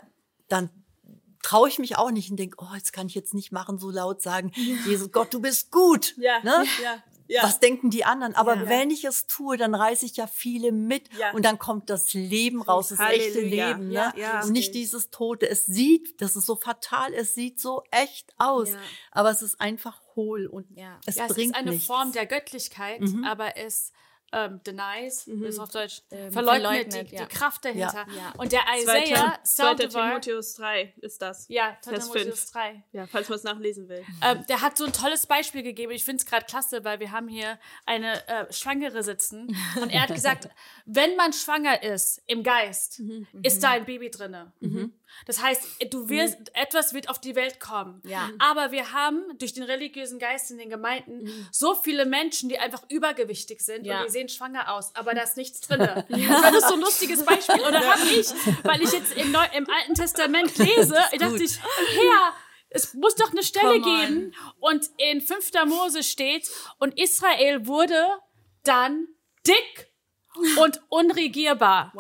dann 0.48 0.70
traue 1.42 1.68
ich 1.68 1.78
mich 1.78 1.96
auch 1.96 2.10
nicht 2.10 2.30
und 2.32 2.36
denke, 2.36 2.56
oh, 2.60 2.74
jetzt 2.74 2.92
kann 2.92 3.06
ich 3.06 3.14
jetzt 3.14 3.32
nicht 3.32 3.52
machen, 3.52 3.78
so 3.78 3.90
laut 3.90 4.20
sagen, 4.20 4.50
Jesus 4.86 5.10
Gott, 5.12 5.32
du 5.32 5.40
bist 5.40 5.70
gut. 5.70 6.14
Ja. 6.18 6.40
Ne? 6.42 6.64
Ja. 6.82 7.02
Ja. 7.32 7.44
Was 7.44 7.60
denken 7.60 7.90
die 7.90 8.04
anderen? 8.04 8.34
Aber 8.34 8.56
Ja. 8.56 8.68
wenn 8.68 8.90
ich 8.90 9.04
es 9.04 9.26
tue, 9.28 9.56
dann 9.56 9.74
reiße 9.74 10.04
ich 10.04 10.16
ja 10.16 10.26
viele 10.26 10.72
mit 10.72 11.08
Ja. 11.16 11.30
und 11.32 11.44
dann 11.44 11.58
kommt 11.60 11.88
das 11.88 12.12
Leben 12.12 12.60
raus, 12.60 12.88
das 12.88 12.98
echte 12.98 13.38
Halleluja. 13.38 13.68
Leben. 13.68 13.88
Ne? 13.88 13.94
Ja, 13.94 14.12
ja. 14.16 14.32
also 14.38 14.50
nicht 14.52 14.74
dieses 14.74 15.10
Tote. 15.10 15.48
Es 15.48 15.64
sieht, 15.64 16.20
das 16.20 16.34
ist 16.34 16.46
so 16.46 16.56
fatal, 16.56 17.14
es 17.14 17.34
sieht 17.34 17.60
so 17.60 17.84
echt 17.92 18.34
aus, 18.36 18.70
aber 19.12 19.30
es 19.30 19.42
ist 19.42 19.60
einfach 19.60 20.00
hohl 20.16 20.46
und 20.46 20.66
Ja. 20.76 20.98
es 21.06 21.14
ja, 21.14 21.26
es 21.26 21.34
bringt 21.34 21.52
ist 21.54 21.56
eine 21.60 21.70
nichts. 21.70 21.86
Form 21.86 22.10
der 22.12 22.26
Göttlichkeit, 22.26 23.00
Mhm. 23.00 23.24
aber 23.24 23.56
es 23.56 23.92
ähm, 24.32 24.60
denies, 24.64 25.26
ist 25.26 25.58
auf 25.58 25.70
Deutsch, 25.70 26.02
Ähm, 26.10 26.32
verleugnet, 26.32 26.62
verleugnet, 26.62 27.10
die, 27.10 27.16
ja. 27.16 27.22
die 27.24 27.28
Kraft 27.34 27.64
dahinter. 27.64 28.06
Ja. 28.16 28.32
Und 28.38 28.52
der 28.52 28.60
Isaiah 28.78 29.38
Zweiter 29.42 29.88
Timotheus 29.88 30.54
3 30.54 30.94
ist 30.98 31.20
das. 31.20 31.46
ja, 31.48 31.76
2. 31.80 31.90
Vers 31.90 32.04
Timotheus 32.10 32.40
5. 32.42 32.52
3. 32.52 32.84
Ja, 32.92 33.06
falls 33.06 33.28
man 33.28 33.38
es 33.38 33.44
nachlesen 33.44 33.88
will. 33.88 34.04
Ähm, 34.22 34.44
der 34.48 34.60
hat 34.60 34.76
so 34.76 34.84
ein 34.84 34.92
tolles 34.92 35.26
Beispiel 35.26 35.62
gegeben. 35.62 35.92
Ich 35.92 36.04
finde 36.04 36.20
es 36.20 36.26
gerade 36.26 36.46
klasse, 36.46 36.84
weil 36.84 37.00
wir 37.00 37.10
haben 37.10 37.28
hier 37.28 37.58
eine 37.86 38.26
äh, 38.28 38.52
Schwangere 38.52 39.02
sitzen. 39.02 39.56
Und 39.80 39.90
er 39.90 40.02
hat 40.02 40.14
gesagt, 40.14 40.48
wenn 40.86 41.16
man 41.16 41.32
schwanger 41.32 41.82
ist 41.82 42.22
im 42.26 42.42
Geist, 42.42 43.02
ist 43.42 43.62
da 43.62 43.70
ein 43.70 43.84
Baby 43.84 44.10
drinne. 44.10 44.52
Das 45.26 45.42
heißt, 45.42 45.62
du 45.90 46.08
wirst, 46.08 46.36
etwas 46.54 46.94
wird 46.94 47.08
auf 47.08 47.20
die 47.20 47.34
Welt 47.36 47.60
kommen. 47.60 48.00
Ja. 48.04 48.30
Aber 48.38 48.72
wir 48.72 48.92
haben 48.92 49.22
durch 49.38 49.52
den 49.52 49.64
religiösen 49.64 50.18
Geist 50.18 50.50
in 50.50 50.58
den 50.58 50.70
Gemeinden 50.70 51.48
so 51.52 51.74
viele 51.74 52.06
Menschen, 52.06 52.48
die 52.48 52.58
einfach 52.58 52.82
übergewichtig 52.88 53.60
sind 53.60 53.86
Ja. 53.86 54.00
und 54.00 54.06
die 54.06 54.12
sehen 54.12 54.28
schwanger 54.28 54.72
aus, 54.74 54.94
aber 54.94 55.14
da 55.14 55.22
ist 55.22 55.36
nichts 55.36 55.60
drinne. 55.60 56.06
Das 56.50 56.54
ist 56.54 56.68
so 56.68 56.74
ein 56.74 56.80
lustiges 56.80 57.24
Beispiel. 57.24 57.58
Da 57.58 57.82
habe 57.82 58.08
ich, 58.08 58.28
weil 58.64 58.82
ich 58.82 58.92
jetzt 58.92 59.16
im, 59.16 59.30
Neu 59.32 59.44
im 59.56 59.66
Alten 59.68 59.94
Testament 59.94 60.56
lese, 60.58 60.94
dachte 61.18 61.42
ich, 61.42 61.58
Herr, 61.58 62.32
es 62.70 62.94
muss 62.94 63.14
doch 63.16 63.30
eine 63.30 63.42
Stelle 63.42 63.80
geben. 63.80 64.34
Und 64.60 64.86
in 64.96 65.20
5. 65.20 65.50
Mose 65.66 66.02
steht, 66.02 66.48
und 66.78 66.98
Israel 66.98 67.66
wurde 67.66 68.06
dann 68.64 69.06
dick 69.46 69.88
und 70.58 70.80
unregierbar. 70.88 71.92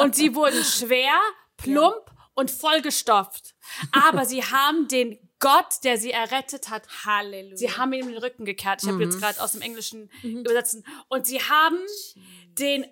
Und 0.00 0.14
sie 0.14 0.34
wurden 0.34 0.62
schwer, 0.64 1.14
plump 1.56 2.10
und 2.36 2.50
vollgestopft. 2.50 3.54
Aber 3.90 4.24
sie 4.24 4.42
haben 4.44 4.86
den 4.86 5.18
Gott, 5.38 5.84
der 5.84 5.98
sie 5.98 6.12
errettet 6.12 6.70
hat, 6.70 6.86
Halleluja. 7.04 7.56
Sie 7.56 7.70
haben 7.70 7.92
ihm 7.92 8.08
den 8.08 8.16
Rücken 8.16 8.44
gekehrt. 8.46 8.82
Ich 8.82 8.88
habe 8.88 9.02
jetzt 9.04 9.18
gerade 9.20 9.42
aus 9.42 9.52
dem 9.52 9.60
Englischen 9.60 10.10
übersetzen. 10.22 10.86
Und 11.08 11.26
sie 11.26 11.40
haben 11.42 11.78
den, 12.58 12.86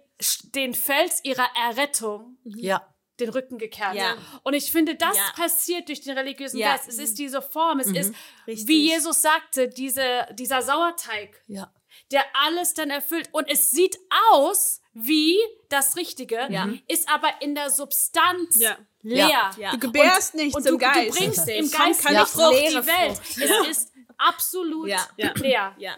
den 0.55 0.75
Fels 0.75 1.21
ihrer 1.25 1.47
Errettung 1.57 2.37
Ja, 2.45 2.87
den 3.19 3.31
Rücken 3.31 3.57
gekehrt. 3.57 3.95
Ja. 3.95 4.17
Und 4.43 4.53
ich 4.53 4.71
finde, 4.71 4.95
das 4.95 5.17
Ja. 5.17 5.33
passiert 5.37 5.89
durch 5.89 6.03
den 6.03 6.19
religiösen 6.19 6.59
Ja. 6.59 6.73
Geist. 6.73 6.89
Es 6.89 6.99
ist 6.99 7.19
diese 7.19 7.41
Form. 7.41 7.79
Es 7.81 7.87
ist, 7.87 8.13
Richtig. 8.47 8.69
wie 8.69 8.89
Jesus 8.91 9.23
sagte, 9.23 9.69
diese, 9.69 10.27
dieser 10.35 10.61
Sauerteig, 10.61 11.43
ja. 11.47 11.73
Der 12.13 12.25
alles 12.35 12.75
dann 12.75 12.91
erfüllt. 12.91 13.29
Und 13.33 13.49
es 13.51 13.71
sieht 13.71 13.99
aus 14.31 14.81
wie 14.93 15.37
das 15.69 15.97
Richtige, 15.97 16.47
Ja. 16.51 16.69
ist 16.87 17.09
aber 17.09 17.29
in 17.41 17.55
der 17.55 17.71
Substanz 17.71 18.57
Ja. 18.61 18.77
leer. 19.03 19.29
Ja. 19.29 19.51
Ja. 19.59 19.71
Du 19.73 19.79
gebärst 19.79 20.35
nichts 20.35 20.55
Und 20.55 20.67
im 20.67 20.75
du, 20.75 20.79
Geist. 20.79 21.15
du 21.17 21.19
bringst 21.19 21.49
im 21.49 21.71
Geist 21.71 22.03
keine 22.05 22.17
keine 22.17 22.27
Frucht. 22.27 22.55
Die 22.55 22.75
Welt. 22.87 23.19
Frucht. 23.19 23.39
Es 23.39 23.69
ist 23.69 23.93
absolut 24.19 24.89
Ja. 24.89 25.09
Ja. 25.17 25.33
leer. 25.35 25.75
Ja. 25.79 25.97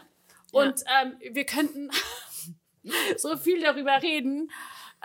Und 0.52 0.82
ähm, 1.02 1.16
wir 1.32 1.44
könnten 1.44 1.90
so 3.18 3.36
viel 3.36 3.60
darüber 3.60 4.00
reden. 4.02 4.50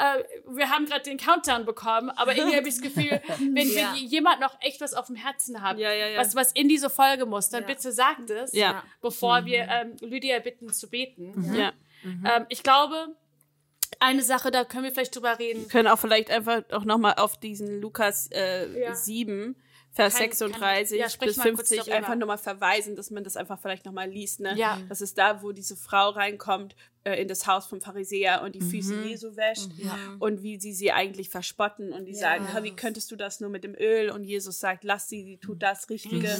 Äh, 0.01 0.23
wir 0.55 0.69
haben 0.69 0.85
gerade 0.85 1.03
den 1.03 1.17
Countdown 1.17 1.63
bekommen, 1.65 2.09
aber 2.09 2.35
irgendwie 2.35 2.55
habe 2.57 2.67
ich 2.67 2.73
das 2.75 2.81
Gefühl, 2.81 3.21
wenn, 3.53 3.69
Ja. 3.71 3.93
jemand 3.95 4.39
noch 4.41 4.57
echt 4.61 4.81
was 4.81 4.93
auf 4.95 5.05
dem 5.07 5.15
Herzen 5.15 5.61
hat, 5.61 5.77
Ja, 5.77 5.91
ja, 5.93 6.07
ja. 6.07 6.19
Was, 6.19 6.33
was 6.35 6.51
in 6.53 6.67
diese 6.67 6.89
Folge 6.89 7.25
muss, 7.27 7.49
dann 7.49 7.61
Ja. 7.63 7.67
bitte 7.67 7.91
sagt 7.91 8.29
es, 8.31 8.51
Ja. 8.53 8.83
bevor 9.01 9.45
wir 9.45 9.67
ähm, 9.69 9.95
Lydia 10.01 10.39
bitten 10.39 10.73
zu 10.73 10.89
beten. 10.89 11.53
Ja. 11.53 11.71
Ähm, 12.03 12.45
ich 12.49 12.63
glaube, 12.63 13.15
eine 13.99 14.23
Sache, 14.23 14.49
da 14.49 14.63
können 14.65 14.85
wir 14.85 14.91
vielleicht 14.91 15.15
drüber 15.15 15.37
reden. 15.37 15.67
können 15.67 15.87
auch 15.87 15.99
vielleicht 15.99 16.31
einfach 16.31 16.63
auch 16.71 16.85
nochmal 16.85 17.15
auf 17.17 17.39
diesen 17.39 17.79
Lukas 17.81 18.27
äh, 18.31 18.79
Ja. 18.81 18.95
7, 18.95 19.55
Vers 19.93 20.13
Kann- 20.13 20.21
36 20.23 20.99
kann- 21.01 21.09
ja, 21.09 21.25
bis 21.27 21.37
mal 21.37 21.43
kurz 21.43 21.57
50 21.69 21.77
darüber. 21.79 21.95
einfach 21.97 22.15
nochmal 22.15 22.37
verweisen, 22.37 22.95
dass 22.95 23.11
man 23.11 23.23
das 23.25 23.35
einfach 23.35 23.59
vielleicht 23.59 23.85
nochmal 23.85 24.09
liest. 24.09 24.39
Ne? 24.39 24.55
Ja. 24.57 24.79
Das 24.87 25.01
ist 25.01 25.17
da, 25.17 25.43
wo 25.43 25.51
diese 25.51 25.75
Frau 25.75 26.09
reinkommt 26.09 26.75
äh, 27.03 27.21
in 27.21 27.27
das 27.27 27.45
Haus 27.47 27.65
vom 27.65 27.81
Pharisäer 27.81 28.41
und 28.43 28.55
die 28.55 28.61
Füße 28.61 28.93
Mhm. 28.93 29.07
Jesu 29.07 29.35
wäscht 29.35 29.69
Ja. 29.77 29.97
und 30.19 30.43
wie 30.43 30.59
sie 30.59 30.71
sie 30.73 30.91
eigentlich 30.91 31.29
verspotten 31.29 31.91
und 31.93 32.05
die 32.05 32.13
sagen, 32.15 32.53
"Ha, 32.53 32.63
wie 32.63 32.75
könntest 32.75 33.11
du 33.11 33.15
das 33.15 33.39
nur 33.41 33.49
mit 33.49 33.63
dem 33.63 33.75
Öl? 33.75 34.11
Und 34.11 34.23
Jesus 34.23 34.59
sagt, 34.59 34.83
lass 34.83 35.09
sie, 35.09 35.23
sie 35.25 35.37
tut 35.37 35.61
das 35.61 35.89
Richtige. 35.89 36.39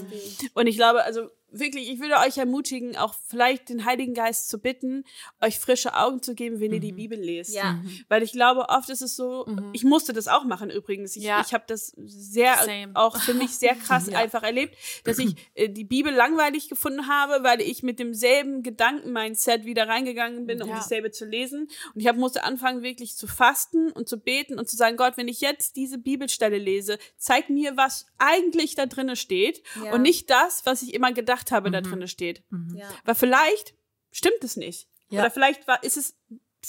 Und 0.54 0.68
ich 0.68 0.76
glaube, 0.78 1.04
also 1.04 1.30
wirklich, 1.52 1.90
ich 1.90 2.00
würde 2.00 2.16
euch 2.18 2.38
ermutigen, 2.38 2.96
auch 2.98 3.14
vielleicht 3.28 3.70
den 3.70 3.86
Heiligen 3.86 4.14
Geist 4.14 4.50
zu 4.50 4.58
bitten, 4.60 5.04
euch 5.42 5.60
frische 5.60 5.94
Augen 5.96 6.22
zu 6.22 6.34
geben, 6.36 6.60
wenn 6.60 6.74
ihr 6.74 6.80
die 6.80 6.92
Bibel 6.94 7.20
lest. 7.20 7.54
Ja. 7.54 7.80
Weil 8.10 8.24
ich 8.24 8.32
glaube, 8.32 8.70
oft 8.70 8.90
ist 8.90 9.02
es 9.02 9.16
so, 9.16 9.46
ich 9.74 9.84
musste 9.84 10.14
das 10.14 10.28
auch 10.28 10.44
machen 10.46 10.70
übrigens. 10.70 11.16
Ich, 11.16 11.24
Ja. 11.24 11.42
ich 11.46 11.54
habe 11.54 11.64
das 11.68 11.94
sehr, 11.98 12.56
Same. 12.64 12.92
auch 12.96 13.18
für 13.22 13.34
mich 13.34 13.52
sehr 13.58 13.76
krass 13.88 14.10
einfach 14.10 14.44
erlebt, 14.44 14.76
dass 15.04 15.20
ich 15.20 15.36
äh, 15.56 15.70
die 15.70 15.84
Bibel 15.84 16.14
langweilig 16.14 16.70
gefunden 16.70 17.08
habe, 17.08 17.44
weil 17.44 17.62
ich 17.62 17.84
mit 17.84 18.00
demselben 18.00 18.64
Gedanken-Mindset 18.64 19.66
wieder 19.66 19.88
reingegangen 19.88 20.46
bin, 20.46 20.62
um 20.62 20.70
Ja. 20.70 20.76
dasselbe 20.76 21.12
zu 21.12 21.26
lesen. 21.26 21.68
Und 21.94 22.02
ich 22.02 22.08
hab, 22.08 22.16
musste 22.16 22.44
anfangen, 22.44 22.82
wirklich 22.84 23.16
zu 23.16 23.28
fasten 23.28 23.92
und 23.92 24.08
zu 24.08 24.18
beten 24.20 24.58
und 24.60 24.70
zu 24.70 24.76
sagen, 24.78 24.98
Gott, 24.98 25.18
wenn 25.18 25.28
ich 25.28 25.42
jetzt 25.42 25.76
diese 25.76 25.98
Bibelstelle 25.98 26.58
lese, 26.58 26.98
zeig 27.18 27.50
mir, 27.50 27.78
was 27.78 28.06
eigentlich 28.18 28.76
da 28.76 28.86
drinne 28.86 29.16
steht 29.16 29.64
Ja. 29.84 29.94
und 29.94 30.02
nicht 30.02 30.30
das, 30.30 30.66
was 30.66 30.82
ich 30.82 30.94
immer 30.94 31.12
gedacht 31.12 31.41
habe, 31.50 31.72
da 31.72 31.82
drinne 31.82 32.08
steht. 32.08 32.44
Ja. 32.76 32.88
Weil 33.06 33.16
vielleicht 33.16 33.74
stimmt 34.12 34.44
es 34.44 34.58
nicht. 34.58 34.88
Ja. 35.10 35.22
Oder 35.22 35.32
vielleicht 35.32 35.68
war, 35.68 35.84
ist 35.84 35.98
es 35.98 36.16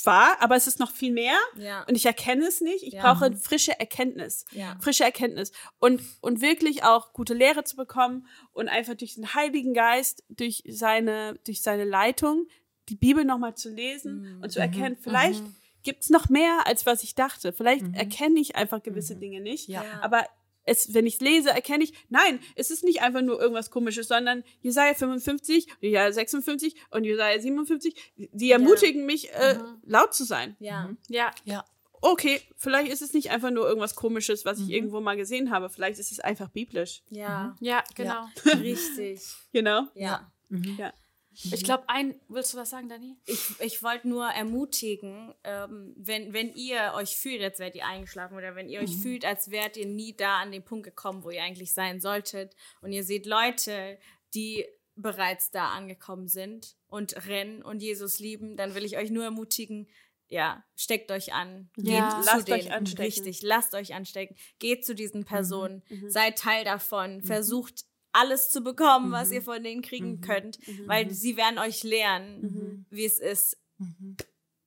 wahr, 0.05 0.37
aber 0.41 0.57
es 0.57 0.67
ist 0.67 0.79
noch 0.81 0.91
viel 0.91 1.13
mehr 1.13 1.37
Ja. 1.57 1.85
und 1.87 1.95
ich 1.97 2.07
erkenne 2.07 2.47
es 2.47 2.63
nicht. 2.63 2.83
Ich 2.83 2.95
Ja. 2.95 3.03
brauche 3.13 3.37
frische 3.37 3.79
Erkenntnis. 3.79 4.47
Ja. 4.53 4.79
Frische 4.81 5.05
Erkenntnis. 5.05 5.53
Und, 5.79 6.01
und 6.23 6.41
wirklich 6.41 6.83
auch 6.85 7.13
gute 7.13 7.35
Lehre 7.35 7.63
zu 7.65 7.77
bekommen 7.77 8.27
und 8.53 8.69
einfach 8.69 8.95
durch 8.95 9.17
den 9.17 9.35
Heiligen 9.35 9.75
Geist, 9.75 10.25
durch 10.31 10.63
seine, 10.67 11.39
durch 11.45 11.61
seine 11.61 11.85
Leitung, 11.85 12.47
die 12.89 12.97
Bibel 12.97 13.25
nochmal 13.27 13.55
zu 13.55 13.69
lesen 13.69 14.41
und 14.43 14.51
zu 14.51 14.61
erkennen, 14.61 14.97
vielleicht 14.99 15.43
gibt's 15.83 16.11
noch 16.11 16.29
mehr, 16.29 16.67
als 16.67 16.87
was 16.87 17.03
ich 17.03 17.15
dachte. 17.15 17.53
Vielleicht 17.53 17.85
erkenne 17.95 18.41
ich 18.41 18.57
einfach 18.57 18.83
gewisse 18.83 19.17
Dinge 19.17 19.41
nicht. 19.41 19.69
Ja. 19.69 19.85
Aber 20.01 20.25
es, 20.65 20.95
wenn 20.95 21.07
ich 21.07 21.15
es 21.15 21.21
lese, 21.21 21.51
erkenne 21.51 21.85
ich, 21.85 21.93
nein, 22.09 22.39
es 22.57 22.71
ist 22.71 22.85
nicht 22.85 23.03
einfach 23.03 23.23
nur 23.23 23.41
irgendwas 23.41 23.71
komisches, 23.71 24.09
sondern 24.09 24.45
Jesaja 24.61 24.95
55, 24.95 25.67
Jesaja 25.81 26.13
56 26.13 26.75
und 26.91 27.05
Jesaja 27.05 27.39
57, 27.41 27.95
die 28.17 28.51
ermutigen 28.51 29.07
mich, 29.07 29.33
äh, 29.33 29.59
laut 29.85 30.15
zu 30.15 30.25
sein. 30.25 30.57
Ja. 30.61 30.91
Ja. 31.09 31.31
Ja. 31.45 31.65
Okay, 32.05 32.41
vielleicht 32.57 32.91
ist 32.93 33.01
es 33.03 33.13
nicht 33.15 33.31
einfach 33.31 33.51
nur 33.53 33.67
irgendwas 33.69 33.95
komisches, 33.95 34.45
was 34.45 34.59
ich 34.59 34.67
Mhm. 34.67 34.71
irgendwo 34.73 35.01
mal 35.01 35.17
gesehen 35.17 35.51
habe. 35.51 35.71
Vielleicht 35.71 36.01
ist 36.01 36.11
es 36.11 36.19
einfach 36.19 36.49
biblisch. 36.49 37.03
Ja. 37.11 37.57
Ja, 37.61 37.85
genau. 37.95 38.27
Richtig. 38.61 39.21
Genau. 39.53 39.85
Ja. 39.95 40.33
Ja. 40.79 40.93
Ich 41.35 41.65
glaube, 41.65 41.85
ein, 41.89 42.21
willst 42.29 42.53
du 42.55 42.59
was 42.59 42.71
sagen, 42.71 42.89
Dani? 42.89 43.17
Ich, 43.27 43.61
ich 43.61 43.83
wollte 43.83 44.09
nur 44.09 44.27
ermutigen, 44.27 45.35
ähm, 45.45 45.95
wenn, 45.97 46.33
wenn 46.33 46.53
ihr 46.55 46.93
euch 46.95 47.17
fühlt, 47.17 47.43
als 47.43 47.59
wärt 47.59 47.75
ihr 47.75 47.87
eingeschlafen 47.87 48.37
oder 48.37 48.55
wenn 48.55 48.69
ihr 48.69 48.81
euch 48.81 48.97
fühlt, 48.97 49.25
als 49.25 49.51
wärt 49.51 49.77
ihr 49.77 49.87
nie 49.87 50.15
da 50.17 50.41
an 50.41 50.53
den 50.53 50.65
Punkt 50.65 50.85
gekommen, 50.85 51.25
wo 51.25 51.31
ihr 51.31 51.43
eigentlich 51.43 51.73
sein 51.73 52.01
solltet 52.01 52.55
und 52.81 52.93
ihr 52.93 53.05
seht 53.05 53.27
Leute, 53.27 53.99
die 54.35 54.67
bereits 54.95 55.51
da 55.51 55.71
angekommen 55.71 56.29
sind 56.29 56.77
und 56.87 57.27
rennen 57.27 57.63
und 57.63 57.83
Jesus 57.83 58.19
lieben, 58.19 58.57
dann 58.57 58.75
will 58.75 58.85
ich 58.85 58.99
euch 58.99 59.11
nur 59.11 59.25
ermutigen, 59.25 59.89
ja, 60.29 60.65
steckt 60.77 61.11
euch 61.11 61.35
an. 61.35 61.69
Ja. 61.77 62.17
Geht 62.17 62.27
Lasst 62.27 62.47
zu 62.47 62.53
euch 62.55 62.63
denen. 62.63 62.73
anstecken. 62.73 63.05
Richtig, 63.05 63.43
lasst 63.43 63.75
euch 63.75 63.95
anstecken. 63.95 64.35
Geht 64.59 64.85
zu 64.85 64.95
diesen 64.95 65.25
Personen. 65.27 65.83
Seid 66.09 66.39
Teil 66.39 66.65
davon. 66.65 67.23
Versucht 67.23 67.85
alles 68.13 68.51
zu 68.51 68.63
bekommen, 68.63 69.11
was 69.13 69.31
ihr 69.31 69.43
von 69.43 69.63
denen 69.63 69.83
kriegen 69.83 70.21
könnt, 70.21 70.59
weil 70.87 71.11
sie 71.11 71.37
werden 71.37 71.59
euch 71.59 71.83
lernen, 71.83 72.87
wie 72.91 73.05
es 73.05 73.19
ist, 73.19 73.57
ne? 73.79 74.17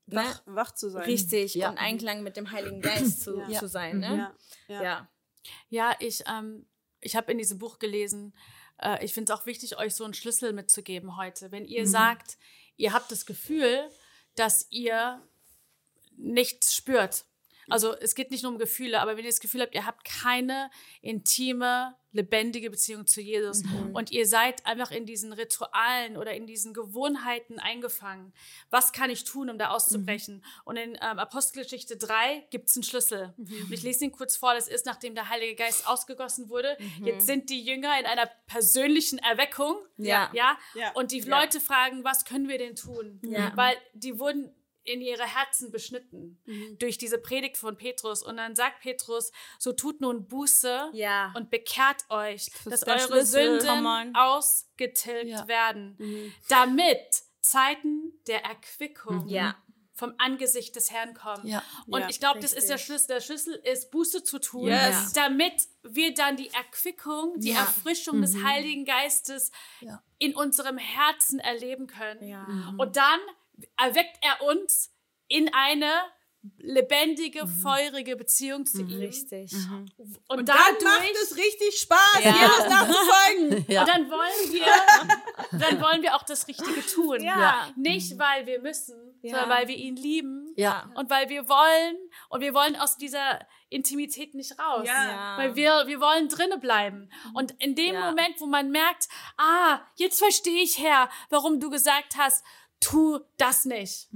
Wach, 0.08 0.42
wach 0.46 0.72
zu 0.74 0.90
sein. 0.90 1.04
richtig 1.04 1.56
Ja. 1.56 1.70
und 1.70 1.78
Einklang 1.78 2.24
mit 2.24 2.38
dem 2.38 2.52
Heiligen 2.52 2.82
Geist 2.82 3.22
zu, 3.22 3.40
Ja. 3.48 3.60
zu 3.60 3.68
sein. 3.68 4.00
Ne? 4.00 4.34
Ja. 4.68 4.76
Ja. 4.76 4.84
Ja. 4.84 5.10
Ja, 5.70 5.96
ich, 6.00 6.24
ähm, 6.28 6.66
ich 7.02 7.16
habe 7.16 7.32
in 7.32 7.38
diesem 7.38 7.60
Buch 7.60 7.78
gelesen, 7.80 8.34
äh, 8.82 9.04
ich 9.06 9.14
finde 9.14 9.32
es 9.32 9.40
auch 9.40 9.46
wichtig, 9.46 9.78
euch 9.78 9.94
so 9.94 10.04
einen 10.04 10.14
Schlüssel 10.16 10.54
mitzugeben 10.54 11.18
heute. 11.18 11.52
Wenn 11.52 11.66
ihr 11.66 11.88
sagt, 11.88 12.38
ihr 12.78 12.94
habt 12.94 13.12
das 13.12 13.26
Gefühl, 13.28 13.90
dass 14.36 14.68
ihr 14.72 15.22
nichts 16.18 16.74
spürt. 16.74 17.26
Also 17.70 17.96
es 17.98 18.16
geht 18.16 18.32
nicht 18.32 18.44
nur 18.44 18.52
um 18.52 18.58
Gefühle, 18.60 19.00
aber 19.02 19.18
wenn 19.18 19.24
ihr 19.26 19.32
das 19.32 19.40
Gefühl 19.40 19.62
habt, 19.62 19.74
ihr 19.76 19.86
habt 19.86 20.06
keine 20.06 20.70
intime, 21.02 21.96
lebendige 22.12 22.70
Beziehung 22.70 23.06
zu 23.08 23.20
Jesus 23.20 23.62
und 23.92 24.10
ihr 24.12 24.26
seid 24.26 24.66
einfach 24.66 24.92
in 24.92 25.06
diesen 25.06 25.34
Ritualen 25.34 26.16
oder 26.16 26.34
in 26.34 26.48
diesen 26.48 26.74
Gewohnheiten 26.74 27.60
eingefangen, 27.60 28.34
was 28.70 28.94
kann 28.94 29.10
ich 29.10 29.26
tun, 29.26 29.50
um 29.50 29.58
da 29.58 29.70
auszubrechen? 29.70 30.44
Und 30.64 30.78
in 30.78 30.92
ähm, 30.92 31.20
Apostelgeschichte 31.20 31.98
3 31.98 32.48
gibt 32.52 32.70
es 32.70 32.76
einen 32.78 32.84
Schlüssel. 32.84 33.34
Und 33.38 33.72
ich 33.72 33.84
lese 33.84 34.06
ihn 34.06 34.12
kurz 34.14 34.38
vor, 34.38 34.54
das 34.54 34.70
ist, 34.70 34.86
nachdem 34.86 35.14
der 35.14 35.30
Heilige 35.30 35.56
Geist 35.56 35.88
ausgegossen 35.88 36.48
wurde. 36.48 36.78
Jetzt 37.04 37.26
sind 37.28 37.50
die 37.50 37.62
Jünger 37.62 38.00
in 38.00 38.06
einer 38.06 38.30
persönlichen 38.48 39.20
Erweckung. 39.20 39.76
Ja. 39.98 40.30
Ja. 40.34 40.58
Ja. 40.74 40.92
Und 40.94 41.12
die 41.12 41.20
Ja. 41.20 41.42
Leute 41.42 41.60
fragen, 41.60 42.04
was 42.06 42.24
können 42.24 42.48
wir 42.48 42.58
denn 42.58 42.76
tun? 42.78 43.20
Ja. 43.24 43.52
Weil 43.56 43.76
die 43.94 44.20
wurden 44.20 44.54
in 44.86 45.02
ihre 45.02 45.24
Herzen 45.24 45.72
beschnitten 45.72 46.40
Mhm. 46.46 46.78
durch 46.80 46.98
diese 46.98 47.18
Predigt 47.18 47.58
von 47.58 47.76
Petrus. 47.78 48.22
Und 48.24 48.38
dann 48.38 48.56
sagt 48.56 48.82
Petrus, 48.82 49.32
so 49.60 49.74
tut 49.74 50.00
nun 50.02 50.28
Buße 50.28 50.90
Ja. 50.94 51.34
und 51.36 51.50
bekehrt 51.50 52.06
euch, 52.10 52.50
dass 52.66 52.82
der 52.82 52.96
eure 52.96 53.08
Schlüssel. 53.08 53.60
Sünden 53.62 54.16
ausgetilgt 54.16 55.30
Ja. 55.32 55.48
werden, 55.48 56.34
damit 56.50 57.24
Zeiten 57.42 58.14
der 58.28 58.44
Erquickung 58.44 59.28
Ja. 59.28 59.56
vom 59.94 60.14
Angesicht 60.18 60.76
des 60.76 60.92
Herrn 60.92 61.14
kommen. 61.14 61.48
Ja. 61.48 61.64
Und 61.88 62.02
Ja, 62.02 62.10
ich 62.10 62.20
glaube, 62.20 62.40
das 62.42 62.52
ist 62.54 62.70
der. 62.70 62.78
Schlüssel. 62.78 63.08
Der 63.08 63.22
Schlüssel 63.22 63.54
ist, 63.64 63.92
Buße 63.92 64.24
zu 64.24 64.40
tun, 64.40 64.68
Yes. 64.68 65.14
damit 65.14 65.54
wir 65.84 66.14
dann 66.14 66.36
die 66.36 66.50
Erquickung, 66.50 67.40
die 67.40 67.52
Ja. 67.52 67.60
Erfrischung 67.62 68.22
des 68.22 68.44
Heiligen 68.44 68.84
Geistes 68.84 69.52
Ja. 69.80 70.04
in 70.18 70.36
unserem 70.36 70.78
Herzen 70.78 71.40
erleben 71.40 71.88
können. 71.88 72.28
Ja. 72.28 72.46
Und 72.78 72.98
dann 72.98 73.20
erweckt 73.78 74.18
er 74.22 74.42
uns 74.46 74.92
in 75.28 75.52
eine 75.54 75.92
lebendige, 76.60 77.48
feurige 77.48 78.16
Beziehung 78.16 78.66
zu 78.68 78.82
ihm. 78.82 79.00
Richtig. 79.00 79.52
Und, 79.72 79.92
Und 80.28 80.50
dann 80.50 80.56
macht 80.58 81.16
es 81.24 81.36
richtig 81.36 81.80
Spaß, 81.80 82.20
Ja. 82.24 82.32
Jesus 82.36 82.68
nachzufolgen. 82.70 83.66
Ja. 83.68 83.82
und 83.82 83.90
dann 83.90 84.10
wollen 84.12 84.54
wir, 84.54 85.60
dann 85.60 85.82
wollen 85.82 86.02
wir 86.04 86.16
auch 86.16 86.24
das 86.24 86.48
Richtige 86.48 86.86
tun. 86.86 87.24
Ja. 87.24 87.68
Nicht, 87.76 88.18
weil 88.20 88.46
wir 88.46 88.60
müssen, 88.62 89.18
Ja. 89.24 89.32
sondern 89.40 89.50
weil 89.58 89.68
wir 89.68 89.76
ihn 89.76 89.96
lieben. 89.96 90.54
Ja. 90.56 90.90
Und 90.96 91.10
weil 91.10 91.30
wir 91.30 91.50
wollen, 91.50 91.98
und 92.30 92.42
wir 92.42 92.54
wollen 92.54 92.76
aus 92.76 92.98
dieser 92.98 93.40
Intimität 93.70 94.36
nicht 94.36 94.58
raus. 94.60 94.88
Weil 95.38 95.56
wir, 95.56 95.88
wir 95.88 96.00
wollen 96.00 96.28
drinnen 96.30 96.60
bleiben. 96.60 97.10
Und 97.34 97.52
in 97.60 97.74
dem 97.76 97.96
Ja. 97.96 98.06
Moment, 98.12 98.40
wo 98.40 98.46
man 98.46 98.70
merkt, 98.70 99.08
ah, 99.38 99.80
jetzt 99.96 100.20
verstehe 100.20 100.62
ich, 100.62 100.78
Herr, 100.78 101.10
warum 101.30 101.60
du 101.60 101.70
gesagt 101.72 102.18
hast, 102.18 102.46
tu 102.80 103.20
das 103.38 103.66
nicht. 103.66 104.10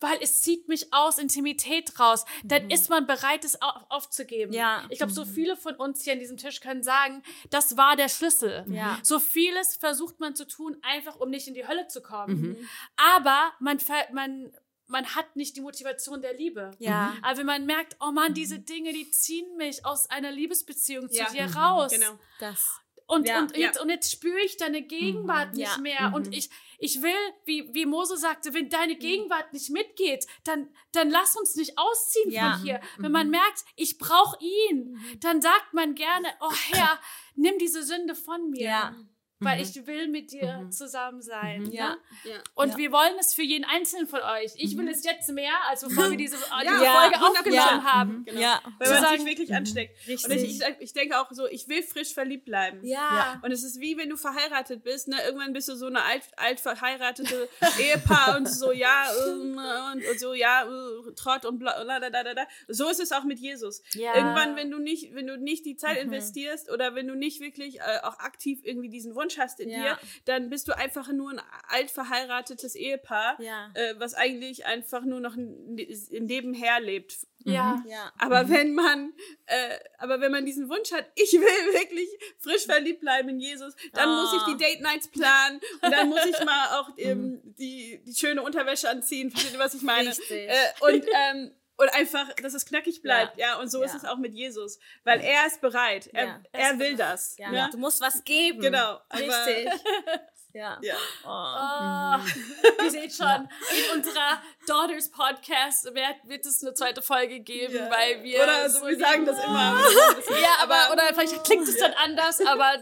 Weil 0.00 0.18
es 0.22 0.40
zieht 0.40 0.68
mich 0.68 0.92
aus 0.92 1.18
Intimität 1.18 1.98
raus. 2.00 2.24
Dann 2.44 2.70
ist 2.70 2.88
man 2.88 3.06
bereit, 3.06 3.44
es 3.44 3.60
au- 3.60 3.84
aufzugeben. 3.90 4.52
Ja. 4.52 4.86
Ich 4.90 4.98
glaube, 4.98 5.12
so 5.12 5.24
viele 5.24 5.56
von 5.56 5.74
uns 5.74 6.02
hier 6.02 6.14
an 6.14 6.18
diesem 6.20 6.36
Tisch 6.36 6.60
können 6.60 6.82
sagen, 6.82 7.22
das 7.50 7.76
war 7.76 7.96
der 7.96 8.08
Schlüssel. 8.08 8.64
Ja. 8.68 8.98
So 9.02 9.18
vieles 9.18 9.76
versucht 9.76 10.18
man 10.20 10.34
zu 10.34 10.46
tun, 10.46 10.76
einfach 10.82 11.16
um 11.16 11.30
nicht 11.30 11.46
in 11.48 11.54
die 11.54 11.66
Hölle 11.68 11.88
zu 11.88 12.00
kommen. 12.00 12.56
Aber 12.96 13.52
man, 13.60 13.78
man, 14.12 14.52
man 14.86 15.14
hat 15.14 15.36
nicht 15.36 15.56
die 15.56 15.60
Motivation 15.60 16.22
der 16.22 16.32
Liebe. 16.34 16.70
Ja. 16.78 17.14
Aber 17.22 17.38
wenn 17.38 17.46
man 17.46 17.66
merkt, 17.66 17.96
oh 18.00 18.12
Mann, 18.12 18.32
diese 18.34 18.58
Dinge, 18.60 18.92
die 18.92 19.10
ziehen 19.10 19.56
mich 19.56 19.84
aus 19.84 20.08
einer 20.10 20.30
Liebesbeziehung 20.30 21.10
zu 21.10 21.18
Ja. 21.18 21.30
dir 21.30 21.48
Mhm. 21.48 21.56
raus. 21.56 21.92
Genau. 21.92 22.18
Das. 22.38 22.80
Und, 23.08 23.28
Ja. 23.28 23.40
und, 23.40 23.56
jetzt, 23.56 23.80
und 23.80 23.88
jetzt 23.88 24.10
spüre 24.10 24.40
ich 24.40 24.56
deine 24.56 24.82
Gegenwart 24.82 25.54
nicht 25.54 25.70
Ja. 25.76 25.78
mehr. 25.78 26.12
Und 26.14 26.34
ich, 26.34 26.50
ich 26.78 27.02
will, 27.02 27.14
wie, 27.44 27.72
wie 27.72 27.86
Mose 27.86 28.16
sagte, 28.16 28.52
wenn 28.52 28.68
deine 28.68 28.96
Gegenwart 28.96 29.52
nicht 29.52 29.70
mitgeht, 29.70 30.26
dann, 30.44 30.68
dann 30.92 31.10
lass 31.10 31.36
uns 31.36 31.54
nicht 31.54 31.78
ausziehen 31.78 32.30
Ja. 32.32 32.54
von 32.54 32.62
hier. 32.62 32.80
Wenn 32.98 33.12
man 33.12 33.30
merkt, 33.30 33.64
ich 33.76 33.98
brauche 33.98 34.36
ihn, 34.42 34.98
dann 35.20 35.40
sagt 35.40 35.72
man 35.72 35.94
gerne, 35.94 36.28
oh 36.40 36.52
Herr, 36.72 36.98
nimm 37.36 37.58
diese 37.58 37.84
Sünde 37.84 38.14
von 38.16 38.50
mir. 38.50 38.94
Ja. 39.38 39.50
Weil 39.50 39.60
ich 39.60 39.86
will 39.86 40.08
mit 40.08 40.32
dir 40.32 40.66
zusammen 40.70 41.20
sein. 41.20 41.70
Ja. 41.70 41.90
Ne? 41.90 41.96
Ja. 42.24 42.36
Und 42.54 42.70
Ja. 42.70 42.76
wir 42.78 42.92
wollen 42.92 43.12
es 43.20 43.34
für 43.34 43.42
jeden 43.42 43.64
Einzelnen 43.66 44.06
von 44.06 44.20
euch. 44.20 44.52
Ich 44.56 44.78
will 44.78 44.88
es 44.88 45.04
jetzt 45.04 45.28
mehr, 45.30 45.52
als 45.68 45.82
bevor 45.82 46.10
wir 46.10 46.16
diese, 46.16 46.36
diese 46.36 46.84
Ja, 46.84 47.00
Folge 47.02 47.16
100%. 47.16 47.20
aufgenommen 47.38 47.84
haben. 47.84 48.24
Genau. 48.24 48.40
Ja. 48.40 48.62
Weil 48.78 49.00
man 49.00 49.18
sich 49.18 49.26
wirklich 49.26 49.54
ansteckt. 49.54 50.06
Richtig. 50.08 50.24
Und 50.24 50.30
ich, 50.42 50.60
ich, 50.60 50.62
ich 50.80 50.92
denke 50.94 51.20
auch 51.20 51.30
so, 51.32 51.46
ich 51.46 51.68
will 51.68 51.82
frisch 51.82 52.14
verliebt 52.14 52.46
bleiben. 52.46 52.80
Ja. 52.82 53.38
Und 53.44 53.50
es 53.52 53.62
ist 53.62 53.78
wie 53.78 53.98
wenn 53.98 54.08
du 54.08 54.16
verheiratet 54.16 54.82
bist, 54.84 55.08
ne? 55.08 55.16
Irgendwann 55.26 55.52
bist 55.52 55.68
du 55.68 55.76
so 55.76 55.86
eine 55.86 56.02
alt, 56.02 56.22
alt 56.36 56.58
verheiratete 56.60 57.48
Ehepaar 57.78 58.38
und 58.38 58.48
so, 58.48 58.72
ja, 58.72 59.04
ähm, 59.28 59.58
und, 59.92 60.02
und 60.10 60.18
so, 60.18 60.32
ja, 60.32 60.62
äh, 60.64 61.12
Trott 61.14 61.44
und 61.44 61.58
bla, 61.58 61.82
bla, 61.84 61.98
bla, 61.98 62.08
bla, 62.08 62.32
bla. 62.32 62.46
So 62.68 62.88
ist 62.88 63.00
es 63.00 63.12
auch 63.12 63.24
mit 63.24 63.38
Jesus. 63.38 63.82
Ja. 63.92 64.14
Irgendwann, 64.16 64.56
wenn 64.56 64.70
du 64.70 64.78
nicht, 64.78 65.14
wenn 65.14 65.26
du 65.26 65.36
nicht 65.36 65.66
die 65.66 65.76
Zeit 65.76 65.98
investierst 65.98 66.70
oder 66.70 66.94
wenn 66.94 67.06
du 67.06 67.14
nicht 67.14 67.40
wirklich 67.40 67.80
äh, 67.80 67.98
auch 68.02 68.18
aktiv 68.18 68.60
irgendwie 68.62 68.88
diesen 68.88 69.14
Wunsch 69.14 69.25
hast 69.38 69.60
in 69.60 69.70
Ja. 69.70 69.78
dir, 69.78 69.98
dann 70.24 70.48
bist 70.50 70.68
du 70.68 70.76
einfach 70.76 71.08
nur 71.12 71.30
ein 71.32 71.40
alt 71.68 71.90
verheiratetes 71.90 72.74
Ehepaar, 72.74 73.40
Ja. 73.40 73.70
äh, 73.74 73.94
was 73.98 74.14
eigentlich 74.14 74.64
einfach 74.66 75.02
nur 75.02 75.20
noch 75.20 75.34
nebenher 75.36 76.80
lebt. 76.80 77.26
Ja. 77.44 77.82
Ja. 77.86 78.12
Aber 78.18 78.48
wenn 78.48 78.74
man, 78.74 79.12
äh, 79.46 79.78
aber 79.98 80.20
wenn 80.20 80.32
man 80.32 80.44
diesen 80.44 80.68
Wunsch 80.68 80.90
hat, 80.92 81.06
ich 81.14 81.32
will 81.32 81.40
wirklich 81.74 82.08
frisch 82.38 82.64
verliebt 82.66 83.00
bleiben 83.00 83.28
in 83.28 83.38
Jesus, 83.40 83.74
dann 83.92 84.08
Oh. 84.08 84.22
muss 84.22 84.32
ich 84.34 84.42
die 84.54 84.56
Date 84.64 84.80
Nights 84.80 85.08
planen 85.08 85.60
und 85.80 85.92
dann 85.92 86.08
muss 86.08 86.24
ich 86.24 86.44
mal 86.44 86.80
auch 86.80 86.90
ähm, 86.98 87.40
die, 87.44 88.00
die 88.04 88.14
schöne 88.14 88.42
Unterwäsche 88.42 88.88
anziehen. 88.90 89.30
Versteht 89.30 89.52
ihr, 89.52 89.58
was 89.60 89.74
ich 89.74 89.82
meine? 89.82 90.08
Richtig. 90.10 90.48
Äh, 90.48 90.54
und, 90.80 91.04
ähm, 91.14 91.50
und 91.78 91.88
einfach, 91.94 92.32
dass 92.34 92.54
es 92.54 92.64
knackig 92.66 93.02
bleibt, 93.02 93.36
ja. 93.38 93.58
Und 93.58 93.68
so 93.70 93.82
ist 93.82 93.92
Ja. 93.92 93.98
es 93.98 94.04
auch 94.04 94.16
mit 94.16 94.32
Jesus, 94.34 94.78
weil 95.04 95.20
er 95.20 95.46
ist 95.46 95.60
bereit. 95.60 96.08
Er, 96.12 96.24
Ja. 96.26 96.40
er 96.52 96.78
will 96.78 96.96
das. 96.96 97.36
Ja. 97.38 97.52
Ja. 97.52 97.68
Du 97.70 97.78
musst 97.78 98.00
was 98.00 98.24
geben. 98.24 98.60
Genau. 98.60 99.00
Richtig. 99.12 99.68
Ja. 100.56 100.78
Ja. 100.80 100.94
Oh, 101.24 102.82
ihr 102.84 102.90
seht 102.90 103.12
schon, 103.14 103.48
in 103.76 103.96
unserer 103.98 104.40
Daughters 104.66 105.10
Podcast 105.10 105.84
wird, 105.84 106.16
wird 106.24 106.46
es 106.46 106.62
eine 106.62 106.72
zweite 106.72 107.02
Folge 107.02 107.40
geben, 107.40 107.74
Ja. 107.74 107.90
weil 107.90 108.22
wir. 108.22 108.42
Oder 108.42 108.70
so, 108.70 108.86
wir 108.86 108.98
sagen 108.98 109.26
das 109.26 109.44
immer. 109.44 109.78
Ja, 110.40 110.62
aber, 110.62 110.92
oder 110.94 111.02
vielleicht 111.14 111.44
klingt 111.44 111.68
es 111.68 111.76
dann 111.80 111.92
anders, 111.92 112.40
aber 112.40 112.78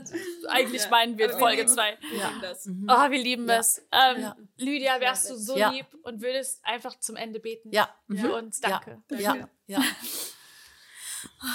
eigentlich 0.49 0.83
Ja. 0.85 0.91
meinen 0.91 1.19
wir 1.19 1.27
Aber 1.27 1.35
wir 1.35 1.39
Folge 1.41 1.63
lieben- 1.63 1.75
2. 1.75 1.99
Wir 2.01 2.11
lieben 2.11 2.41
das. 2.41 2.67
Oh, 2.69 3.11
wir 3.11 3.19
lieben 3.19 3.49
es. 3.51 3.79
Ähm, 3.91 4.21
Ja. 4.23 4.37
Lydia, 4.57 5.01
wärst 5.01 5.31
du 5.31 5.35
so 5.37 5.57
Ja. 5.57 5.71
lieb 5.71 5.87
und 6.03 6.23
würdest 6.23 6.65
einfach 6.65 6.99
zum 7.01 7.17
Ende 7.17 7.41
beten 7.41 7.71
Ja. 7.73 7.89
für 8.09 8.33
uns. 8.35 8.61
Danke. 8.61 9.03
Ja. 9.11 9.35
Ja. 9.35 9.49
ja. 9.67 9.83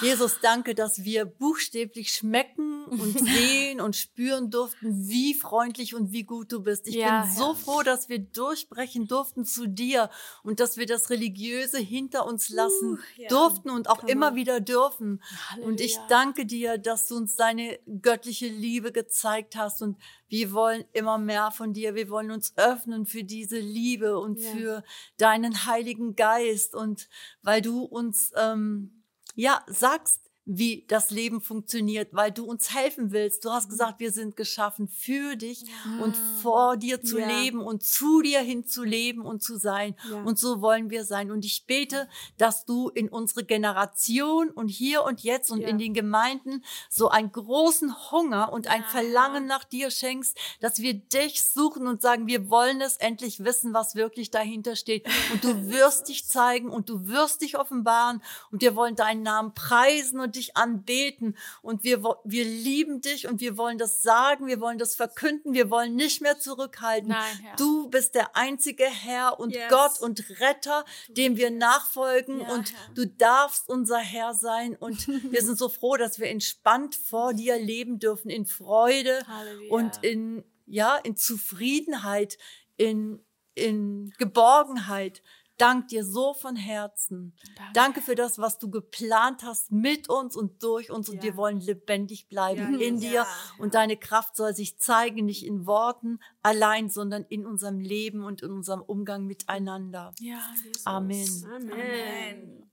Jesus, 0.01 0.39
danke, 0.41 0.75
dass 0.75 1.03
wir 1.03 1.25
buchstäblich 1.25 2.11
schmecken 2.11 2.85
und 2.85 3.19
sehen 3.19 3.81
und 3.81 3.95
spüren 3.95 4.49
durften, 4.51 5.07
wie 5.09 5.33
freundlich 5.33 5.95
und 5.95 6.11
wie 6.11 6.23
gut 6.23 6.51
du 6.51 6.61
bist. 6.61 6.87
Ich 6.87 6.95
Ja, 6.95 7.21
bin 7.23 7.31
so 7.35 7.49
ja. 7.49 7.53
froh, 7.55 7.83
dass 7.83 8.07
wir 8.09 8.19
durchbrechen 8.19 9.07
durften 9.07 9.45
zu 9.45 9.67
dir 9.67 10.09
und 10.43 10.59
dass 10.59 10.77
wir 10.77 10.85
das 10.85 11.09
Religiöse 11.09 11.79
hinter 11.79 12.25
uns 12.25 12.49
lassen 12.49 12.99
durften 13.29 13.69
und 13.69 13.89
auch 13.89 14.03
immer 14.05 14.35
wieder 14.35 14.59
dürfen. 14.59 15.21
Und 15.61 15.81
ich 15.81 15.95
Halleluja. 15.97 16.07
danke 16.09 16.45
dir, 16.45 16.77
dass 16.77 17.07
du 17.07 17.15
uns 17.17 17.35
deine 17.35 17.79
göttliche 18.01 18.47
Liebe 18.47 18.91
gezeigt 18.91 19.55
hast 19.55 19.81
und 19.81 19.97
wir 20.27 20.51
wollen 20.51 20.85
immer 20.93 21.17
mehr 21.17 21.51
von 21.51 21.73
dir. 21.73 21.95
Wir 21.95 22.09
wollen 22.09 22.29
uns 22.31 22.53
öffnen 22.55 23.05
für 23.07 23.23
diese 23.23 23.57
Liebe 23.59 24.19
und 24.19 24.39
Ja. 24.39 24.51
für 24.51 24.83
deinen 25.17 25.65
Heiligen 25.65 26.15
Geist 26.15 26.75
und 26.75 27.09
weil 27.41 27.61
du 27.61 27.81
uns 27.83 28.31
ähm, 28.35 28.98
ja, 29.39 29.63
sagst, 29.67 30.28
wie 30.51 30.83
das 30.87 31.11
Leben 31.11 31.41
funktioniert, 31.41 32.07
weil 32.11 32.31
du 32.31 32.43
uns 32.43 32.73
helfen 32.73 33.11
willst. 33.11 33.45
Du 33.45 33.51
hast 33.51 33.69
gesagt, 33.69 33.99
wir 33.99 34.11
sind 34.11 34.35
geschaffen 34.35 34.87
für 34.87 35.35
dich 35.35 35.63
und 36.01 36.17
vor 36.41 36.75
dir 36.75 37.03
zu 37.03 37.19
Ja. 37.19 37.27
leben 37.27 37.61
und 37.61 37.83
zu 37.83 38.23
dir 38.23 38.39
hin 38.39 38.65
zu 38.65 38.83
leben 38.83 39.21
und 39.21 39.43
zu 39.43 39.57
sein. 39.57 39.95
Ja. 40.09 40.23
Und 40.23 40.39
so 40.39 40.59
wollen 40.59 40.89
wir 40.89 41.05
sein. 41.05 41.29
Und 41.29 41.45
ich 41.45 41.65
bete, 41.67 42.09
dass 42.39 42.65
du 42.65 42.89
in 42.89 43.09
unsere 43.09 43.43
Generation 43.43 44.49
und 44.49 44.69
hier 44.69 45.03
und 45.03 45.21
jetzt 45.21 45.51
und 45.51 45.61
Ja. 45.61 45.67
in 45.67 45.77
den 45.77 45.93
Gemeinden 45.93 46.63
so 46.89 47.09
einen 47.09 47.31
großen 47.31 48.09
Hunger 48.11 48.51
und 48.51 48.65
ein 48.67 48.83
Verlangen 48.85 49.45
nach 49.45 49.63
dir 49.63 49.91
schenkst, 49.91 50.35
dass 50.61 50.79
wir 50.79 50.95
dich 50.95 51.43
suchen 51.43 51.85
und 51.85 52.01
sagen, 52.01 52.25
wir 52.25 52.49
wollen 52.49 52.81
es 52.81 52.97
endlich 52.97 53.43
wissen, 53.43 53.75
was 53.75 53.93
wirklich 53.93 54.31
dahinter 54.31 54.75
steht. 54.75 55.05
Und 55.31 55.43
du 55.43 55.49
wirst 55.69 56.09
dich 56.09 56.27
zeigen 56.27 56.69
und 56.71 56.89
du 56.89 57.07
wirst 57.07 57.41
dich 57.41 57.55
offenbaren 57.59 58.23
und 58.51 58.63
wir 58.63 58.75
wollen 58.75 58.95
deinen 58.95 59.21
Namen 59.21 59.53
preisen 59.53 60.19
und 60.19 60.38
dich 60.39 60.57
anbeten 60.57 61.37
und 61.61 61.83
wir, 61.83 62.01
wir 62.23 62.43
lieben 62.45 63.01
dich 63.01 63.27
und 63.27 63.39
wir 63.41 63.57
wollen 63.57 63.77
das 63.77 64.01
sagen, 64.01 64.47
wir 64.47 64.59
wollen 64.59 64.77
das 64.79 64.95
verkünden, 64.95 65.53
wir 65.53 65.69
wollen 65.69 65.95
nicht 65.95 66.21
mehr 66.21 66.39
zurückhalten. 66.39 67.09
Nein. 67.09 67.39
Du 67.57 67.89
bist 67.89 68.15
der 68.15 68.35
einzige 68.35 68.85
Herr 68.85 69.39
und 69.39 69.53
Yes. 69.53 69.69
Gott 69.69 69.99
und 70.01 70.23
Retter, 70.39 70.85
dem 71.09 71.37
wir 71.37 71.51
nachfolgen 71.51 72.41
Ja, 72.41 72.49
und 72.53 72.71
Herr. 72.73 72.93
du 72.95 73.05
darfst 73.07 73.69
unser 73.69 73.99
Herr 73.99 74.33
sein 74.33 74.75
und 74.75 75.07
wir 75.31 75.41
sind 75.43 75.57
so 75.57 75.69
froh, 75.69 75.97
dass 75.97 76.19
wir 76.19 76.27
entspannt 76.27 76.95
vor 76.95 77.33
dir 77.33 77.59
leben 77.59 77.99
dürfen 77.99 78.29
in 78.29 78.45
Freude 78.45 79.21
Halleluja. 79.27 79.71
und 79.71 80.03
in 80.03 80.43
ja 80.65 80.95
in 80.97 81.15
Zufriedenheit, 81.15 82.37
in 82.77 83.23
in 83.55 84.13
Geborgenheit. 84.17 85.21
Dank 85.59 85.89
dir 85.89 86.05
so 86.05 86.33
von 86.33 86.55
Herzen. 86.55 87.35
Danke 87.73 88.01
für 88.01 88.15
das, 88.15 88.39
was 88.39 88.57
du 88.59 88.69
geplant 88.71 89.43
hast 89.43 89.71
mit 89.71 90.09
uns 90.09 90.35
und 90.35 90.63
durch 90.63 90.89
uns. 90.89 91.09
Und 91.09 91.17
Ja. 91.17 91.23
wir 91.23 91.37
wollen 91.37 91.59
lebendig 91.59 92.29
bleiben 92.29 92.79
Ja, 92.79 92.87
in 92.87 92.97
ja, 92.99 93.09
dir. 93.09 93.25
Und 93.57 93.73
deine 93.75 93.97
Kraft 93.97 94.35
soll 94.35 94.55
sich 94.55 94.79
zeigen, 94.79 95.25
nicht 95.25 95.45
in 95.45 95.65
Worten 95.67 96.19
allein, 96.41 96.89
sondern 96.89 97.25
in 97.25 97.45
unserem 97.45 97.79
Leben 97.79 98.23
und 98.23 98.41
in 98.41 98.51
unserem 98.51 98.81
Umgang 98.81 99.25
miteinander. 99.25 100.13
Ja, 100.19 100.41
Jesus. 100.63 100.85
Amen. 100.87 101.45
Amen. 101.53 102.71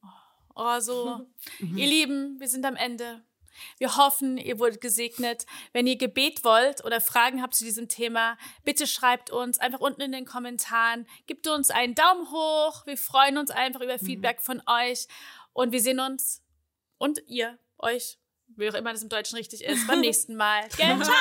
Oh, 0.54 0.80
so. 0.80 1.26
Ihr 1.58 1.86
Lieben, 1.86 2.38
wir 2.38 2.48
sind 2.48 2.64
am 2.64 2.76
Ende. 2.76 3.22
Wir 3.78 3.96
hoffen, 3.96 4.38
ihr 4.38 4.58
wurdet 4.58 4.80
gesegnet. 4.80 5.46
Wenn 5.72 5.86
ihr 5.86 5.96
Gebet 5.96 6.44
wollt 6.44 6.84
oder 6.84 7.00
Fragen 7.00 7.42
habt 7.42 7.54
zu 7.54 7.64
diesem 7.64 7.88
Thema, 7.88 8.36
bitte 8.64 8.86
schreibt 8.86 9.30
uns 9.30 9.58
einfach 9.58 9.80
unten 9.80 10.00
in 10.02 10.12
den 10.12 10.24
Kommentaren. 10.24 11.06
Gebt 11.26 11.46
uns 11.48 11.70
einen 11.70 11.94
Daumen 11.94 12.30
hoch. 12.30 12.86
Wir 12.86 12.96
freuen 12.96 13.38
uns 13.38 13.50
einfach 13.50 13.80
über 13.80 13.98
Feedback 13.98 14.40
von 14.40 14.62
euch. 14.66 15.06
Und 15.52 15.72
wir 15.72 15.80
sehen 15.80 16.00
uns 16.00 16.42
und 16.98 17.22
ihr, 17.26 17.58
euch, 17.78 18.18
wie 18.48 18.68
auch 18.68 18.74
immer 18.74 18.92
das 18.92 19.02
im 19.02 19.08
Deutschen 19.08 19.36
richtig 19.36 19.64
ist, 19.64 19.86
beim 19.86 20.00
nächsten 20.02 20.36
Mal. 20.36 20.68
Gell? 20.76 20.98
Ciao! 21.02 21.14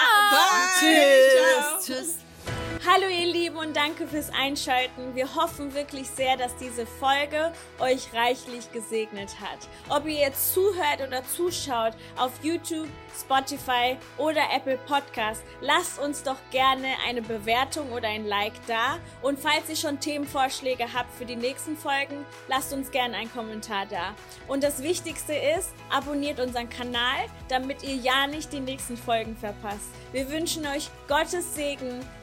Tschüss. 0.80 1.86
Tschüss. 1.86 2.35
Hallo 2.84 3.08
ihr 3.08 3.32
Lieben 3.32 3.56
und 3.56 3.76
danke 3.76 4.06
fürs 4.06 4.30
Einschalten. 4.30 5.16
Wir 5.16 5.34
hoffen 5.36 5.74
wirklich 5.74 6.10
sehr, 6.10 6.36
dass 6.36 6.56
diese 6.58 6.86
Folge 6.86 7.52
euch 7.80 8.14
reichlich 8.14 8.72
gesegnet 8.72 9.40
hat. 9.40 9.60
Ob 9.90 10.06
ihr 10.06 10.20
jetzt 10.20 10.54
zuhört 10.54 11.02
oder 11.08 11.24
zuschaut 11.26 11.94
auf 12.18 12.32
YouTube, 12.44 12.88
Spotify 13.18 13.98
oder 14.18 14.42
Apple 14.54 14.78
Podcast, 14.88 15.44
lasst 15.62 16.00
uns 16.00 16.22
doch 16.22 16.38
gerne 16.52 16.88
eine 17.08 17.22
Bewertung 17.22 17.92
oder 17.92 18.10
ein 18.10 18.26
Like 18.26 18.54
da. 18.68 19.00
Und 19.22 19.40
falls 19.40 19.70
ihr 19.70 19.78
schon 19.78 20.00
Themenvorschläge 20.00 20.94
habt 20.94 21.16
für 21.18 21.26
die 21.26 21.38
nächsten 21.38 21.78
Folgen, 21.78 22.26
lasst 22.50 22.74
uns 22.74 22.92
gerne 22.92 23.16
einen 23.16 23.32
Kommentar 23.32 23.86
da. 23.90 24.14
Und 24.48 24.64
das 24.64 24.84
Wichtigste 24.84 25.34
ist, 25.34 25.74
abonniert 25.90 26.40
unseren 26.40 26.70
Kanal, 26.70 27.26
damit 27.48 27.84
ihr 27.84 27.96
ja 27.96 28.28
nicht 28.28 28.52
die 28.52 28.60
nächsten 28.60 28.98
Folgen 28.98 29.36
verpasst. 29.38 29.90
Wir 30.12 30.30
wünschen 30.30 30.68
euch 30.68 30.90
Gottes 31.08 31.56
Segen. 31.56 32.06